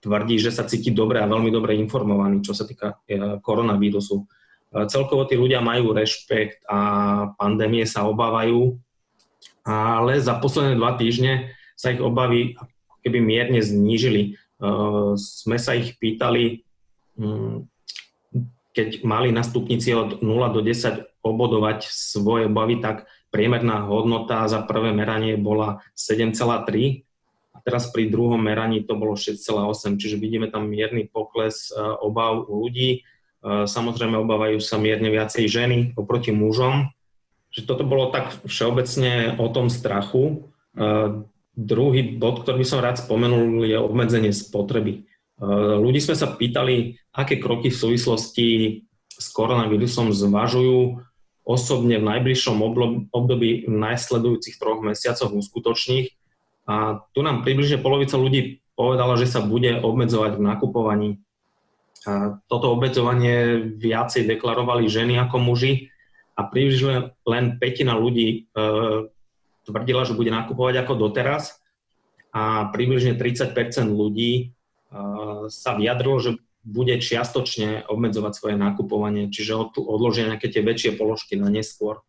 tvrdí, 0.05 0.37
že 0.37 0.53
sa 0.53 0.69
cíti 0.69 0.93
dobre 0.93 1.25
a 1.25 1.31
veľmi 1.31 1.49
dobre 1.49 1.81
informovaní, 1.81 2.45
čo 2.45 2.53
sa 2.53 2.69
týka 2.69 3.01
uh, 3.01 3.41
koronavírusu. 3.41 4.21
Uh, 4.21 4.85
celkovo 4.85 5.25
tí 5.25 5.41
ľudia 5.41 5.65
majú 5.65 5.97
rešpekt 5.97 6.69
a 6.69 6.79
pandémie 7.41 7.89
sa 7.89 8.05
obávajú, 8.05 8.77
ale 9.65 10.21
za 10.21 10.37
posledné 10.37 10.77
dva 10.77 10.93
týždne 11.01 11.57
sa 11.73 11.89
ich 11.89 12.05
obavy 12.05 12.53
keby 13.05 13.21
mierne 13.21 13.61
znížili. 13.61 14.41
Sme 15.21 15.61
sa 15.61 15.77
ich 15.77 16.01
pýtali, 16.01 16.65
um, 17.21 17.69
keď 18.73 19.05
mali 19.05 19.29
na 19.29 19.45
stupnici 19.45 19.93
od 19.93 20.25
0 20.25 20.57
do 20.57 20.65
10 20.65 21.21
obodovať 21.21 21.85
svoje 21.93 22.49
obavy, 22.49 22.81
tak 22.81 23.05
priemerná 23.29 23.85
hodnota 23.85 24.49
za 24.49 24.65
prvé 24.65 24.97
meranie 24.97 25.37
bola 25.37 25.85
7,3 25.93 26.41
a 26.41 27.14
teraz 27.65 27.89
pri 27.91 28.13
druhom 28.13 28.39
meraní 28.39 28.85
to 28.85 28.95
bolo 28.95 29.17
6,8, 29.17 29.97
čiže 29.97 30.21
vidíme 30.21 30.53
tam 30.53 30.69
mierny 30.69 31.09
pokles 31.09 31.73
e, 31.73 31.81
obav 31.81 32.45
u 32.45 32.61
ľudí. 32.61 33.01
E, 33.01 33.65
samozrejme 33.65 34.21
obávajú 34.21 34.61
sa 34.61 34.77
mierne 34.77 35.09
viacej 35.09 35.49
ženy 35.49 35.79
oproti 35.97 36.31
mužom. 36.31 36.93
Že 37.51 37.61
toto 37.65 37.85
bolo 37.89 38.13
tak 38.13 38.37
všeobecne 38.45 39.41
o 39.41 39.49
tom 39.49 39.73
strachu. 39.73 40.25
E, 40.29 40.35
druhý 41.57 42.21
bod, 42.21 42.45
ktorý 42.45 42.61
by 42.61 42.67
som 42.69 42.85
rád 42.85 43.01
spomenul, 43.01 43.65
je 43.65 43.79
obmedzenie 43.81 44.31
spotreby. 44.35 45.09
Ľudí 45.45 45.99
sme 45.99 46.15
sa 46.15 46.31
pýtali, 46.31 46.99
aké 47.11 47.43
kroky 47.43 47.71
v 47.71 47.79
súvislosti 47.79 48.47
s 49.19 49.27
koronavírusom 49.35 50.15
zvažujú 50.15 51.03
osobne 51.45 52.01
v 52.01 52.09
najbližšom 52.09 52.57
období 53.13 53.69
v 53.69 53.75
najsledujúcich 53.75 54.57
troch 54.57 54.81
mesiacoch 54.81 55.31
uskutočných. 55.31 56.11
A 56.65 57.05
tu 57.13 57.21
nám 57.21 57.45
približne 57.45 57.81
polovica 57.81 58.17
ľudí 58.17 58.65
povedala, 58.75 59.21
že 59.21 59.29
sa 59.29 59.45
bude 59.45 59.79
obmedzovať 59.79 60.41
v 60.41 60.43
nakupovaní. 60.43 61.11
A 62.05 62.41
toto 62.49 62.73
obmedzovanie 62.73 63.65
viacej 63.77 64.29
deklarovali 64.29 64.89
ženy 64.89 65.17
ako 65.21 65.41
muži 65.41 65.93
a 66.37 66.45
približne 66.45 67.17
len 67.25 67.45
petina 67.57 67.97
ľudí 67.97 68.29
e, 68.29 68.63
tvrdila, 69.65 70.03
že 70.05 70.17
bude 70.17 70.29
nakupovať 70.29 70.85
ako 70.85 70.93
doteraz 71.01 71.65
a 72.35 72.69
približne 72.75 73.17
30% 73.17 73.55
ľudí 73.89 74.53
sa 75.51 75.75
vyjadrilo, 75.75 76.19
že 76.23 76.31
bude 76.65 76.97
čiastočne 76.97 77.85
obmedzovať 77.91 78.33
svoje 78.33 78.57
nakupovanie, 78.57 79.29
čiže 79.29 79.77
odložia 79.77 80.33
nejaké 80.33 80.49
tie 80.49 80.65
väčšie 80.65 80.97
položky 80.97 81.37
na 81.37 81.53
neskôr. 81.53 82.01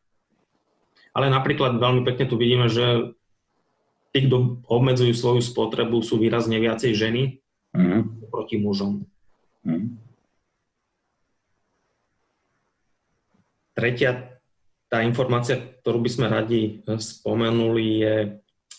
Ale 1.12 1.28
napríklad 1.28 1.76
veľmi 1.76 2.08
pekne 2.08 2.26
tu 2.28 2.36
vidíme, 2.39 2.72
že 2.72 3.16
tí, 4.16 4.32
kto 4.32 4.63
obmedzujú 4.72 5.11
svoju 5.11 5.43
spotrebu, 5.43 5.99
sú 5.99 6.16
výrazne 6.16 6.55
viacej 6.63 6.95
ženy 6.95 7.43
mm. 7.76 8.32
proti 8.32 8.55
mužom. 8.55 9.03
Mm. 9.68 9.99
Tretia 13.76 14.39
tá 14.88 15.03
informácia, 15.03 15.59
ktorú 15.59 15.99
by 15.99 16.07
sme 16.07 16.28
radi 16.32 16.80
spomenuli, 16.88 17.86
je 17.99 18.16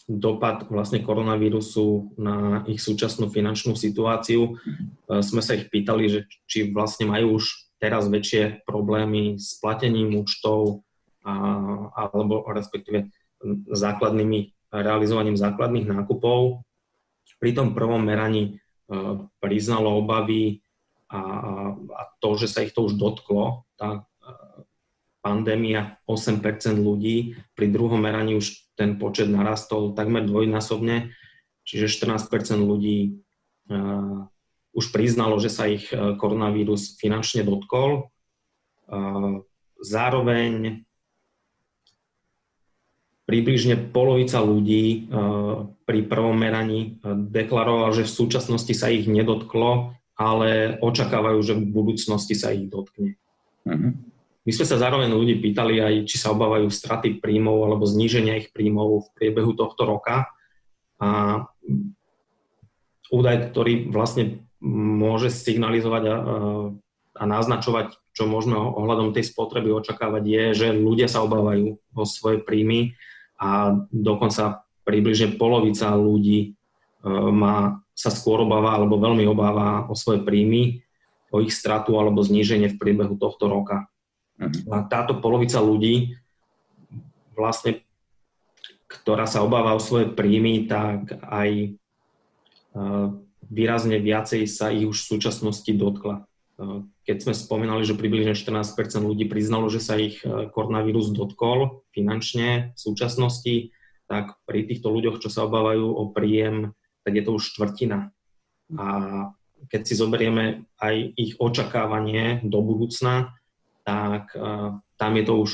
dopad 0.09 0.71
vlastne 0.73 1.05
koronavírusu 1.05 2.17
na 2.17 2.65
ich 2.65 2.81
súčasnú 2.81 3.29
finančnú 3.29 3.77
situáciu. 3.77 4.57
Mhm. 4.57 5.21
Sme 5.21 5.43
sa 5.45 5.59
ich 5.59 5.69
pýtali, 5.69 6.09
že 6.09 6.21
či 6.49 6.73
vlastne 6.73 7.13
majú 7.13 7.37
už 7.37 7.45
teraz 7.77 8.09
väčšie 8.09 8.65
problémy 8.65 9.37
s 9.37 9.61
platením 9.61 10.17
účtov 10.17 10.87
a, 11.27 11.35
alebo 11.93 12.47
respektíve 12.49 13.13
základnými, 13.69 14.56
realizovaním 14.71 15.39
základných 15.39 15.87
nákupov. 15.91 16.63
Pri 17.37 17.53
tom 17.53 17.77
prvom 17.77 18.01
meraní 18.01 18.43
e, 18.47 18.51
priznalo 19.43 20.01
obavy 20.01 20.65
a, 21.11 21.21
a 21.75 22.03
to, 22.23 22.39
že 22.41 22.49
sa 22.49 22.65
ich 22.65 22.73
to 22.73 22.89
už 22.89 22.97
dotklo, 22.97 23.69
tá 23.77 24.01
e, 24.01 24.27
pandémia 25.21 26.01
8% 26.09 26.43
ľudí, 26.79 27.37
pri 27.53 27.67
druhom 27.69 28.01
meraní 28.01 28.39
už 28.39 28.73
ten 28.79 29.01
počet 29.01 29.27
narastol 29.27 29.93
takmer 29.97 30.25
dvojnásobne, 30.25 31.11
čiže 31.67 31.91
14 31.91 32.31
ľudí 32.61 33.19
uh, 33.73 34.29
už 34.77 34.93
priznalo, 34.93 35.41
že 35.41 35.49
sa 35.49 35.65
ich 35.65 35.89
koronavírus 35.91 37.01
finančne 37.01 37.43
dotkol. 37.49 38.13
Zároveň 39.81 40.85
približne 43.27 43.91
polovica 43.91 44.39
ľudí 44.39 45.11
pri 45.83 46.01
prvom 46.07 46.39
meraní 46.39 47.03
deklarovala, 47.05 47.93
že 47.93 48.07
v 48.07 48.15
súčasnosti 48.23 48.71
sa 48.71 48.87
ich 48.87 49.11
nedotklo, 49.11 49.99
ale 50.15 50.79
očakávajú, 50.81 51.39
že 51.43 51.55
v 51.59 51.67
budúcnosti 51.67 52.39
sa 52.39 52.55
ich 52.55 52.71
dotkne. 52.71 53.19
Mm-hmm. 53.67 53.93
My 54.47 54.51
sme 54.55 54.67
sa 54.71 54.79
zároveň 54.79 55.11
ľudí 55.11 55.43
pýtali 55.43 55.83
aj, 55.83 55.95
či 56.07 56.23
sa 56.23 56.31
obávajú 56.31 56.71
straty 56.71 57.19
príjmov 57.19 57.67
alebo 57.67 57.83
zníženia 57.83 58.39
ich 58.39 58.55
príjmov 58.55 59.11
v 59.11 59.13
priebehu 59.19 59.59
tohto 59.59 59.83
roka. 59.91 60.31
A 61.03 61.43
údaj, 63.11 63.51
ktorý 63.51 63.91
vlastne 63.91 64.47
môže 64.63 65.35
signalizovať 65.35 66.03
a, 66.09 66.17
a 67.19 67.25
naznačovať, 67.27 67.99
čo 68.15 68.31
môžeme 68.31 68.55
ohľadom 68.55 69.11
tej 69.13 69.27
spotreby 69.29 69.75
očakávať, 69.75 70.25
je, 70.25 70.45
že 70.55 70.69
ľudia 70.79 71.11
sa 71.11 71.27
obávajú 71.27 71.77
o 71.93 72.03
svoje 72.07 72.39
príjmy 72.41 72.95
a 73.37 73.77
dokonca 73.93 74.65
približne 74.89 75.37
polovica 75.37 75.93
ľudí 75.93 76.57
má, 77.11 77.81
sa 77.93 78.11
skôr 78.11 78.43
obáva 78.43 78.77
alebo 78.77 78.99
veľmi 78.99 79.25
obáva 79.29 79.87
o 79.87 79.95
svoje 79.95 80.25
príjmy, 80.25 80.83
o 81.31 81.45
ich 81.45 81.53
stratu 81.53 82.01
alebo 82.01 82.25
zníženie 82.25 82.75
v 82.75 82.81
priebehu 82.81 83.15
tohto 83.21 83.49
roka. 83.49 83.89
Mhm. 84.41 84.73
A 84.73 84.85
táto 84.89 85.21
polovica 85.21 85.61
ľudí 85.61 86.17
vlastne, 87.37 87.85
ktorá 88.89 89.29
sa 89.29 89.45
obáva 89.45 89.77
o 89.77 89.81
svoje 89.83 90.09
príjmy, 90.13 90.65
tak 90.69 91.21
aj 91.21 91.77
výrazne 93.49 93.97
viacej 94.01 94.45
sa 94.49 94.69
ich 94.69 94.85
už 94.85 94.97
v 95.01 95.11
súčasnosti 95.17 95.73
dotkla. 95.73 96.29
Keď 97.05 97.17
sme 97.21 97.35
spomínali, 97.37 97.85
že 97.85 97.93
približne 97.93 98.33
14% 98.33 98.73
ľudí 99.05 99.29
priznalo, 99.29 99.69
že 99.69 99.85
sa 99.85 100.01
ich 100.01 100.25
e, 100.25 100.49
koronavírus 100.49 101.13
dotkol 101.13 101.85
finančne 101.93 102.73
v 102.73 102.79
súčasnosti, 102.81 103.77
tak 104.09 104.41
pri 104.49 104.65
týchto 104.65 104.89
ľuďoch, 104.89 105.21
čo 105.21 105.29
sa 105.29 105.45
obávajú 105.45 105.85
o 105.85 106.09
príjem, 106.17 106.73
tak 107.05 107.13
je 107.13 107.23
to 107.29 107.37
už 107.37 107.53
štvrtina. 107.53 108.09
A 108.73 108.87
keď 109.69 109.81
si 109.85 109.95
zoberieme 110.01 110.65
aj 110.81 110.95
ich 111.21 111.37
očakávanie 111.37 112.41
do 112.41 112.65
budúcna, 112.65 113.37
tak 113.85 114.33
uh, 114.33 114.81
tam 114.97 115.13
je 115.15 115.25
to 115.29 115.35
už 115.45 115.51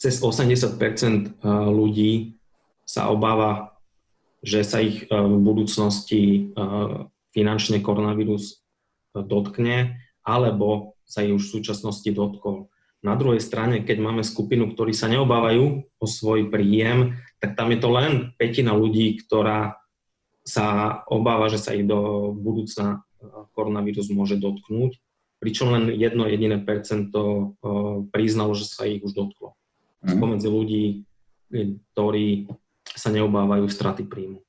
cez 0.00 0.16
80% 0.16 1.44
ľudí 1.68 2.40
sa 2.88 3.12
obáva, 3.12 3.76
že 4.40 4.64
sa 4.64 4.80
ich 4.80 5.04
v 5.04 5.36
budúcnosti 5.44 6.56
finančne 7.36 7.84
koronavírus 7.84 8.59
dotkne, 9.14 10.00
alebo 10.22 10.98
sa 11.06 11.26
ich 11.26 11.34
už 11.34 11.42
v 11.46 11.54
súčasnosti 11.60 12.10
dotkol. 12.10 12.70
Na 13.00 13.16
druhej 13.16 13.40
strane, 13.40 13.80
keď 13.80 13.96
máme 13.98 14.20
skupinu, 14.20 14.70
ktorí 14.70 14.92
sa 14.92 15.08
neobávajú 15.08 15.64
o 15.98 16.06
svoj 16.06 16.52
príjem, 16.52 17.16
tak 17.40 17.56
tam 17.56 17.72
je 17.72 17.78
to 17.80 17.88
len 17.88 18.12
petina 18.36 18.76
ľudí, 18.76 19.16
ktorá 19.24 19.80
sa 20.44 21.00
obáva, 21.08 21.48
že 21.48 21.56
sa 21.56 21.72
ich 21.72 21.88
do 21.88 22.30
budúcna 22.36 23.02
koronavírus 23.56 24.12
môže 24.12 24.36
dotknúť 24.36 25.00
pričom 25.40 25.72
len 25.72 25.84
jedno 25.96 26.28
jediné 26.28 26.60
percento 26.60 27.56
priznalo, 28.12 28.52
že 28.52 28.68
sa 28.68 28.84
ich 28.84 29.00
už 29.00 29.16
dotklo. 29.16 29.56
Mm. 30.04 30.20
Spomedzi 30.20 30.48
ľudí, 30.52 30.84
ktorí 31.96 32.46
sa 32.84 33.08
neobávajú 33.08 33.64
straty 33.66 34.04
príjmu. 34.04 34.44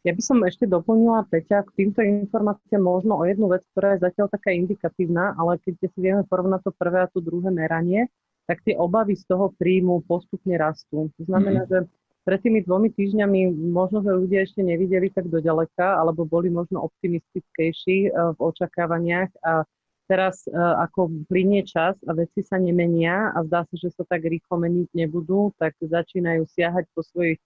Ja 0.00 0.16
by 0.16 0.22
som 0.24 0.40
ešte 0.40 0.64
doplnila, 0.64 1.28
Peťa, 1.28 1.60
k 1.68 1.70
týmto 1.76 2.00
informáciám 2.00 2.80
možno 2.80 3.20
o 3.20 3.24
jednu 3.28 3.52
vec, 3.52 3.60
ktorá 3.76 3.96
je 3.96 4.08
zatiaľ 4.08 4.32
taká 4.32 4.48
indikatívna, 4.56 5.36
ale 5.36 5.60
keď 5.60 5.92
si 5.92 5.98
vieme 6.00 6.24
porovnať 6.24 6.64
to 6.64 6.72
prvé 6.72 7.04
a 7.04 7.12
to 7.12 7.20
druhé 7.20 7.52
meranie, 7.52 8.08
tak 8.48 8.64
tie 8.64 8.72
obavy 8.80 9.12
z 9.12 9.28
toho 9.28 9.52
príjmu 9.60 10.00
postupne 10.08 10.56
rastú. 10.56 11.12
To 11.20 11.22
znamená, 11.28 11.68
mm. 11.68 11.68
že 11.68 11.78
pred 12.24 12.40
tými 12.40 12.64
dvomi 12.64 12.88
týždňami 12.96 13.52
možno, 13.72 14.00
že 14.00 14.16
ľudia 14.16 14.48
ešte 14.48 14.64
nevideli 14.64 15.12
tak 15.12 15.28
doďaleka, 15.28 16.00
alebo 16.00 16.24
boli 16.24 16.48
možno 16.48 16.80
optimistickejší 16.88 18.08
e, 18.08 18.10
v 18.10 18.38
očakávaniach 18.40 19.30
a 19.44 19.68
teraz 20.10 20.42
uh, 20.50 20.82
ako 20.82 21.06
plinie 21.30 21.62
čas 21.62 21.94
a 22.02 22.10
veci 22.18 22.42
sa 22.42 22.58
nemenia 22.58 23.30
a 23.30 23.46
zdá 23.46 23.62
sa, 23.62 23.74
že 23.78 23.94
sa 23.94 24.02
tak 24.02 24.26
rýchlo 24.26 24.58
meniť 24.58 24.90
nebudú, 24.90 25.54
tak 25.54 25.78
začínajú 25.78 26.50
siahať 26.50 26.90
po 26.90 27.06
svojich 27.06 27.38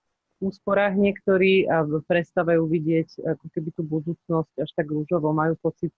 úsporách 0.44 0.94
niektorí 1.00 1.64
a 1.64 1.88
prestávajú 2.04 2.68
vidieť 2.68 3.24
ako 3.24 3.46
keby 3.48 3.68
tú 3.72 3.82
budúcnosť 3.88 4.52
až 4.60 4.70
tak 4.76 4.92
rúžovo. 4.92 5.32
Majú 5.32 5.56
pocit, 5.64 5.90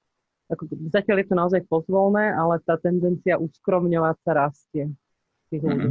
ako, 0.46 0.70
zatiaľ 0.94 1.16
je 1.20 1.26
to 1.26 1.34
naozaj 1.34 1.62
pozvolné, 1.66 2.30
ale 2.30 2.62
tá 2.62 2.78
tendencia 2.78 3.34
uskromňovať 3.42 4.16
sa 4.22 4.32
rastie 4.32 4.84
tých 5.50 5.62
ľudí. 5.66 5.90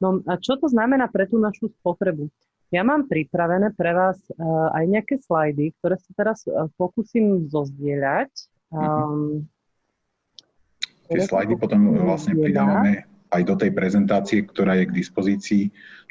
No 0.00 0.24
a 0.24 0.40
čo 0.40 0.56
to 0.56 0.66
znamená 0.68 1.08
pre 1.12 1.28
tú 1.28 1.36
našu 1.36 1.70
spotrebu? 1.80 2.32
Ja 2.72 2.82
mám 2.82 3.06
pripravené 3.06 3.70
pre 3.76 3.94
vás 3.94 4.18
uh, 4.34 4.74
aj 4.74 4.84
nejaké 4.90 5.14
slajdy, 5.22 5.76
ktoré 5.78 5.94
sa 6.00 6.10
teraz 6.16 6.42
uh, 6.48 6.66
pokúsim 6.74 7.46
zozdieľať. 7.46 8.32
Um, 8.74 9.46
Tie 11.06 11.22
slajdy 11.22 11.54
potom 11.60 11.94
vlastne 12.02 12.34
pridávame 12.34 13.06
aj 13.30 13.42
do 13.44 13.54
tej 13.54 13.70
prezentácie, 13.76 14.42
ktorá 14.42 14.78
je 14.80 14.88
k 14.88 14.96
dispozícii, 14.96 15.64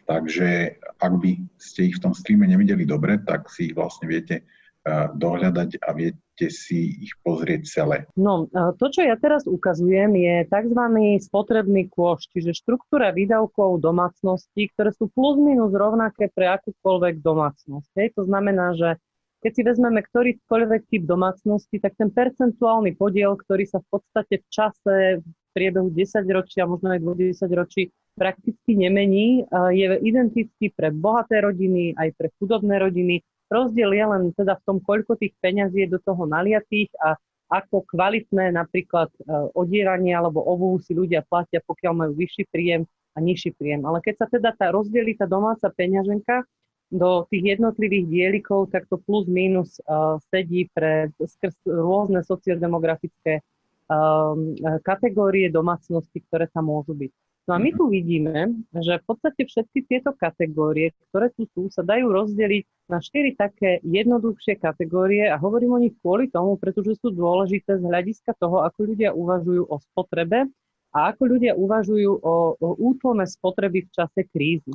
takže 0.05 0.79
ak 0.99 1.13
by 1.19 1.31
ste 1.59 1.91
ich 1.91 1.97
v 1.99 2.03
tom 2.09 2.13
streame 2.13 2.47
nevideli 2.47 2.83
dobre, 2.87 3.19
tak 3.23 3.47
si 3.51 3.71
ich 3.71 3.75
vlastne 3.75 4.07
viete 4.07 4.43
eh, 4.43 5.07
dohľadať 5.13 5.83
a 5.83 5.89
viete 5.95 6.47
si 6.49 7.03
ich 7.03 7.13
pozrieť 7.23 7.61
celé. 7.67 7.97
No, 8.19 8.47
eh, 8.51 8.71
to, 8.79 8.91
čo 8.91 9.03
ja 9.03 9.15
teraz 9.15 9.43
ukazujem, 9.47 10.15
je 10.15 10.35
tzv. 10.47 10.81
spotrebný 11.23 11.91
kôš, 11.91 12.27
čiže 12.31 12.55
štruktúra 12.55 13.15
výdavkov 13.15 13.79
domácností, 13.79 14.71
ktoré 14.75 14.91
sú 14.95 15.11
plus 15.11 15.39
minus 15.39 15.71
rovnaké 15.71 16.31
pre 16.31 16.51
akúkoľvek 16.53 17.23
domácnosť. 17.23 17.91
Hej. 17.99 18.07
To 18.19 18.23
znamená, 18.27 18.75
že 18.75 18.99
keď 19.43 19.51
si 19.51 19.61
vezmeme 19.67 19.99
ktorýkoľvek 19.99 20.81
typ 20.87 21.03
domácnosti, 21.03 21.75
tak 21.83 21.99
ten 21.99 22.07
percentuálny 22.07 22.95
podiel, 22.95 23.35
ktorý 23.35 23.67
sa 23.67 23.83
v 23.83 23.99
podstate 23.99 24.39
v 24.39 24.47
čase, 24.47 24.95
v 25.19 25.27
priebehu 25.51 25.91
10 25.91 26.23
ročia, 26.31 26.63
možno 26.63 26.95
aj 26.95 27.03
20 27.03 27.51
ročí, 27.51 27.91
prakticky 28.13 28.77
nemení, 28.77 29.45
je 29.73 29.97
identický 30.05 30.69
pre 30.73 30.93
bohaté 30.93 31.41
rodiny, 31.41 31.97
aj 31.97 32.13
pre 32.17 32.29
chudobné 32.37 32.77
rodiny. 32.77 33.25
Rozdiel 33.49 33.93
je 33.93 34.05
len 34.05 34.23
teda 34.33 34.57
v 34.57 34.65
tom, 34.65 34.77
koľko 34.81 35.17
tých 35.17 35.33
peňazí 35.41 35.85
je 35.85 35.93
do 35.93 35.99
toho 36.01 36.25
naliatých 36.25 36.89
a 37.01 37.17
ako 37.53 37.85
kvalitné 37.85 38.49
napríklad 38.49 39.13
e, 39.13 39.19
odieranie 39.53 40.09
alebo 40.09 40.41
ovu 40.41 40.81
si 40.81 40.97
ľudia 40.97 41.21
platia, 41.21 41.61
pokiaľ 41.61 41.93
majú 41.93 42.13
vyšší 42.17 42.49
príjem 42.49 42.81
a 43.13 43.17
nižší 43.21 43.53
príjem. 43.53 43.85
Ale 43.85 44.01
keď 44.01 44.25
sa 44.25 44.27
teda 44.31 44.57
tá 44.57 44.73
rozdelí 44.73 45.13
tá 45.13 45.29
domáca 45.29 45.69
peňaženka, 45.69 46.49
do 46.93 47.25
tých 47.33 47.57
jednotlivých 47.57 48.05
dielikov 48.05 48.69
takto 48.69 49.01
plus 49.01 49.25
minus 49.25 49.81
uh, 49.89 50.21
sedí 50.29 50.69
pre 50.77 51.09
skrz 51.17 51.65
rôzne 51.65 52.21
sociodemografické 52.21 53.41
um, 53.89 54.53
kategórie 54.85 55.49
domácnosti, 55.49 56.21
ktoré 56.29 56.45
tam 56.53 56.69
môžu 56.69 56.93
byť. 56.93 57.13
No 57.43 57.55
a 57.55 57.59
my 57.59 57.75
tu 57.75 57.91
vidíme, 57.91 58.55
že 58.71 59.03
v 59.03 59.03
podstate 59.03 59.43
všetky 59.43 59.83
tieto 59.83 60.15
kategórie, 60.15 60.95
ktoré 61.11 61.27
tu 61.35 61.43
sú, 61.51 61.67
sa 61.67 61.83
dajú 61.83 62.07
rozdeliť 62.07 62.63
na 62.87 63.03
štyri 63.03 63.35
také 63.35 63.83
jednoduchšie 63.83 64.63
kategórie 64.63 65.27
a 65.27 65.35
hovorím 65.35 65.75
o 65.75 65.83
nich 65.83 65.91
kvôli 65.99 66.31
tomu, 66.31 66.55
pretože 66.55 66.95
sú 67.03 67.11
dôležité 67.11 67.75
z 67.79 67.83
hľadiska 67.83 68.39
toho, 68.39 68.63
ako 68.63 68.95
ľudia 68.95 69.11
uvažujú 69.11 69.59
o 69.67 69.75
spotrebe 69.75 70.47
a 70.95 70.99
ako 71.11 71.35
ľudia 71.35 71.51
uvažujú 71.59 72.11
o, 72.23 72.35
o 72.55 72.69
útlme 72.79 73.27
spotreby 73.27 73.83
v 73.83 73.91
čase 73.91 74.23
krízy. 74.31 74.71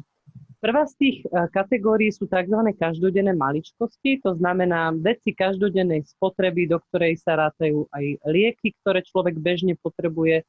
Prvá 0.59 0.85
z 0.91 0.95
tých 0.99 1.17
eh, 1.25 1.47
kategórií 1.55 2.11
sú 2.11 2.27
tzv. 2.27 2.59
každodenné 2.77 3.33
maličkosti, 3.33 4.21
to 4.21 4.35
znamená 4.37 4.91
veci 4.93 5.33
každodennej 5.33 6.03
spotreby, 6.05 6.67
do 6.67 6.83
ktorej 6.91 7.17
sa 7.23 7.39
rátajú 7.39 7.87
aj 7.95 8.05
lieky, 8.27 8.75
ktoré 8.83 9.07
človek 9.07 9.39
bežne 9.39 9.79
potrebuje, 9.79 10.43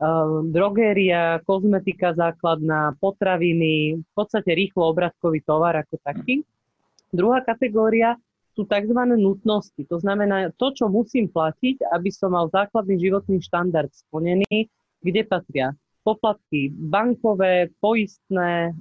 eh, 0.00 0.28
drogéria, 0.48 1.42
kozmetika 1.44 2.14
základná, 2.14 2.96
potraviny, 3.02 3.98
v 4.00 4.12
podstate 4.14 4.52
rýchlo 4.54 4.92
obratkový 4.92 5.42
tovar 5.44 5.76
ako 5.76 5.98
taký. 6.00 6.46
Druhá 7.12 7.44
kategória 7.44 8.16
sú 8.52 8.68
tzv. 8.68 9.00
nutnosti, 9.16 9.80
to 9.88 9.96
znamená 10.00 10.52
to, 10.60 10.72
čo 10.76 10.88
musím 10.88 11.28
platiť, 11.28 11.88
aby 11.92 12.08
som 12.12 12.36
mal 12.36 12.52
základný 12.52 13.00
životný 13.00 13.40
štandard 13.40 13.88
splnený, 13.92 14.68
kde 15.00 15.20
patria 15.24 15.72
poplatky 16.02 16.70
bankové, 16.74 17.70
poistné, 17.78 18.70
e, 18.70 18.72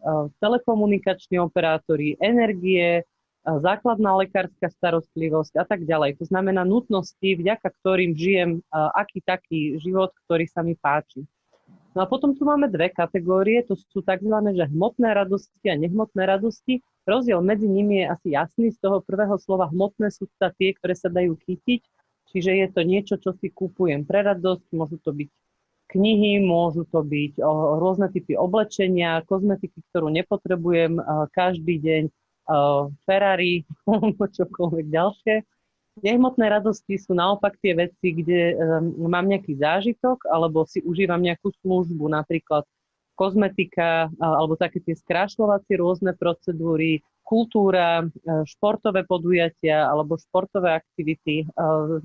telekomunikační 0.41 1.39
operátori, 1.39 2.17
energie, 2.17 3.05
základná 3.41 4.13
lekárska 4.21 4.69
starostlivosť 4.69 5.57
a 5.57 5.65
tak 5.65 5.85
ďalej. 5.85 6.21
To 6.21 6.25
znamená 6.29 6.61
nutnosti, 6.61 7.25
vďaka 7.25 7.73
ktorým 7.81 8.13
žijem 8.13 8.61
aký 8.71 9.21
taký 9.25 9.81
život, 9.81 10.13
ktorý 10.25 10.45
sa 10.45 10.61
mi 10.61 10.77
páči. 10.77 11.25
No 11.91 12.03
a 12.03 12.07
potom 12.07 12.31
tu 12.31 12.47
máme 12.47 12.71
dve 12.71 12.87
kategórie, 12.87 13.67
to 13.67 13.75
sú 13.75 13.99
tzv. 13.99 14.31
Že 14.31 14.65
hmotné 14.71 15.11
radosti 15.11 15.67
a 15.67 15.75
nehmotné 15.75 16.23
radosti. 16.23 16.79
Rozdiel 17.03 17.43
medzi 17.43 17.67
nimi 17.67 17.99
je 17.99 18.05
asi 18.07 18.27
jasný. 18.31 18.71
Z 18.71 18.79
toho 18.79 19.03
prvého 19.03 19.35
slova 19.41 19.67
hmotné 19.67 20.07
sú 20.13 20.29
to 20.39 20.47
tie, 20.55 20.71
ktoré 20.71 20.93
sa 20.95 21.11
dajú 21.11 21.35
chytiť, 21.35 21.81
čiže 22.31 22.51
je 22.63 22.67
to 22.71 22.81
niečo, 22.87 23.19
čo 23.19 23.35
si 23.35 23.51
kúpujem 23.51 24.07
pre 24.07 24.23
radosť, 24.23 24.71
môžu 24.71 25.03
to 25.03 25.11
byť 25.11 25.29
knihy, 25.91 26.39
môžu 26.39 26.87
to 26.87 27.03
byť 27.03 27.43
rôzne 27.83 28.07
typy 28.07 28.39
oblečenia, 28.39 29.27
kozmetiky, 29.27 29.83
ktorú 29.91 30.07
nepotrebujem 30.15 30.95
každý 31.35 31.75
deň, 31.83 32.03
Ferrari, 33.05 33.63
čokoľvek 34.37 34.85
ďalšie. 34.89 35.35
Nehmotné 36.01 36.47
radosti 36.47 36.95
sú 36.95 37.11
naopak 37.11 37.59
tie 37.59 37.75
veci, 37.75 38.15
kde 38.15 38.55
mám 38.95 39.27
nejaký 39.27 39.59
zážitok 39.59 40.23
alebo 40.31 40.63
si 40.63 40.79
užívam 40.81 41.19
nejakú 41.19 41.51
službu, 41.61 42.07
napríklad 42.07 42.63
kozmetika 43.21 44.09
alebo 44.17 44.57
také 44.57 44.81
tie 44.81 44.97
skrášľovacie 44.97 45.77
rôzne 45.77 46.17
procedúry, 46.17 47.05
kultúra, 47.21 48.01
športové 48.49 49.05
podujatia 49.05 49.85
alebo 49.85 50.17
športové 50.17 50.73
aktivity, 50.73 51.45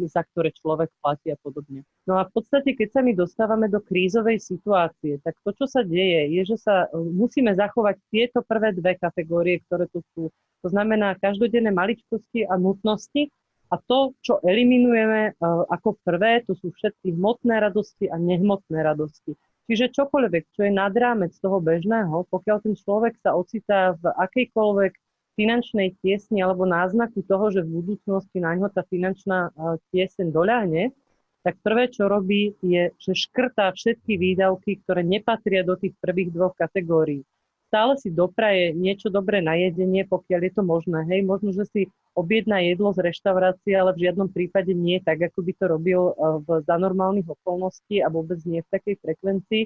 za 0.07 0.23
ktoré 0.29 0.53
človek 0.53 0.93
platí 1.01 1.33
a 1.33 1.41
podobne. 1.41 1.89
No 2.05 2.21
a 2.21 2.29
v 2.29 2.37
podstate, 2.37 2.77
keď 2.77 2.89
sa 2.93 3.01
my 3.01 3.17
dostávame 3.17 3.73
do 3.73 3.81
krízovej 3.81 4.39
situácie, 4.39 5.19
tak 5.25 5.35
to, 5.41 5.57
čo 5.57 5.65
sa 5.65 5.81
deje, 5.83 6.31
je, 6.37 6.43
že 6.53 6.57
sa 6.61 6.87
musíme 6.93 7.57
zachovať 7.57 7.97
tieto 8.13 8.45
prvé 8.45 8.77
dve 8.77 9.01
kategórie, 9.01 9.65
ktoré 9.65 9.89
tu 9.89 10.05
sú. 10.13 10.29
To 10.63 10.69
znamená 10.69 11.17
každodenné 11.17 11.73
maličkosti 11.73 12.47
a 12.47 12.55
nutnosti 12.61 13.33
a 13.67 13.83
to, 13.83 14.15
čo 14.23 14.39
eliminujeme 14.47 15.35
ako 15.43 15.99
prvé, 16.07 16.47
to 16.47 16.55
sú 16.55 16.71
všetky 16.71 17.19
hmotné 17.19 17.59
radosti 17.59 18.07
a 18.07 18.15
nehmotné 18.15 18.79
radosti. 18.79 19.35
Čiže 19.67 19.91
čokoľvek, 19.91 20.45
čo 20.55 20.61
je 20.67 20.73
nad 20.73 20.95
rámec 20.95 21.35
toho 21.43 21.59
bežného, 21.59 22.27
pokiaľ 22.31 22.57
ten 22.63 22.75
človek 22.79 23.19
sa 23.19 23.35
ocitá 23.35 23.99
v 23.99 24.15
akejkoľvek 24.15 24.93
finančnej 25.35 25.99
tiesni 26.01 26.41
alebo 26.41 26.65
náznaku 26.65 27.27
toho, 27.27 27.51
že 27.51 27.67
v 27.67 27.83
budúcnosti 27.83 28.39
na 28.39 28.55
ňo 28.55 28.71
tá 28.71 28.87
finančná 28.87 29.51
tieseň 29.91 30.31
doľahne, 30.31 30.95
tak 31.43 31.59
prvé, 31.63 31.91
čo 31.91 32.11
robí, 32.11 32.59
je, 32.63 32.91
že 32.99 33.13
škrtá 33.15 33.71
všetky 33.75 34.19
výdavky, 34.19 34.83
ktoré 34.83 35.07
nepatria 35.07 35.63
do 35.63 35.79
tých 35.79 35.95
prvých 35.99 36.31
dvoch 36.35 36.55
kategórií 36.55 37.27
stále 37.67 37.99
si 37.99 38.09
dopraje 38.15 38.73
niečo 38.73 39.11
dobré 39.11 39.43
na 39.43 39.59
jedenie, 39.59 40.07
pokiaľ 40.07 40.41
je 40.49 40.53
to 40.55 40.63
možné. 40.63 41.05
Hej, 41.11 41.27
možno, 41.27 41.51
že 41.53 41.67
si 41.69 41.83
objedná 42.17 42.65
jedlo 42.65 42.97
z 42.97 43.05
reštaurácie, 43.13 43.77
ale 43.77 43.93
v 43.93 44.09
žiadnom 44.09 44.33
prípade 44.33 44.73
nie 44.73 44.97
tak, 45.05 45.21
ako 45.21 45.45
by 45.45 45.53
to 45.53 45.65
robil 45.69 46.03
eh, 46.11 46.41
v, 46.43 46.49
za 46.65 46.77
normálnych 46.81 47.29
okolností 47.29 48.01
a 48.01 48.09
vôbec 48.09 48.41
nie 48.49 48.65
v 48.65 48.73
takej 48.73 48.97
frekvencii, 49.05 49.63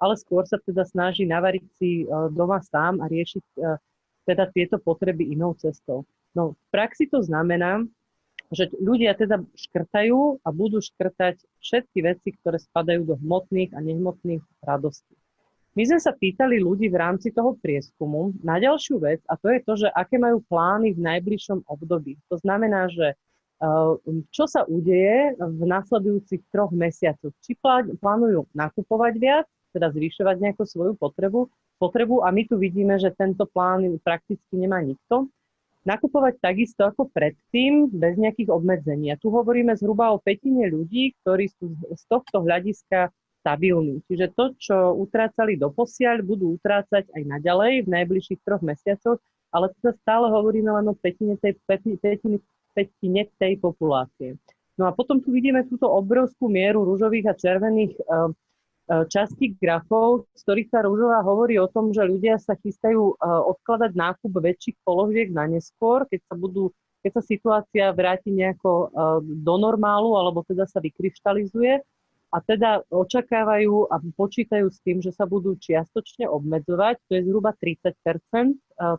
ale 0.00 0.16
skôr 0.16 0.48
sa 0.48 0.56
teda 0.56 0.88
snaží 0.88 1.28
navariť 1.28 1.64
si 1.76 1.90
eh, 2.02 2.10
doma 2.32 2.64
sám 2.64 3.04
a 3.04 3.06
riešiť 3.06 3.44
eh, 3.60 3.76
teda 4.24 4.48
tieto 4.56 4.80
potreby 4.80 5.28
inou 5.28 5.52
cestou. 5.60 6.08
No, 6.32 6.56
v 6.56 6.66
praxi 6.72 7.04
to 7.10 7.20
znamená, 7.20 7.84
že 8.50 8.66
ľudia 8.80 9.14
teda 9.14 9.44
škrtajú 9.54 10.42
a 10.42 10.48
budú 10.50 10.82
škrtať 10.82 11.38
všetky 11.62 11.98
veci, 12.02 12.28
ktoré 12.34 12.58
spadajú 12.58 13.06
do 13.06 13.14
hmotných 13.20 13.76
a 13.76 13.78
nehmotných 13.78 14.42
radostí. 14.64 15.19
My 15.80 15.88
sme 15.88 15.96
sa 15.96 16.12
pýtali 16.12 16.60
ľudí 16.60 16.92
v 16.92 17.00
rámci 17.00 17.32
toho 17.32 17.56
prieskumu 17.56 18.36
na 18.44 18.60
ďalšiu 18.60 19.00
vec 19.00 19.24
a 19.32 19.40
to 19.40 19.48
je 19.48 19.64
to, 19.64 19.72
že 19.80 19.88
aké 19.96 20.20
majú 20.20 20.44
plány 20.44 20.92
v 20.92 21.00
najbližšom 21.00 21.64
období. 21.64 22.20
To 22.28 22.36
znamená, 22.36 22.92
že 22.92 23.16
uh, 23.64 23.96
čo 24.28 24.44
sa 24.44 24.68
udeje 24.68 25.40
v 25.40 25.62
nasledujúcich 25.64 26.52
troch 26.52 26.68
mesiacoch. 26.76 27.32
Či 27.40 27.56
plánujú 27.96 28.44
nakupovať 28.52 29.14
viac, 29.16 29.48
teda 29.72 29.88
zvyšovať 29.88 30.36
nejakú 30.36 30.68
svoju 30.68 31.00
potrebu, 31.00 31.48
potrebu 31.80 32.28
a 32.28 32.28
my 32.28 32.44
tu 32.44 32.60
vidíme, 32.60 33.00
že 33.00 33.16
tento 33.16 33.48
plán 33.48 33.80
prakticky 34.04 34.60
nemá 34.60 34.84
nikto. 34.84 35.32
Nakupovať 35.88 36.44
takisto 36.44 36.84
ako 36.84 37.08
predtým, 37.08 37.88
bez 37.88 38.20
nejakých 38.20 38.52
obmedzení. 38.52 39.16
A 39.16 39.16
tu 39.16 39.32
hovoríme 39.32 39.72
zhruba 39.80 40.12
o 40.12 40.20
petine 40.20 40.68
ľudí, 40.68 41.16
ktorí 41.24 41.48
sú 41.56 41.72
z 41.72 42.04
tohto 42.04 42.44
hľadiska 42.44 43.08
stabilní. 43.40 44.04
Čiže 44.06 44.36
to, 44.36 44.44
čo 44.60 44.76
utrácali 45.00 45.56
do 45.56 45.72
posiaľ, 45.72 46.20
budú 46.22 46.60
utrácať 46.60 47.08
aj 47.10 47.22
naďalej 47.24 47.88
v 47.88 47.88
najbližších 47.88 48.40
troch 48.44 48.60
mesiacoch, 48.60 49.18
ale 49.50 49.72
teda 49.80 49.96
stále 50.04 50.30
hovoríme 50.30 50.70
len 50.70 50.86
o 50.92 50.94
petine 50.94 51.34
tej, 51.40 51.58
petine, 51.66 52.38
petine 52.76 53.22
tej 53.40 53.58
populácie. 53.58 54.38
No 54.78 54.86
a 54.86 54.94
potom 54.94 55.18
tu 55.18 55.34
vidíme 55.34 55.66
túto 55.66 55.90
obrovskú 55.90 56.46
mieru 56.48 56.86
rúžových 56.86 57.26
a 57.32 57.34
červených 57.34 57.92
uh, 58.00 58.30
častí 59.06 59.54
grafov, 59.54 60.26
z 60.34 60.40
ktorých 60.42 60.68
tá 60.70 60.80
rúžová 60.82 61.22
hovorí 61.22 61.58
o 61.62 61.70
tom, 61.70 61.94
že 61.94 62.02
ľudia 62.02 62.42
sa 62.42 62.58
chystajú 62.58 63.22
odkladať 63.22 63.94
nákup 63.94 64.32
väčších 64.34 64.82
položiek 64.82 65.30
na 65.30 65.46
neskôr, 65.46 66.10
keď 66.10 66.20
sa 66.26 66.34
budú 66.34 66.74
keď 67.00 67.16
sa 67.16 67.22
situácia 67.24 67.86
vráti 67.96 68.28
nejako 68.28 68.92
do 69.24 69.54
normálu, 69.56 70.20
alebo 70.20 70.44
teda 70.44 70.68
sa 70.68 70.84
vykryštalizuje 70.84 71.80
a 72.30 72.38
teda 72.38 72.86
očakávajú 72.94 73.90
a 73.90 73.98
počítajú 74.14 74.70
s 74.70 74.78
tým, 74.86 75.02
že 75.02 75.10
sa 75.10 75.26
budú 75.26 75.58
čiastočne 75.58 76.30
obmedzovať, 76.30 77.02
to 77.10 77.18
je 77.18 77.26
zhruba 77.26 77.50
30% 77.58 77.90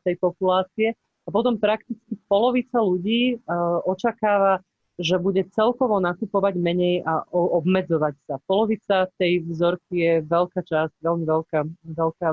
tej 0.03 0.15
populácie. 0.19 0.91
A 1.23 1.29
potom 1.32 1.55
prakticky 1.55 2.19
polovica 2.27 2.84
ľudí 2.84 3.39
očakáva, 3.88 4.59
že 4.99 5.15
bude 5.15 5.47
celkovo 5.55 6.03
nakupovať 6.03 6.59
menej 6.59 7.07
a 7.07 7.23
obmedzovať 7.32 8.19
sa. 8.27 8.36
Polovica 8.43 9.07
tej 9.15 9.47
vzorky 9.47 9.95
je 9.95 10.13
veľká 10.27 10.61
časť, 10.67 10.99
veľmi 10.99 11.23
veľká, 11.23 11.59
veľká 11.88 12.29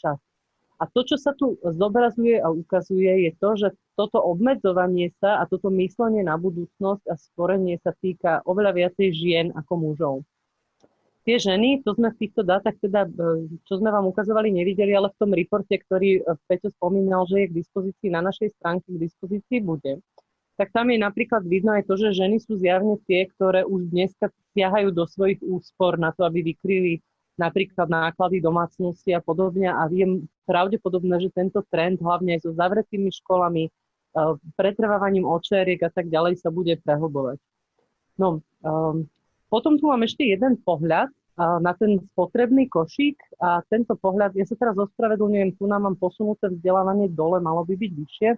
časť. 0.00 0.24
A 0.78 0.86
to, 0.86 1.02
čo 1.02 1.18
sa 1.18 1.34
tu 1.34 1.58
zobrazuje 1.60 2.38
a 2.38 2.54
ukazuje, 2.54 3.26
je 3.26 3.32
to, 3.42 3.50
že 3.58 3.68
toto 3.98 4.22
obmedzovanie 4.22 5.10
sa 5.18 5.42
a 5.42 5.50
toto 5.50 5.74
myslenie 5.74 6.22
na 6.22 6.38
budúcnosť 6.38 7.04
a 7.10 7.18
stvorenie 7.18 7.82
sa 7.82 7.90
týka 7.98 8.46
oveľa 8.46 8.86
viacej 8.86 9.08
žien 9.10 9.46
ako 9.58 9.72
mužov 9.74 10.14
tie 11.28 11.36
ženy, 11.36 11.84
to 11.84 11.92
sme 11.92 12.08
v 12.08 12.24
týchto 12.24 12.40
dátach, 12.40 12.72
teda, 12.80 13.04
e, 13.04 13.52
čo 13.68 13.76
sme 13.76 13.92
vám 13.92 14.08
ukazovali, 14.08 14.48
nevideli, 14.48 14.96
ale 14.96 15.12
v 15.12 15.20
tom 15.20 15.36
reporte, 15.36 15.76
ktorý 15.76 16.24
e, 16.24 16.32
Peťo 16.48 16.72
spomínal, 16.72 17.28
že 17.28 17.44
je 17.44 17.50
k 17.52 17.58
dispozícii 17.60 18.08
na 18.08 18.24
našej 18.24 18.56
stránke, 18.56 18.88
k 18.88 18.96
dispozícii 18.96 19.60
bude, 19.60 20.00
tak 20.56 20.72
tam 20.72 20.88
je 20.88 20.96
napríklad 20.96 21.44
vidno 21.44 21.76
aj 21.76 21.84
to, 21.84 22.00
že 22.00 22.16
ženy 22.16 22.40
sú 22.40 22.56
zjavne 22.56 22.96
tie, 23.04 23.28
ktoré 23.36 23.68
už 23.68 23.92
dneska 23.92 24.32
siahajú 24.56 24.88
do 24.88 25.04
svojich 25.04 25.44
úspor 25.44 26.00
na 26.00 26.16
to, 26.16 26.24
aby 26.24 26.40
vykryli 26.40 27.04
napríklad 27.36 27.92
náklady 27.92 28.40
domácnosti 28.40 29.12
a 29.12 29.20
podobne 29.20 29.68
a 29.68 29.84
je 29.92 30.24
pravdepodobné, 30.48 31.28
že 31.28 31.30
tento 31.30 31.60
trend, 31.68 32.00
hlavne 32.00 32.40
aj 32.40 32.48
so 32.48 32.56
zavretými 32.56 33.12
školami, 33.12 33.68
e, 33.68 33.70
pretrvávaním 34.56 35.28
očeriek 35.28 35.84
a 35.84 35.92
tak 35.92 36.08
ďalej 36.08 36.40
sa 36.40 36.48
bude 36.48 36.72
prehlbovať. 36.80 37.36
No, 38.16 38.42
um, 38.66 39.06
potom 39.48 39.80
tu 39.80 39.88
mám 39.88 40.04
ešte 40.04 40.28
jeden 40.28 40.60
pohľad, 40.60 41.08
na 41.38 41.72
ten 41.78 42.02
spotrebný 42.12 42.66
košík 42.66 43.38
a 43.38 43.62
tento 43.70 43.94
pohľad, 43.94 44.34
ja 44.34 44.42
sa 44.42 44.58
teraz 44.58 44.74
ospravedlňujem, 44.74 45.54
tu 45.54 45.70
nám 45.70 45.86
mám 45.86 45.96
posunuté 45.96 46.50
vzdelávanie 46.50 47.14
dole, 47.14 47.38
malo 47.38 47.62
by 47.62 47.78
byť 47.78 47.92
vyššie, 47.94 48.30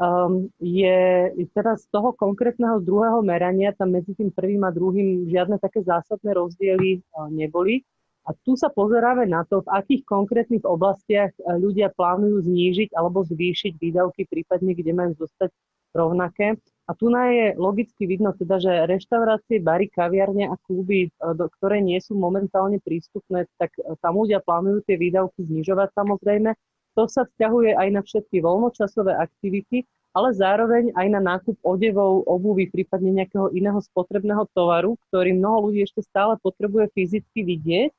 um, 0.00 0.48
je 0.56 1.28
teraz 1.52 1.84
z 1.84 1.88
toho 1.92 2.16
konkrétneho 2.16 2.80
druhého 2.80 3.20
merania, 3.20 3.76
tam 3.76 3.92
medzi 3.92 4.16
tým 4.16 4.32
prvým 4.32 4.64
a 4.64 4.72
druhým 4.72 5.28
žiadne 5.28 5.60
také 5.60 5.84
zásadné 5.84 6.32
rozdiely 6.32 7.04
uh, 7.12 7.28
neboli. 7.28 7.84
A 8.22 8.30
tu 8.46 8.54
sa 8.54 8.70
pozeráme 8.70 9.26
na 9.26 9.42
to, 9.42 9.66
v 9.66 9.72
akých 9.82 10.02
konkrétnych 10.06 10.64
oblastiach 10.64 11.36
uh, 11.36 11.60
ľudia 11.60 11.92
plánujú 11.92 12.48
znížiť 12.48 12.96
alebo 12.96 13.28
zvýšiť 13.28 13.76
výdavky, 13.76 14.24
prípadne 14.24 14.72
kde 14.72 14.92
majú 14.96 15.12
zostať 15.20 15.52
rovnaké. 15.94 16.56
A 16.90 16.98
tu 16.98 17.08
je 17.08 17.54
logicky 17.56 18.10
vidno 18.10 18.34
teda, 18.34 18.58
že 18.58 18.90
reštaurácie, 18.90 19.62
bary, 19.62 19.86
kaviarne 19.86 20.50
a 20.50 20.58
kluby, 20.66 21.08
e, 21.08 21.10
ktoré 21.58 21.78
nie 21.78 22.02
sú 22.02 22.18
momentálne 22.18 22.82
prístupné, 22.82 23.46
tak 23.56 23.70
e, 23.78 23.94
tam 24.02 24.18
ľudia 24.18 24.42
plánujú 24.42 24.82
tie 24.84 24.98
výdavky 24.98 25.46
znižovať 25.46 25.94
samozrejme. 25.94 26.50
To 26.98 27.06
sa 27.06 27.24
vzťahuje 27.24 27.78
aj 27.78 27.88
na 27.94 28.02
všetky 28.02 28.42
voľnočasové 28.42 29.14
aktivity, 29.14 29.86
ale 30.12 30.36
zároveň 30.36 30.92
aj 30.92 31.06
na 31.08 31.20
nákup 31.22 31.56
odevov, 31.64 32.28
obuvy, 32.28 32.68
prípadne 32.68 33.24
nejakého 33.24 33.48
iného 33.56 33.80
spotrebného 33.80 34.44
tovaru, 34.52 35.00
ktorý 35.08 35.32
mnoho 35.32 35.70
ľudí 35.70 35.86
ešte 35.86 36.04
stále 36.04 36.36
potrebuje 36.42 36.92
fyzicky 36.92 37.40
vidieť 37.40 37.90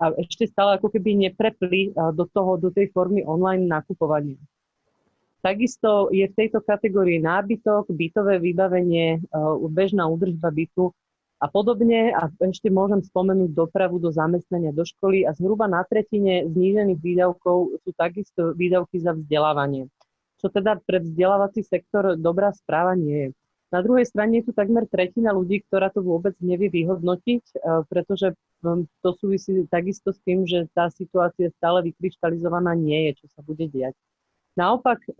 a 0.00 0.16
ešte 0.16 0.48
stále 0.48 0.80
ako 0.80 0.90
keby 0.90 1.28
neprepli 1.28 1.92
e, 1.92 2.08
do, 2.16 2.24
toho, 2.24 2.56
do 2.56 2.72
tej 2.72 2.88
formy 2.90 3.20
online 3.22 3.68
nakupovania. 3.68 4.40
Takisto 5.40 6.12
je 6.12 6.28
v 6.28 6.36
tejto 6.36 6.60
kategórii 6.60 7.16
nábytok, 7.16 7.88
bytové 7.88 8.36
vybavenie, 8.36 9.16
e, 9.16 9.40
bežná 9.72 10.04
údržba 10.04 10.52
bytu 10.52 10.92
a 11.40 11.48
podobne. 11.48 12.12
A 12.12 12.28
ešte 12.44 12.68
môžem 12.68 13.00
spomenúť 13.00 13.56
dopravu 13.56 13.96
do 13.96 14.12
zamestnania 14.12 14.68
do 14.76 14.84
školy 14.84 15.24
a 15.24 15.32
zhruba 15.32 15.64
na 15.64 15.80
tretine 15.88 16.44
znížených 16.44 17.00
výdavkov 17.00 17.80
sú 17.80 17.90
takisto 17.96 18.52
výdavky 18.52 19.00
za 19.00 19.16
vzdelávanie. 19.16 19.88
Čo 20.44 20.52
teda 20.52 20.76
pre 20.84 21.00
vzdelávací 21.00 21.64
sektor 21.64 22.20
dobrá 22.20 22.52
správa 22.52 22.92
nie 22.92 23.16
je. 23.16 23.28
Na 23.72 23.80
druhej 23.80 24.04
strane 24.04 24.42
je 24.42 24.50
tu 24.50 24.52
takmer 24.52 24.84
tretina 24.90 25.32
ľudí, 25.32 25.62
ktorá 25.64 25.88
to 25.88 26.04
vôbec 26.04 26.36
nevie 26.44 26.68
vyhodnotiť, 26.68 27.42
e, 27.48 27.56
pretože 27.88 28.36
to 29.00 29.10
súvisí 29.16 29.64
takisto 29.72 30.12
s 30.12 30.20
tým, 30.20 30.44
že 30.44 30.68
tá 30.76 30.92
situácia 30.92 31.48
stále 31.56 31.88
vykryštalizovaná 31.88 32.76
nie 32.76 33.08
je, 33.08 33.24
čo 33.24 33.26
sa 33.32 33.40
bude 33.40 33.64
diať. 33.64 33.96
Naopak, 34.58 34.98
eh, 35.06 35.14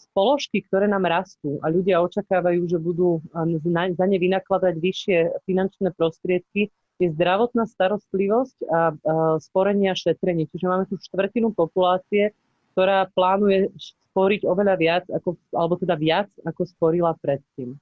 spoložky, 0.00 0.64
ktoré 0.64 0.88
nám 0.88 1.04
rastú 1.04 1.60
a 1.60 1.68
ľudia 1.68 2.00
očakávajú, 2.00 2.64
že 2.64 2.78
budú 2.80 3.20
eh, 3.20 3.60
za 3.94 4.06
ne 4.08 4.18
vynakladať 4.18 4.74
vyššie 4.80 5.18
finančné 5.44 5.92
prostriedky, 5.92 6.72
je 6.98 7.14
zdravotná 7.14 7.62
starostlivosť 7.70 8.58
a 8.74 8.90
sporenie 9.38 9.86
a 9.86 9.94
šetrenie. 9.94 10.50
Čiže 10.50 10.66
máme 10.66 10.84
tu 10.90 10.98
štvrtinu 10.98 11.54
populácie, 11.54 12.34
ktorá 12.74 13.06
plánuje 13.14 13.70
sporiť 14.10 14.42
oveľa 14.42 14.74
viac, 14.74 15.04
ako, 15.06 15.38
alebo 15.54 15.78
teda 15.78 15.94
viac, 15.94 16.26
ako 16.42 16.66
sporila 16.66 17.14
predtým. 17.22 17.78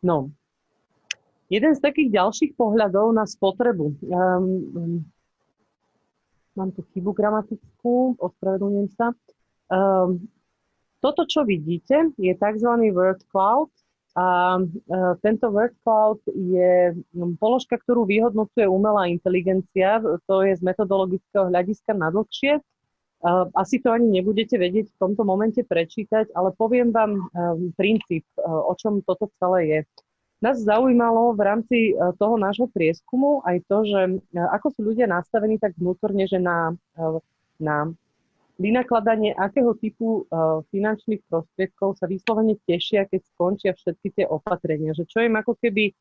No, 0.00 0.32
jeden 1.52 1.72
z 1.76 1.80
takých 1.84 2.08
ďalších 2.08 2.52
pohľadov 2.56 3.12
na 3.12 3.28
spotrebu. 3.28 4.00
Um, 4.08 5.04
mám 6.56 6.72
tu 6.72 6.80
chybu 6.96 7.12
gramatickú, 7.12 8.16
ospravedlňujem 8.16 8.88
sa. 8.96 9.12
Um, 9.68 10.28
toto, 10.98 11.28
čo 11.28 11.46
vidíte, 11.46 12.10
je 12.18 12.32
tzv. 12.34 12.70
word 12.90 13.22
cloud 13.30 13.70
a 14.18 14.58
uh, 14.58 15.14
tento 15.22 15.46
word 15.52 15.76
cloud 15.86 16.18
je 16.26 16.96
položka, 17.38 17.78
ktorú 17.78 18.02
vyhodnocuje 18.08 18.66
umelá 18.66 19.06
inteligencia, 19.06 20.02
to 20.26 20.42
je 20.42 20.58
z 20.58 20.62
metodologického 20.64 21.52
hľadiska 21.52 21.94
nadlhšie. 21.94 22.58
Uh, 23.18 23.50
asi 23.54 23.82
to 23.82 23.94
ani 23.94 24.18
nebudete 24.18 24.58
vedieť 24.58 24.94
v 24.94 24.98
tomto 24.98 25.22
momente 25.26 25.62
prečítať, 25.62 26.34
ale 26.34 26.54
poviem 26.54 26.90
vám 26.90 27.18
um, 27.18 27.28
princíp, 27.74 28.26
uh, 28.38 28.66
o 28.66 28.74
čom 28.78 29.02
toto 29.06 29.30
celé 29.38 29.60
je. 29.70 29.80
Nás 30.38 30.62
zaujímalo 30.62 31.34
v 31.34 31.40
rámci 31.42 31.78
e, 31.90 31.92
toho 32.14 32.38
nášho 32.38 32.70
prieskumu 32.70 33.42
aj 33.42 33.58
to, 33.66 33.82
že 33.82 34.00
e, 34.06 34.38
ako 34.38 34.70
sú 34.70 34.80
ľudia 34.86 35.10
nastavení 35.10 35.58
tak 35.58 35.74
vnútorne, 35.74 36.30
že 36.30 36.38
na, 36.38 36.78
e, 36.94 37.18
na 37.58 37.90
vynakladanie 38.58 39.32
akého 39.38 39.72
typu 39.78 40.26
finančných 40.74 41.22
prostriedkov 41.30 41.98
sa 41.98 42.10
vyslovene 42.10 42.58
tešia, 42.66 43.06
keď 43.06 43.20
skončia 43.34 43.72
všetky 43.74 44.08
tie 44.18 44.24
opatrenia. 44.26 44.92
Že 44.92 45.04
čo 45.06 45.18
im 45.22 45.34
ako 45.38 45.54
keby 45.62 45.94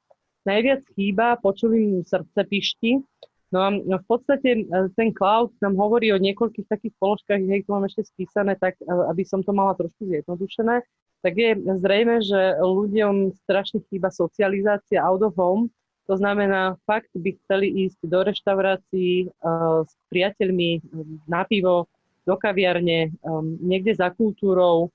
najviac 0.43 0.81
chýba, 0.97 1.37
počuli 1.37 2.01
im 2.01 2.01
srdce 2.01 2.41
pišti. 2.49 2.99
No 3.47 3.63
a 3.63 3.71
v 3.77 4.05
podstate 4.09 4.67
ten 4.99 5.09
cloud 5.15 5.55
nám 5.63 5.79
hovorí 5.79 6.11
o 6.11 6.19
niekoľkých 6.19 6.67
takých 6.67 6.95
položkách, 6.99 7.39
hej, 7.47 7.63
tu 7.63 7.71
mám 7.71 7.87
ešte 7.87 8.03
spísané, 8.03 8.59
tak 8.59 8.75
aby 8.83 9.23
som 9.23 9.39
to 9.39 9.55
mala 9.55 9.71
trošku 9.77 10.03
zjednodušené 10.03 10.83
tak 11.21 11.33
je 11.37 11.57
zrejme, 11.81 12.21
že 12.21 12.61
ľuďom 12.61 13.33
strašne 13.45 13.81
chýba 13.89 14.13
socializácia 14.13 15.01
out 15.01 15.25
of 15.25 15.33
home. 15.35 15.73
To 16.07 16.15
znamená, 16.15 16.79
fakt 16.87 17.11
by 17.11 17.35
chceli 17.43 17.67
ísť 17.89 17.99
do 18.07 18.23
reštaurácií 18.23 19.27
uh, 19.27 19.83
s 19.83 19.91
priateľmi 20.07 20.79
na 21.27 21.43
pivo, 21.43 21.91
do 22.27 22.35
kaviarne, 22.35 23.15
um, 23.23 23.55
niekde 23.63 23.95
za 23.95 24.11
kultúrou, 24.11 24.91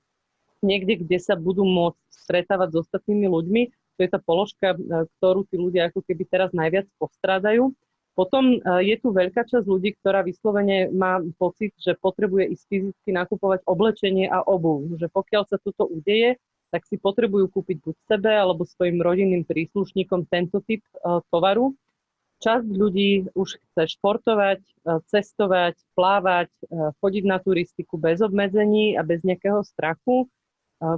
niekde, 0.61 1.01
kde 1.01 1.17
sa 1.17 1.33
budú 1.33 1.65
môcť 1.65 1.99
stretávať 2.13 2.69
s 2.71 2.79
ostatnými 2.87 3.27
ľuďmi. 3.27 3.61
To 3.97 3.99
je 3.99 4.09
tá 4.09 4.17
položka, 4.17 4.73
ktorú 5.19 5.45
tí 5.49 5.59
ľudia 5.59 5.91
ako 5.91 6.01
keby 6.07 6.23
teraz 6.25 6.49
najviac 6.55 6.87
postrádajú. 6.97 7.75
Potom 8.13 8.57
e, 8.57 8.59
je 8.85 8.95
tu 9.01 9.09
veľká 9.09 9.45
časť 9.45 9.65
ľudí, 9.65 9.97
ktorá 10.01 10.21
vyslovene 10.21 10.89
má 10.93 11.21
pocit, 11.37 11.73
že 11.81 11.97
potrebuje 11.97 12.53
ísť 12.57 12.63
fyzicky 12.69 13.09
nakupovať 13.13 13.65
oblečenie 13.65 14.29
a 14.29 14.45
obu. 14.45 14.85
Že 14.97 15.09
pokiaľ 15.13 15.43
sa 15.49 15.57
toto 15.61 15.89
udeje, 15.89 16.37
tak 16.73 16.89
si 16.89 16.97
potrebujú 16.97 17.53
kúpiť 17.53 17.77
buď 17.85 17.95
sebe 18.09 18.33
alebo 18.33 18.65
svojim 18.65 18.97
rodinným 18.97 19.45
príslušníkom 19.45 20.25
tento 20.25 20.57
typ 20.65 20.81
uh, 21.05 21.21
tovaru. 21.29 21.77
Časť 22.43 22.67
ľudí 22.67 23.31
už 23.39 23.55
chce 23.55 23.95
športovať, 23.95 24.59
uh, 24.83 24.99
cestovať, 25.07 25.79
plávať, 25.95 26.51
uh, 26.67 26.91
chodiť 26.99 27.23
na 27.23 27.39
turistiku 27.39 27.95
bez 27.95 28.19
obmedzení 28.19 28.99
a 28.99 29.01
bez 29.07 29.23
nejakého 29.23 29.63
strachu, 29.63 30.27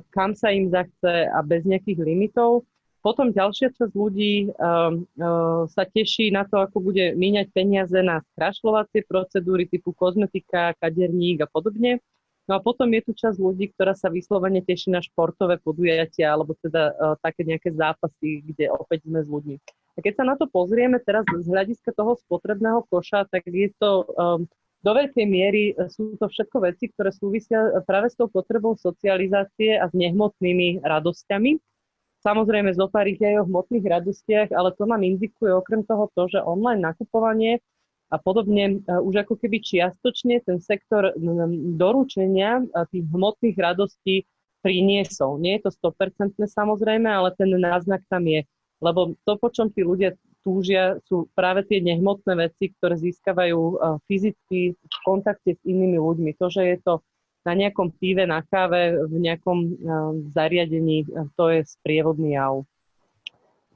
kam 0.09 0.33
sa 0.33 0.49
im 0.49 0.73
zachce 0.73 1.29
a 1.29 1.45
bez 1.45 1.61
nejakých 1.61 2.01
limitov. 2.01 2.65
Potom 3.05 3.29
ďalšia 3.29 3.69
časť 3.69 3.93
ľudí 3.93 4.49
sa 5.69 5.83
teší 5.85 6.33
na 6.33 6.41
to, 6.49 6.57
ako 6.57 6.89
bude 6.89 7.13
míňať 7.13 7.53
peniaze 7.53 7.93
na 8.01 8.17
skrašľovacie 8.33 9.05
procedúry 9.05 9.69
typu 9.69 9.93
kozmetika, 9.93 10.73
kaderník 10.81 11.45
a 11.45 11.47
podobne. 11.53 12.01
No 12.49 12.57
a 12.57 12.59
potom 12.65 12.89
je 12.97 13.05
tu 13.05 13.13
časť 13.13 13.37
ľudí, 13.37 13.77
ktorá 13.77 13.93
sa 13.93 14.09
vyslovene 14.09 14.65
teší 14.65 14.89
na 14.89 15.05
športové 15.05 15.61
podujatia 15.61 16.33
alebo 16.33 16.57
teda 16.57 16.97
také 17.21 17.45
nejaké 17.45 17.69
zápasy, 17.69 18.41
kde 18.41 18.73
opäť 18.73 19.05
sme 19.05 19.21
s 19.21 19.29
ľuďmi. 19.29 19.84
A 19.95 20.03
keď 20.03 20.13
sa 20.19 20.25
na 20.27 20.35
to 20.35 20.45
pozrieme 20.51 20.99
teraz 20.99 21.23
z 21.23 21.47
hľadiska 21.47 21.95
toho 21.95 22.19
spotrebného 22.19 22.83
koša, 22.91 23.27
tak 23.31 23.47
je 23.47 23.71
to 23.79 24.03
um, 24.15 24.43
do 24.85 24.91
veľkej 24.93 25.25
miery 25.25 25.73
sú 25.89 26.13
to 26.21 26.29
všetko 26.29 26.61
veci, 26.61 26.93
ktoré 26.93 27.09
súvisia 27.09 27.81
práve 27.89 28.13
s 28.13 28.15
tou 28.21 28.29
potrebou 28.29 28.77
socializácie 28.77 29.81
a 29.81 29.89
s 29.89 29.93
nehmotnými 29.97 30.85
radosťami. 30.85 31.57
Samozrejme, 32.21 32.69
zo 32.77 32.85
pár 32.85 33.09
ich 33.09 33.17
aj 33.17 33.41
o 33.41 33.47
hmotných 33.49 33.85
radostiach, 33.85 34.49
ale 34.53 34.77
to 34.77 34.85
nám 34.85 35.01
indikuje 35.01 35.49
okrem 35.49 35.81
toho 35.81 36.09
to, 36.13 36.29
že 36.29 36.41
online 36.41 36.85
nakupovanie 36.85 37.65
a 38.13 38.21
podobne 38.21 38.81
e, 38.85 38.93
už 39.01 39.25
ako 39.25 39.41
keby 39.41 39.61
čiastočne 39.61 40.41
ten 40.45 40.61
sektor 40.61 41.13
doručenia 41.77 42.61
e, 42.61 42.85
tých 42.93 43.05
hmotných 43.09 43.57
radostí 43.57 44.25
priniesol. 44.61 45.41
Nie 45.41 45.61
je 45.61 45.69
to 45.69 45.93
100% 45.93 46.45
samozrejme, 46.45 47.09
ale 47.09 47.33
ten 47.37 47.49
náznak 47.57 48.05
tam 48.09 48.25
je. 48.25 48.45
Lebo 48.83 49.15
to, 49.23 49.39
po 49.39 49.47
čom 49.51 49.71
tí 49.71 49.83
ľudia 49.83 50.15
túžia, 50.45 50.99
sú 51.09 51.25
práve 51.33 51.65
tie 51.65 51.81
nehmotné 51.81 52.37
veci, 52.37 52.69
ktoré 52.75 52.99
získavajú 53.01 53.59
e, 53.59 53.75
fyzicky 54.05 54.59
v 54.77 54.97
kontakte 55.01 55.57
s 55.57 55.61
inými 55.65 55.97
ľuďmi. 55.97 56.37
To, 56.37 56.47
že 56.53 56.61
je 56.75 56.77
to 56.85 56.93
na 57.45 57.53
nejakom 57.53 57.93
pive, 57.97 58.25
na 58.25 58.41
káve, 58.41 59.05
v 59.05 59.21
nejakom 59.21 59.57
uh, 59.61 60.17
zariadení, 60.33 61.05
to 61.37 61.53
je 61.53 61.61
sprievodný 61.61 62.33
jav. 62.33 62.65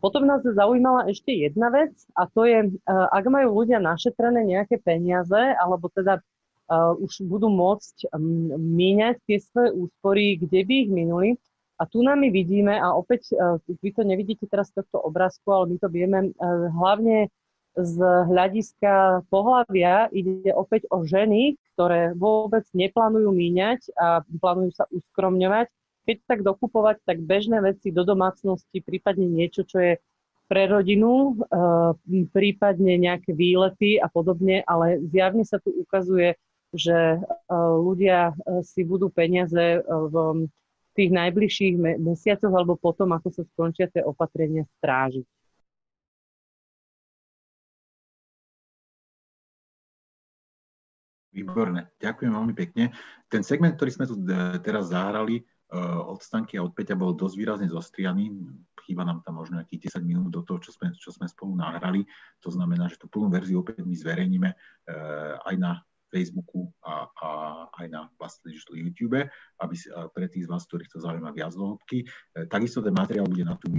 Potom 0.02 0.26
nás 0.26 0.42
zaujímala 0.42 1.06
ešte 1.06 1.30
jedna 1.38 1.70
vec 1.70 1.94
a 2.18 2.26
to 2.26 2.50
je, 2.50 2.72
ak 2.90 3.26
majú 3.30 3.62
ľudia 3.62 3.78
našetrené 3.78 4.42
nejaké 4.42 4.82
peniaze, 4.82 5.54
alebo 5.60 5.92
teda 5.92 6.24
už 6.98 7.28
budú 7.28 7.50
môcť 7.50 8.14
um, 8.14 8.54
míňať 8.58 9.20
tie 9.26 9.38
svoje 9.42 9.70
úspory, 9.74 10.38
kde 10.38 10.64
by 10.64 10.74
ich 10.86 10.90
minuli. 10.90 11.30
A 11.80 11.88
tu 11.88 12.04
nami 12.04 12.28
vidíme, 12.28 12.76
a 12.76 12.92
opäť 12.92 13.32
vy 13.64 13.90
to 13.96 14.04
nevidíte 14.04 14.52
teraz 14.52 14.68
z 14.76 14.84
tohto 14.84 15.00
obrázku, 15.00 15.48
ale 15.48 15.72
my 15.72 15.78
to 15.80 15.88
vieme, 15.88 16.20
hlavne 16.76 17.32
z 17.80 17.96
hľadiska 18.04 19.24
pohľavia 19.32 20.12
ide 20.12 20.52
opäť 20.52 20.92
o 20.92 21.08
ženy, 21.08 21.56
ktoré 21.76 22.12
vôbec 22.18 22.68
neplánujú 22.76 23.32
míňať 23.32 23.96
a 23.96 24.26
plánujú 24.28 24.72
sa 24.76 24.86
uskromňovať. 24.92 25.72
Keď 26.04 26.18
tak 26.26 26.40
dokupovať, 26.42 27.06
tak 27.06 27.22
bežné 27.24 27.62
veci 27.62 27.94
do 27.94 28.02
domácnosti, 28.04 28.82
prípadne 28.82 29.30
niečo, 29.30 29.64
čo 29.64 29.78
je 29.80 29.94
pre 30.50 30.66
rodinu, 30.66 31.38
eh, 31.38 32.26
prípadne 32.34 32.98
nejaké 32.98 33.38
výlety 33.38 34.02
a 34.02 34.10
podobne, 34.10 34.66
ale 34.66 34.98
zjavne 35.14 35.46
sa 35.46 35.62
tu 35.62 35.70
ukazuje, 35.70 36.36
že 36.70 37.18
ľudia 37.82 38.38
si 38.62 38.86
budú 38.86 39.10
peniaze 39.10 39.82
v 39.82 40.46
tých 41.00 41.16
najbližších 41.16 41.80
mesiacoch 42.04 42.52
alebo 42.52 42.76
potom, 42.76 43.16
ako 43.16 43.32
sa 43.32 43.48
skončia 43.48 43.88
tie 43.88 44.04
opatrenia, 44.04 44.68
strážiť. 44.84 45.24
Výborné, 51.32 51.88
ďakujem 52.04 52.36
veľmi 52.36 52.52
pekne. 52.52 52.92
Ten 53.32 53.48
segment, 53.48 53.80
ktorý 53.80 53.92
sme 53.96 54.06
tu 54.10 54.20
e, 54.20 54.60
teraz 54.60 54.92
zahrali 54.92 55.40
e, 55.40 55.44
od 56.04 56.20
Stanky 56.20 56.60
a 56.60 56.66
od 56.66 56.76
Peťa, 56.76 57.00
bol 57.00 57.16
dosť 57.16 57.36
výrazne 57.40 57.68
zostrianý. 57.72 58.34
Chýba 58.84 59.08
nám 59.08 59.24
tam 59.24 59.40
možno 59.40 59.62
nejakých 59.62 59.94
10 59.94 60.04
minút 60.04 60.36
do 60.36 60.44
toho, 60.44 60.60
čo 60.60 60.76
sme, 60.76 60.92
čo 60.98 61.16
sme 61.16 61.32
spolu 61.32 61.56
nahrali. 61.56 62.04
To 62.44 62.52
znamená, 62.52 62.92
že 62.92 63.00
tú 63.00 63.08
plnú 63.08 63.32
verziu 63.32 63.64
opäť 63.64 63.86
my 63.88 63.96
zverejníme 63.96 64.50
e, 64.52 64.56
aj 65.48 65.56
na 65.56 65.80
Facebooku 66.10 66.70
a, 66.82 67.06
a 67.06 67.30
aj 67.80 67.88
na 67.90 68.10
vlastne 68.18 68.52
YouTube, 68.54 69.22
aby 69.62 69.76
si, 69.78 69.88
pre 70.14 70.26
tých 70.28 70.46
z 70.46 70.52
vás, 70.52 70.66
ktorých 70.66 70.90
to 70.90 71.00
zaujíma 71.00 71.32
viac 71.32 71.54
do 71.54 71.78
hĺbky. 71.78 72.06
Takisto 72.50 72.82
ten 72.82 72.94
materiál 72.94 73.30
bude 73.30 73.46
na 73.46 73.56
tú 73.56 73.70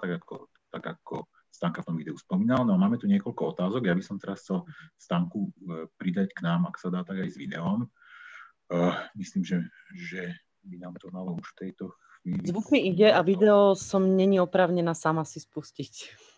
tak 0.00 0.10
ako, 0.24 0.48
tak 0.72 0.84
ako 0.84 1.28
Stanka 1.54 1.86
v 1.86 1.86
tom 1.86 1.96
videu 1.96 2.16
spomínal. 2.18 2.66
No 2.66 2.74
a 2.74 2.82
máme 2.82 2.98
tu 2.98 3.06
niekoľko 3.06 3.54
otázok. 3.54 3.86
Ja 3.86 3.94
by 3.94 4.02
som 4.02 4.18
teraz 4.18 4.42
chcel 4.42 4.66
Stanku 4.98 5.54
e, 5.54 5.86
pridať 5.94 6.34
k 6.34 6.42
nám, 6.42 6.66
ak 6.66 6.82
sa 6.82 6.90
dá, 6.90 7.06
tak 7.06 7.22
aj 7.22 7.30
s 7.30 7.38
videom. 7.38 7.86
Uh, 8.72 8.96
myslím, 9.20 9.44
že, 9.44 9.60
že 9.92 10.32
by 10.64 10.76
nám 10.80 10.94
to 10.96 11.12
malo 11.12 11.36
už 11.36 11.46
v 11.54 11.58
tejto 11.68 11.92
chvíli... 12.20 12.44
Zvuk 12.48 12.72
mi 12.72 12.80
ide 12.88 13.12
a 13.12 13.20
video 13.20 13.76
som 13.76 14.02
není 14.04 14.40
oprávnená 14.40 14.96
sama 14.96 15.22
si 15.28 15.38
spustiť. 15.44 15.92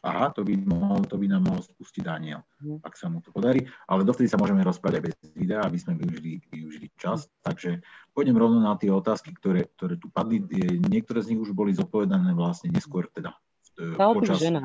Aha, 0.07 0.31
to 0.31 0.47
by, 0.47 0.55
mohol, 0.67 1.03
to 1.07 1.19
by 1.19 1.27
nám 1.27 1.51
mohol 1.51 1.63
spustiť 1.63 2.03
Daniel, 2.03 2.47
mm. 2.63 2.83
ak 2.83 2.95
sa 2.95 3.11
mu 3.11 3.19
to 3.23 3.35
podarí. 3.35 3.67
Ale 3.91 4.07
dovtedy 4.07 4.31
sa 4.31 4.39
môžeme 4.39 4.63
rozprávať 4.63 4.99
aj 4.99 5.05
bez 5.11 5.15
videa, 5.35 5.63
aby 5.63 5.79
sme 5.79 5.99
využili, 5.99 6.43
využili 6.51 6.87
čas. 6.95 7.27
Mm. 7.27 7.31
Takže 7.43 7.71
pôjdem 8.15 8.37
rovno 8.39 8.63
na 8.63 8.75
tie 8.79 8.91
otázky, 8.91 9.35
ktoré, 9.35 9.67
ktoré 9.79 9.99
tu 9.99 10.11
padli. 10.11 10.43
Niektoré 10.87 11.23
z 11.23 11.35
nich 11.35 11.41
už 11.43 11.55
boli 11.55 11.75
zodpovedané 11.75 12.35
vlastne 12.35 12.71
neskôr 12.71 13.11
teda 13.11 13.35
Tá 13.77 14.09
počas, 14.09 14.41
žena 14.41 14.65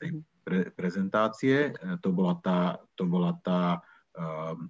tej 0.00 0.10
mhm. 0.16 0.20
pre, 0.42 0.60
prezentácie. 0.74 1.70
E, 1.70 2.00
to 2.02 2.10
bola 2.10 2.34
tá, 2.40 2.80
to 2.96 3.06
bola 3.06 3.36
tá 3.38 3.84
um, 4.16 4.66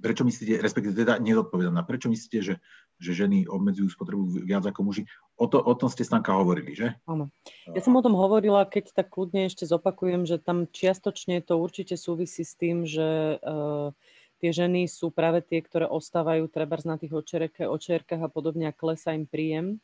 prečo 0.00 0.24
myslíte, 0.24 0.60
respektíve 0.60 1.04
teda 1.06 1.16
nedodpovedaná, 1.16 1.80
prečo 1.88 2.12
myslíte, 2.12 2.38
že, 2.44 2.54
že 2.98 3.12
ženy 3.14 3.46
obmedzujú 3.50 3.90
spotrebu 3.90 4.46
viac 4.46 4.64
ako 4.66 4.80
muži? 4.86 5.02
O, 5.34 5.50
to, 5.50 5.58
o 5.58 5.74
tom 5.74 5.90
ste 5.90 6.06
Stanka 6.06 6.34
hovorili, 6.34 6.74
že? 6.74 6.94
Áno. 7.08 7.30
Ja 7.70 7.80
som 7.82 7.94
o 7.98 8.04
tom 8.04 8.14
hovorila, 8.14 8.66
keď 8.66 8.94
tak 8.94 9.10
kľudne 9.10 9.50
ešte 9.50 9.66
zopakujem, 9.66 10.26
že 10.26 10.38
tam 10.38 10.70
čiastočne 10.70 11.42
to 11.42 11.58
určite 11.58 11.98
súvisí 11.98 12.46
s 12.46 12.54
tým, 12.54 12.86
že 12.86 13.38
uh, 13.42 13.90
tie 14.38 14.50
ženy 14.54 14.86
sú 14.86 15.10
práve 15.10 15.42
tie, 15.42 15.58
ktoré 15.58 15.90
ostávajú 15.90 16.46
treba 16.46 16.78
na 16.86 16.98
tých 16.98 17.14
očerkách 17.58 18.22
a 18.22 18.30
podobne 18.30 18.70
a 18.70 18.76
klesá 18.76 19.14
im 19.14 19.26
príjem 19.26 19.82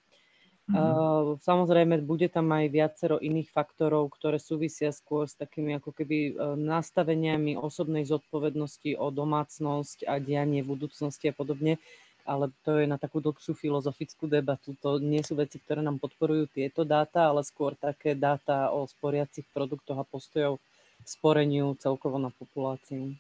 Uh, 0.70 1.34
samozrejme, 1.42 1.98
bude 2.06 2.30
tam 2.30 2.54
aj 2.54 2.70
viacero 2.70 3.18
iných 3.18 3.50
faktorov, 3.50 4.14
ktoré 4.14 4.38
súvisia 4.38 4.94
skôr 4.94 5.26
s 5.26 5.34
takými 5.34 5.82
ako 5.82 5.90
keby 5.90 6.18
uh, 6.30 6.54
nastaveniami 6.54 7.58
osobnej 7.58 8.06
zodpovednosti 8.06 8.94
o 8.94 9.10
domácnosť 9.10 10.06
a 10.06 10.22
dianie 10.22 10.62
v 10.62 10.78
budúcnosti 10.78 11.26
a 11.26 11.34
podobne, 11.34 11.82
ale 12.30 12.54
to 12.62 12.78
je 12.78 12.86
na 12.86 12.94
takú 12.94 13.18
dlhšiu 13.18 13.58
filozofickú 13.58 14.30
debatu. 14.30 14.78
To 14.86 15.02
nie 15.02 15.18
sú 15.26 15.34
veci, 15.34 15.58
ktoré 15.58 15.82
nám 15.82 15.98
podporujú 15.98 16.46
tieto 16.54 16.86
dáta, 16.86 17.26
ale 17.26 17.42
skôr 17.42 17.74
také 17.74 18.14
dáta 18.14 18.70
o 18.70 18.86
sporiacich 18.86 19.50
produktoch 19.50 19.98
a 19.98 20.06
postojov 20.06 20.62
sporeniu 21.02 21.74
celkovo 21.82 22.22
na 22.22 22.30
populáciu. 22.30 23.18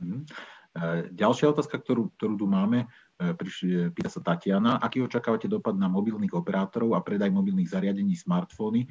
Mm-hmm. 0.00 0.22
Ďalšia 1.12 1.52
otázka, 1.52 1.78
ktorú, 1.78 2.10
ktorú 2.16 2.34
tu 2.34 2.46
máme, 2.50 2.88
E, 3.14 3.30
prišli, 3.30 3.94
pýta 3.94 4.10
sa 4.10 4.18
Tatiana, 4.18 4.82
aký 4.82 4.98
očakávate 4.98 5.46
dopad 5.46 5.78
na 5.78 5.86
mobilných 5.86 6.34
operátorov 6.34 6.98
a 6.98 7.04
predaj 7.04 7.30
mobilných 7.30 7.70
zariadení, 7.70 8.18
smartfóny 8.18 8.90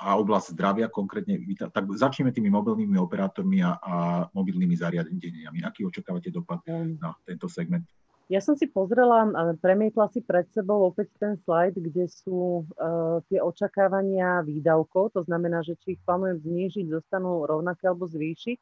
a 0.00 0.16
oblasť 0.16 0.56
zdravia 0.56 0.88
konkrétne, 0.88 1.36
tak 1.68 1.84
začneme 1.92 2.32
tými 2.32 2.48
mobilnými 2.48 2.96
operátormi 2.96 3.60
a, 3.60 3.76
a 3.76 3.94
mobilnými 4.32 4.72
zariadeniami. 4.72 5.64
Aký 5.68 5.84
očakávate 5.84 6.32
dopad 6.32 6.64
na 6.96 7.12
tento 7.28 7.44
segment? 7.48 7.84
Ja 8.28 8.44
som 8.44 8.60
si 8.60 8.68
pozrela, 8.68 9.24
premietla 9.56 10.12
si 10.12 10.20
pred 10.20 10.44
sebou 10.52 10.84
opäť 10.84 11.08
ten 11.16 11.40
slajd, 11.40 11.80
kde 11.80 12.04
sú 12.12 12.60
uh, 12.60 13.24
tie 13.32 13.40
očakávania 13.40 14.44
výdavkov, 14.44 15.16
to 15.16 15.24
znamená, 15.24 15.64
že 15.64 15.80
či 15.80 15.96
ich 15.96 16.02
plánujem 16.04 16.44
znížiť, 16.44 16.92
zostanú 16.92 17.48
rovnaké 17.48 17.88
alebo 17.88 18.04
zvýšiť. 18.04 18.58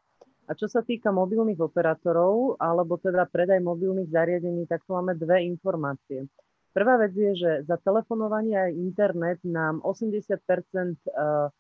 A 0.47 0.55
čo 0.55 0.71
sa 0.71 0.87
týka 0.87 1.11
mobilných 1.11 1.59
operátorov, 1.59 2.63
alebo 2.63 2.95
teda 3.03 3.27
predaj 3.27 3.59
mobilných 3.59 4.07
zariadení, 4.07 4.71
tak 4.71 4.87
tu 4.87 4.95
máme 4.95 5.19
dve 5.19 5.43
informácie. 5.43 6.31
Prvá 6.71 7.01
vec 7.03 7.17
je, 7.19 7.33
že 7.35 7.51
za 7.67 7.81
telefonovanie 7.83 8.55
a 8.55 8.71
internet 8.71 9.43
nám 9.43 9.83
80 9.83 10.23
eh, 10.31 11.51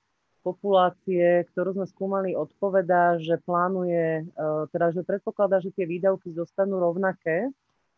populácie, 0.46 1.42
ktorú 1.50 1.82
sme 1.82 1.86
skúmali, 1.90 2.38
odpovedá, 2.38 3.18
že 3.18 3.42
plánuje, 3.42 4.28
eh, 4.28 4.62
teda 4.70 4.94
že 4.94 5.02
predpokladá, 5.02 5.58
že 5.58 5.74
tie 5.74 5.90
výdavky 5.90 6.30
zostanú 6.30 6.78
rovnaké. 6.78 7.50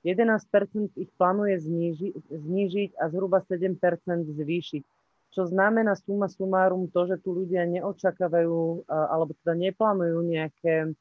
11% 0.08 0.96
ich 0.96 1.10
plánuje 1.20 1.60
zníži, 1.60 2.08
znížiť 2.32 2.96
a 2.96 3.12
zhruba 3.12 3.44
7% 3.44 3.76
zvýšiť 4.24 4.84
čo 5.28 5.44
znamená 5.44 5.92
suma 5.94 6.26
sumárum 6.26 6.88
to, 6.88 7.04
že 7.04 7.20
tu 7.20 7.36
ľudia 7.36 7.68
neočakávajú 7.68 8.88
alebo 8.88 9.36
teda 9.44 9.54
neplánujú 9.54 10.18
nejaké 10.24 10.96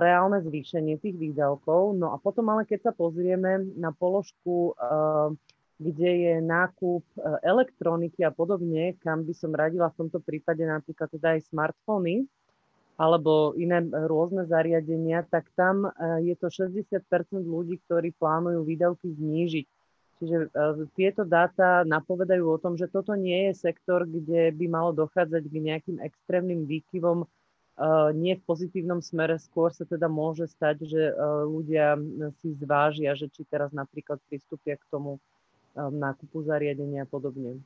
reálne 0.00 0.40
zvýšenie 0.40 0.96
tých 1.02 1.14
výdavkov. 1.18 1.98
No 1.98 2.14
a 2.14 2.16
potom 2.22 2.48
ale 2.54 2.64
keď 2.64 2.90
sa 2.90 2.92
pozrieme 2.96 3.66
na 3.76 3.90
položku, 3.92 4.72
kde 5.76 6.10
je 6.26 6.34
nákup 6.40 7.04
elektroniky 7.44 8.24
a 8.24 8.32
podobne, 8.32 8.96
kam 9.04 9.26
by 9.26 9.34
som 9.36 9.52
radila 9.52 9.92
v 9.92 10.06
tomto 10.06 10.22
prípade 10.24 10.64
napríklad 10.64 11.12
teda 11.12 11.36
aj 11.36 11.52
smartfóny, 11.52 12.24
alebo 12.96 13.52
iné 13.60 13.84
rôzne 14.08 14.48
zariadenia, 14.48 15.20
tak 15.28 15.52
tam 15.52 15.92
je 16.24 16.32
to 16.40 16.48
60% 16.48 16.96
ľudí, 17.44 17.76
ktorí 17.84 18.16
plánujú 18.16 18.64
výdavky 18.64 19.12
znížiť. 19.12 19.66
Čiže 20.16 20.36
uh, 20.48 20.88
tieto 20.96 21.28
dáta 21.28 21.84
napovedajú 21.84 22.48
o 22.48 22.56
tom, 22.56 22.80
že 22.80 22.88
toto 22.88 23.12
nie 23.12 23.52
je 23.52 23.68
sektor, 23.68 24.08
kde 24.08 24.48
by 24.48 24.64
malo 24.64 24.96
dochádzať 24.96 25.44
k 25.44 25.56
nejakým 25.60 25.98
extrémnym 26.00 26.64
výkyvom, 26.64 27.28
nie 28.16 28.40
v 28.40 28.46
pozitívnom 28.48 29.04
smere, 29.04 29.36
skôr 29.36 29.68
sa 29.68 29.84
teda 29.84 30.08
môže 30.08 30.48
stať, 30.48 30.88
že 30.88 31.02
ľudia 31.44 32.00
si 32.40 32.56
zvážia, 32.56 33.12
že 33.12 33.28
či 33.28 33.44
teraz 33.44 33.68
napríklad 33.76 34.16
pristúpia 34.32 34.80
k 34.80 34.88
tomu 34.88 35.20
nákupu 35.76 36.40
zariadenia 36.48 37.04
a 37.04 37.08
podobne. 37.08 37.60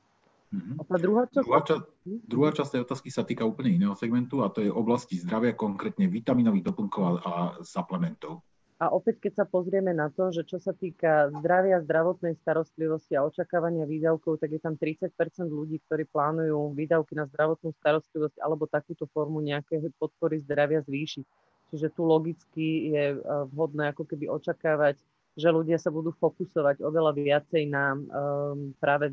Mm-hmm. 0.50 0.76
A 0.82 0.94
druhá 0.98 1.24
časť... 1.30 1.46
Druhá, 1.46 1.62
ča- 1.62 1.86
druhá 2.04 2.50
časť 2.50 2.70
tej 2.74 2.82
otázky 2.82 3.08
sa 3.14 3.22
týka 3.22 3.46
úplne 3.46 3.70
iného 3.70 3.94
segmentu 3.94 4.42
a 4.42 4.50
to 4.50 4.66
je 4.66 4.70
oblasti 4.70 5.14
zdravia, 5.14 5.54
konkrétne 5.54 6.10
vitaminových 6.10 6.74
doplnkov 6.74 7.02
a, 7.02 7.10
a 7.22 7.32
suplementov. 7.62 8.42
A 8.80 8.88
opäť, 8.88 9.28
keď 9.28 9.32
sa 9.36 9.44
pozrieme 9.44 9.92
na 9.92 10.08
to, 10.08 10.32
že 10.32 10.48
čo 10.48 10.56
sa 10.56 10.72
týka 10.72 11.28
zdravia, 11.36 11.84
zdravotnej 11.84 12.32
starostlivosti 12.40 13.12
a 13.12 13.28
očakávania 13.28 13.84
výdavkov, 13.84 14.40
tak 14.40 14.56
je 14.56 14.60
tam 14.64 14.72
30% 14.80 15.12
ľudí, 15.52 15.84
ktorí 15.84 16.08
plánujú 16.08 16.72
výdavky 16.72 17.12
na 17.12 17.28
zdravotnú 17.28 17.76
starostlivosť 17.76 18.40
alebo 18.40 18.64
takúto 18.64 19.04
formu 19.12 19.44
nejakej 19.44 19.92
podpory 20.00 20.40
zdravia 20.40 20.80
zvýšiť. 20.80 21.24
Čiže 21.70 21.92
tu 21.92 22.02
logicky 22.08 22.96
je 22.96 23.04
e, 23.14 23.16
vhodné 23.52 23.92
ako 23.92 24.08
keby 24.08 24.32
očakávať, 24.32 24.96
že 25.36 25.48
ľudia 25.52 25.76
sa 25.76 25.92
budú 25.92 26.16
fokusovať 26.16 26.80
oveľa 26.80 27.12
viacej 27.14 27.62
na 27.68 27.94
um, 27.94 28.74
práve 28.82 29.12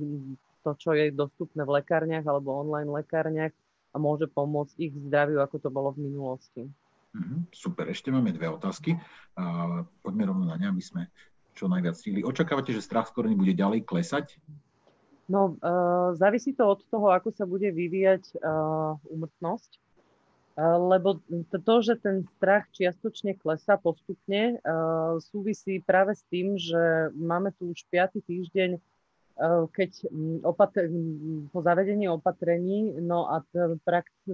to, 0.64 0.72
čo 0.78 0.93
je 0.93 1.14
dostupné 1.14 1.62
v 1.66 1.82
lekárniach 1.82 2.26
alebo 2.26 2.58
online 2.58 2.89
lekárniach 2.89 3.53
a 3.93 3.97
môže 3.97 4.30
pomôcť 4.30 4.76
ich 4.78 4.93
zdraviu, 4.93 5.41
ako 5.41 5.58
to 5.58 5.70
bolo 5.74 5.93
v 5.95 6.10
minulosti. 6.10 6.64
Mhm, 7.18 7.49
super, 7.49 7.89
ešte 7.89 8.14
máme 8.14 8.30
dve 8.30 8.51
otázky. 8.51 8.93
Poďme 10.05 10.24
rovno 10.30 10.45
na 10.45 10.60
ne, 10.60 10.70
aby 10.70 10.84
sme 10.84 11.10
čo 11.58 11.66
najviac 11.66 11.97
stihli. 11.97 12.22
Očakávate, 12.22 12.70
že 12.70 12.86
strach 12.86 13.10
z 13.10 13.34
bude 13.34 13.53
ďalej 13.58 13.82
klesať? 13.89 14.38
No, 15.28 15.58
uh, 15.60 16.16
závisí 16.16 16.53
to 16.53 16.64
od 16.64 16.86
toho, 16.88 17.12
ako 17.12 17.34
sa 17.36 17.43
bude 17.43 17.68
vyvíjať 17.68 18.38
uh, 18.39 18.95
umrtnosť. 19.12 19.82
Uh, 20.55 20.78
lebo 20.95 21.20
to, 21.51 21.76
že 21.84 21.99
ten 21.99 22.24
strach 22.38 22.70
čiastočne 22.72 23.36
klesá 23.36 23.76
postupne, 23.76 24.62
uh, 24.62 25.20
súvisí 25.20 25.84
práve 25.84 26.16
s 26.16 26.24
tým, 26.32 26.55
že 26.55 27.12
máme 27.18 27.51
tu 27.60 27.76
už 27.76 27.84
5. 27.91 28.24
týždeň 28.24 28.80
keď 29.71 29.91
mm, 30.09 30.39
opatr- 30.41 30.89
mm, 30.89 31.53
po 31.53 31.61
zavedení 31.61 32.09
opatrení, 32.09 32.97
no 32.97 33.29
a 33.29 33.45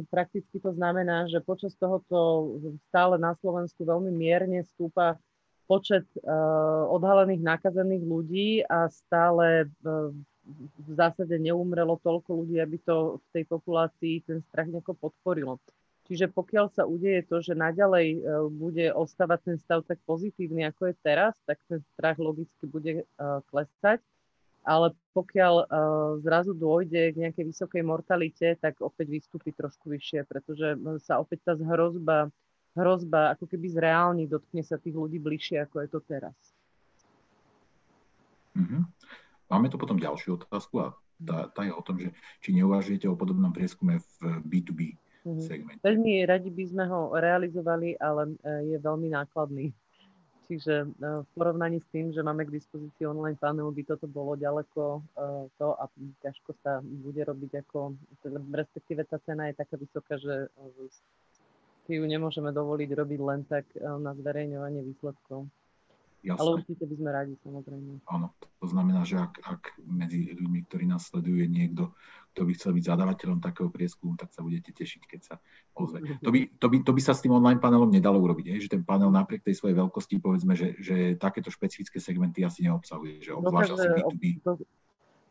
prakticky 0.08 0.64
to 0.64 0.72
znamená, 0.72 1.28
že 1.28 1.43
počas 1.43 1.76
tohoto 1.76 2.56
stále 2.88 3.20
na 3.20 3.36
Slovensku 3.43 3.84
veľmi 3.84 4.16
mierne 4.16 4.64
stúpa 4.64 5.20
počet 5.68 6.08
uh, 6.24 6.88
odhalených 6.91 7.43
nakazených 7.43 8.04
ľudí 8.04 8.49
a 8.68 8.88
stále 8.91 9.68
uh, 9.84 10.12
v 10.76 10.89
zásade 10.91 11.36
neumrelo 11.39 11.99
toľko 12.04 12.43
ľudí, 12.43 12.60
aby 12.60 12.80
to 12.84 13.20
v 13.20 13.28
tej 13.32 13.43
populácii 13.47 14.28
ten 14.28 14.39
strach 14.51 14.68
nejako 14.68 14.95
podporilo. 14.99 15.60
Čiže 16.04 16.28
pokiaľ 16.36 16.68
sa 16.76 16.84
udeje 16.84 17.24
to, 17.32 17.39
že 17.39 17.56
naďalej 17.56 18.28
bude 18.51 18.91
ostávať 18.91 19.39
ten 19.47 19.56
stav 19.56 19.88
tak 19.88 20.04
pozitívny, 20.04 20.68
ako 20.68 20.91
je 20.91 20.95
teraz, 20.99 21.32
tak 21.47 21.64
ten 21.72 21.80
strach 21.95 22.20
logicky 22.20 22.68
bude 22.68 23.08
klesať 23.47 24.04
ale 24.64 24.95
pokiaľ 25.11 25.53
uh, 25.55 25.66
zrazu 26.24 26.55
dôjde 26.55 27.14
k 27.14 27.22
nejakej 27.28 27.45
vysokej 27.51 27.84
mortalite, 27.84 28.55
tak 28.57 28.80
opäť 28.80 29.11
vystúpi 29.11 29.51
trošku 29.51 29.91
vyššie, 29.91 30.26
pretože 30.26 30.80
sa 31.03 31.20
opäť 31.20 31.51
tá 31.51 31.53
hrozba, 31.53 32.32
hrozba 32.74 33.36
ako 33.38 33.45
keby 33.45 33.68
zreálni, 33.70 34.26
dotkne 34.26 34.64
sa 34.64 34.80
tých 34.80 34.95
ľudí 34.95 35.20
bližšie, 35.20 35.68
ako 35.68 35.76
je 35.84 35.88
to 35.91 35.99
teraz. 36.07 36.36
Mm-hmm. 38.57 38.82
Máme 39.49 39.68
tu 39.70 39.78
potom 39.78 39.99
ďalšiu 39.99 40.41
otázku 40.41 40.76
a 40.82 40.88
tá, 41.22 41.49
tá 41.51 41.61
je 41.61 41.74
o 41.74 41.84
tom, 41.86 42.01
že 42.01 42.09
či 42.41 42.55
neuvažujete 42.57 43.05
o 43.05 43.18
podobnom 43.18 43.53
prieskume 43.53 44.01
v 44.01 44.41
B2B 44.47 44.80
mm-hmm. 45.26 45.45
segmente. 45.45 45.82
Veľmi 45.82 46.26
radi 46.26 46.49
by 46.49 46.64
sme 46.68 46.84
ho 46.89 47.14
realizovali, 47.14 47.97
ale 47.97 48.34
e, 48.41 48.76
je 48.76 48.78
veľmi 48.80 49.07
nákladný. 49.14 49.72
Čiže 50.48 50.74
e, 50.84 50.88
v 51.24 51.28
porovnaní 51.39 51.80
s 51.80 51.88
tým, 51.88 52.12
že 52.12 52.20
máme 52.20 52.44
k 52.44 52.56
dispozícii 52.60 53.08
online 53.08 53.39
panel, 53.39 53.72
by 53.72 53.84
toto 53.88 54.08
bolo 54.12 54.36
ďaleko 54.36 54.82
e, 54.84 55.02
to 55.56 55.68
a 55.80 55.88
ťažko 56.20 56.52
sa 56.60 56.84
bude 56.84 57.24
robiť 57.24 57.64
ako, 57.64 57.96
respektíve 58.52 59.08
tá 59.08 59.20
cena 59.24 59.48
je 59.48 59.56
taká 59.56 59.76
vysoká, 59.80 60.20
že 60.20 60.52
e, 60.52 60.88
si 61.88 61.91
ju 61.96 62.04
nemôžeme 62.04 62.52
dovoliť 62.52 62.89
robiť 62.96 63.20
len 63.20 63.44
tak 63.44 63.68
na 63.76 64.16
zverejňovanie 64.16 64.88
výsledkov. 64.88 65.52
Jasne. 66.24 66.40
Ale 66.40 66.50
určite 66.64 66.84
by 66.88 66.96
sme 66.96 67.10
radi, 67.12 67.34
samozrejme. 67.44 67.92
Áno, 68.08 68.32
to 68.40 68.68
znamená, 68.72 69.04
že 69.04 69.20
ak, 69.20 69.44
ak 69.44 69.62
medzi 69.84 70.32
ľuďmi, 70.32 70.60
ktorí 70.72 70.88
nás 70.88 71.12
sledujú, 71.12 71.44
je 71.44 71.50
niekto, 71.52 71.84
kto 72.32 72.48
by 72.48 72.52
chcel 72.56 72.72
byť 72.80 72.84
zadávateľom 72.88 73.40
takého 73.44 73.68
prieskumu, 73.68 74.16
tak 74.16 74.32
sa 74.32 74.40
budete 74.40 74.72
tešiť, 74.72 75.02
keď 75.04 75.20
sa 75.20 75.36
ozve. 75.76 76.00
To 76.24 76.32
by, 76.32 76.48
to 76.56 76.68
by, 76.72 76.78
to 76.80 76.92
by 76.96 77.02
sa 77.04 77.12
s 77.12 77.22
tým 77.22 77.36
online 77.36 77.60
panelom 77.60 77.92
nedalo 77.92 78.24
urobiť, 78.24 78.56
je? 78.56 78.66
že 78.66 78.74
ten 78.80 78.88
panel 78.88 79.12
napriek 79.12 79.44
tej 79.44 79.60
svojej 79.60 79.76
veľkosti, 79.76 80.24
povedzme, 80.24 80.56
že, 80.56 80.80
že 80.80 81.20
takéto 81.20 81.52
špecifické 81.52 82.00
segmenty 82.00 82.42
asi 82.48 82.64
neobsahuje, 82.72 83.20
že 83.20 83.36
obzvlášť 83.36 83.72
asi 83.76 83.88
B2B 83.92 84.24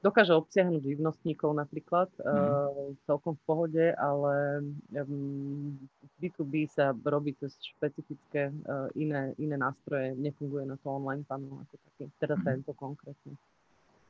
dokáže 0.02 0.34
obsiahnuť 0.34 0.82
živnostníkov 0.82 1.54
napríklad 1.54 2.10
mm. 2.18 2.98
celkom 3.06 3.38
v 3.38 3.42
pohode, 3.46 3.84
ale 3.94 4.66
um, 4.98 5.78
B2B 6.18 6.66
sa 6.66 6.90
robí 7.06 7.38
cez 7.38 7.54
špecifické 7.62 8.50
uh, 8.50 8.90
iné, 8.98 9.32
iné 9.38 9.54
nástroje, 9.54 10.18
nefunguje 10.18 10.66
na 10.66 10.74
to 10.82 10.90
online 10.90 11.22
panel 11.22 11.62
ako 11.62 11.74
taký, 11.86 12.10
teda 12.18 12.34
mm. 12.34 12.42
tento 12.42 12.72
konkrétne. 12.74 13.32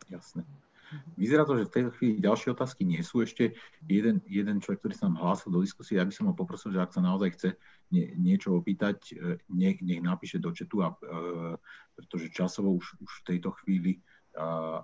Jasné. 0.08 0.42
Vyzerá 1.16 1.48
to, 1.48 1.56
že 1.56 1.68
v 1.68 1.74
tejto 1.74 1.90
chvíli 1.96 2.14
ďalšie 2.20 2.52
otázky 2.52 2.84
nie 2.84 3.00
sú. 3.00 3.24
Ešte 3.24 3.56
jeden, 3.88 4.20
jeden 4.28 4.60
človek, 4.60 4.84
ktorý 4.84 4.94
sa 4.96 5.08
nám 5.08 5.24
hlásil 5.24 5.48
do 5.48 5.64
diskusie, 5.64 5.96
ja 5.96 6.04
by 6.04 6.12
som 6.12 6.28
ho 6.28 6.34
poprosil, 6.36 6.68
že 6.68 6.84
ak 6.84 6.92
sa 6.92 7.00
naozaj 7.00 7.32
chce 7.32 7.48
nie, 7.88 8.12
niečo 8.20 8.52
opýtať, 8.52 9.16
nech, 9.48 9.80
nech 9.80 10.04
napíše 10.04 10.36
do 10.36 10.52
četu, 10.52 10.84
a, 10.84 10.92
e, 10.92 11.56
pretože 11.96 12.32
časovo 12.36 12.76
už, 12.76 13.00
už 13.00 13.10
v 13.24 13.26
tejto 13.32 13.56
chvíli 13.64 14.04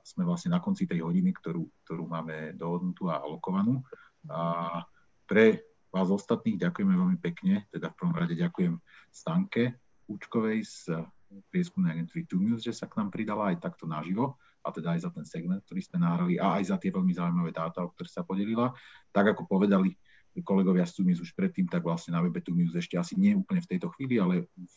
sme 0.05 0.23
vlastne 0.29 0.53
na 0.53 0.61
konci 0.61 0.85
tej 0.85 1.01
hodiny, 1.05 1.33
ktorú, 1.33 1.65
ktorú 1.85 2.05
máme 2.05 2.53
dohodnutú 2.55 3.09
a 3.09 3.21
alokovanú. 3.21 3.81
A 4.29 4.85
pre 5.25 5.65
vás 5.89 6.13
ostatných 6.13 6.61
ďakujeme 6.61 6.93
veľmi 6.93 7.19
pekne, 7.21 7.65
teda 7.73 7.89
v 7.93 7.97
prvom 7.97 8.17
rade 8.17 8.37
ďakujem 8.37 8.77
Stanke 9.09 9.81
Učkovej 10.09 10.65
z 10.65 11.05
prieskumnej 11.49 11.97
agentúry 11.97 12.25
Two 12.25 12.41
News, 12.41 12.65
že 12.65 12.73
sa 12.73 12.89
k 12.89 13.01
nám 13.01 13.13
pridala 13.13 13.53
aj 13.53 13.61
takto 13.61 13.85
naživo 13.85 14.37
a 14.65 14.73
teda 14.73 14.97
aj 14.97 15.01
za 15.05 15.11
ten 15.13 15.25
segment, 15.25 15.65
ktorý 15.65 15.81
sme 15.85 16.01
nahrali 16.05 16.37
a 16.41 16.61
aj 16.61 16.73
za 16.73 16.77
tie 16.81 16.93
veľmi 16.93 17.13
zaujímavé 17.13 17.53
dáta, 17.53 17.85
o 17.85 17.93
ktoré 17.93 18.09
sa 18.09 18.25
podelila. 18.25 18.73
Tak 19.13 19.37
ako 19.37 19.49
povedali 19.49 19.97
kolegovia 20.45 20.87
z 20.87 21.03
Tumius 21.03 21.19
už 21.19 21.35
predtým, 21.35 21.67
tak 21.67 21.83
vlastne 21.83 22.15
na 22.15 22.23
webe 22.23 22.39
Tumius 22.39 22.77
ešte 22.77 22.95
asi 22.95 23.19
nie 23.19 23.35
úplne 23.35 23.59
v 23.65 23.71
tejto 23.75 23.91
chvíli, 23.97 24.21
ale 24.23 24.45
v 24.45 24.75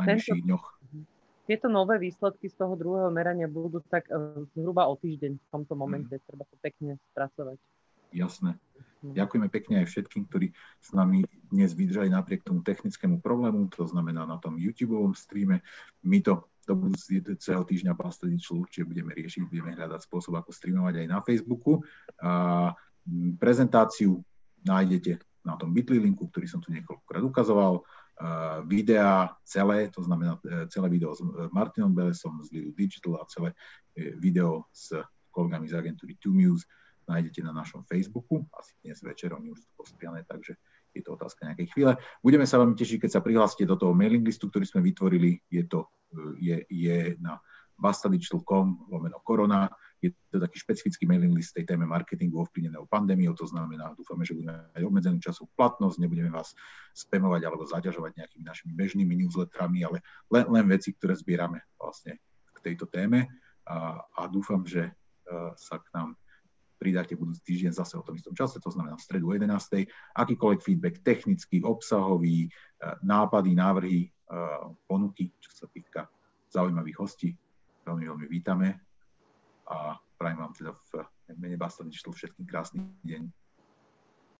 najbližších 0.00 0.42
dňoch. 0.42 0.64
Tieto 1.50 1.66
nové 1.66 1.98
výsledky 1.98 2.46
z 2.46 2.54
toho 2.54 2.78
druhého 2.78 3.10
merania 3.10 3.50
budú 3.50 3.82
tak 3.90 4.06
uh, 4.06 4.46
zhruba 4.54 4.86
o 4.86 4.94
týždeň 4.94 5.34
v 5.34 5.46
tomto 5.50 5.74
momente. 5.74 6.14
Mm. 6.14 6.22
Treba 6.22 6.46
to 6.46 6.54
pekne 6.62 6.94
spracovať. 7.10 7.58
Jasné. 8.14 8.54
Mm. 9.02 9.18
Ďakujeme 9.18 9.48
pekne 9.50 9.74
aj 9.82 9.90
všetkým, 9.90 10.30
ktorí 10.30 10.54
s 10.78 10.94
nami 10.94 11.26
dnes 11.50 11.74
vydržali 11.74 12.06
napriek 12.06 12.46
tomu 12.46 12.62
technickému 12.62 13.18
problému, 13.18 13.66
to 13.74 13.82
znamená 13.82 14.30
na 14.30 14.38
tom 14.38 14.62
YouTube 14.62 15.10
streame. 15.18 15.66
My 16.06 16.22
to 16.22 16.46
do 16.70 16.78
budúceho 16.78 17.66
týždňa 17.66 17.98
Pastodičlu 17.98 18.62
určite 18.62 18.86
budeme 18.86 19.10
riešiť, 19.10 19.42
budeme 19.50 19.74
hľadať 19.74 20.06
spôsob, 20.06 20.38
ako 20.38 20.54
streamovať 20.54 21.02
aj 21.02 21.06
na 21.10 21.18
Facebooku. 21.18 21.82
A 22.22 22.70
prezentáciu 23.42 24.22
nájdete 24.62 25.18
na 25.42 25.58
tom 25.58 25.74
bitly 25.74 25.98
linku, 25.98 26.30
ktorý 26.30 26.46
som 26.46 26.62
tu 26.62 26.70
niekoľkokrát 26.70 27.26
ukazoval. 27.26 27.82
Videá 28.68 29.32
celé, 29.48 29.88
to 29.88 30.04
znamená 30.04 30.36
e, 30.44 30.68
celé 30.68 30.92
video 30.92 31.16
s 31.16 31.24
e, 31.24 31.48
Martinom 31.56 31.96
Belesom 31.96 32.36
z 32.44 32.52
Lidu 32.52 32.76
Digital 32.76 33.16
a 33.16 33.24
celé 33.24 33.56
e, 33.96 34.12
video 34.20 34.68
s 34.68 34.92
kolegami 35.32 35.64
z 35.64 35.80
agentúry 35.80 36.20
Two 36.20 36.36
News 36.36 36.68
nájdete 37.08 37.40
na 37.40 37.56
našom 37.56 37.80
Facebooku. 37.88 38.44
Asi 38.52 38.76
dnes 38.84 39.00
večer, 39.00 39.32
oni 39.32 39.48
už 39.50 39.64
sú 39.64 39.68
postriané, 39.72 40.28
takže 40.28 40.54
je 40.92 41.00
to 41.00 41.16
otázka 41.16 41.48
nejakej 41.48 41.72
chvíle. 41.72 41.92
Budeme 42.20 42.44
sa 42.44 42.60
veľmi 42.60 42.76
tešiť, 42.76 43.08
keď 43.08 43.10
sa 43.10 43.24
prihlásite 43.24 43.64
do 43.64 43.74
toho 43.80 43.96
mailing 43.96 44.22
listu, 44.22 44.52
ktorý 44.52 44.68
sme 44.68 44.84
vytvorili. 44.84 45.40
Je 45.48 45.64
to 45.64 45.90
je, 46.38 46.66
je 46.68 47.16
na 47.18 47.40
bastadigital.com 47.78 48.90
lomeno 48.92 49.18
korona. 49.24 49.70
Je 50.00 50.10
to 50.32 50.40
taký 50.40 50.56
špecifický 50.56 51.04
mailing 51.04 51.36
list 51.36 51.52
tej 51.52 51.68
téme 51.68 51.84
marketingu 51.84 52.40
ovplyvneného 52.40 52.88
pandémiou, 52.88 53.36
to 53.36 53.44
znamená, 53.44 53.92
dúfame, 53.92 54.24
že 54.24 54.32
budeme 54.32 54.56
mať 54.72 54.82
obmedzenú 54.88 55.20
časovú 55.20 55.52
platnosť, 55.52 56.00
nebudeme 56.00 56.32
vás 56.32 56.56
spamovať 56.96 57.44
alebo 57.44 57.68
zaťažovať 57.68 58.16
nejakými 58.16 58.44
našimi 58.48 58.72
bežnými 58.72 59.12
newsletterami, 59.20 59.84
ale 59.84 60.00
len, 60.32 60.48
len 60.48 60.64
veci, 60.72 60.96
ktoré 60.96 61.12
zbierame 61.12 61.60
vlastne 61.76 62.16
k 62.56 62.58
tejto 62.64 62.88
téme 62.88 63.28
a, 63.68 64.00
a 64.00 64.22
dúfam, 64.24 64.64
že 64.64 64.88
uh, 64.88 65.52
sa 65.60 65.76
k 65.76 65.92
nám 65.92 66.16
pridáte 66.80 67.12
budúci 67.12 67.44
týždeň 67.44 67.76
zase 67.76 68.00
o 68.00 68.04
tom 68.04 68.16
istom 68.16 68.32
čase, 68.32 68.56
to 68.56 68.72
znamená 68.72 68.96
v 68.96 69.04
stredu 69.04 69.36
11. 69.36 69.84
Akýkoľvek 70.16 70.60
feedback 70.64 71.04
technický, 71.04 71.60
obsahový, 71.60 72.48
uh, 72.48 72.96
nápady, 73.04 73.52
návrhy, 73.52 74.08
uh, 74.08 74.72
ponuky, 74.88 75.28
čo 75.44 75.52
sa 75.52 75.68
týka 75.68 76.08
zaujímavých 76.48 76.96
hostí, 76.96 77.36
veľmi, 77.84 78.08
veľmi 78.08 78.26
vítame 78.32 78.89
a 79.70 79.94
prajem 80.18 80.38
vám 80.42 80.52
teda 80.52 80.72
v 80.74 80.88
mene 81.38 81.56
Basta 81.56 81.86
všetkým 82.12 82.44
krásny 82.44 82.82
deň. 83.06 83.39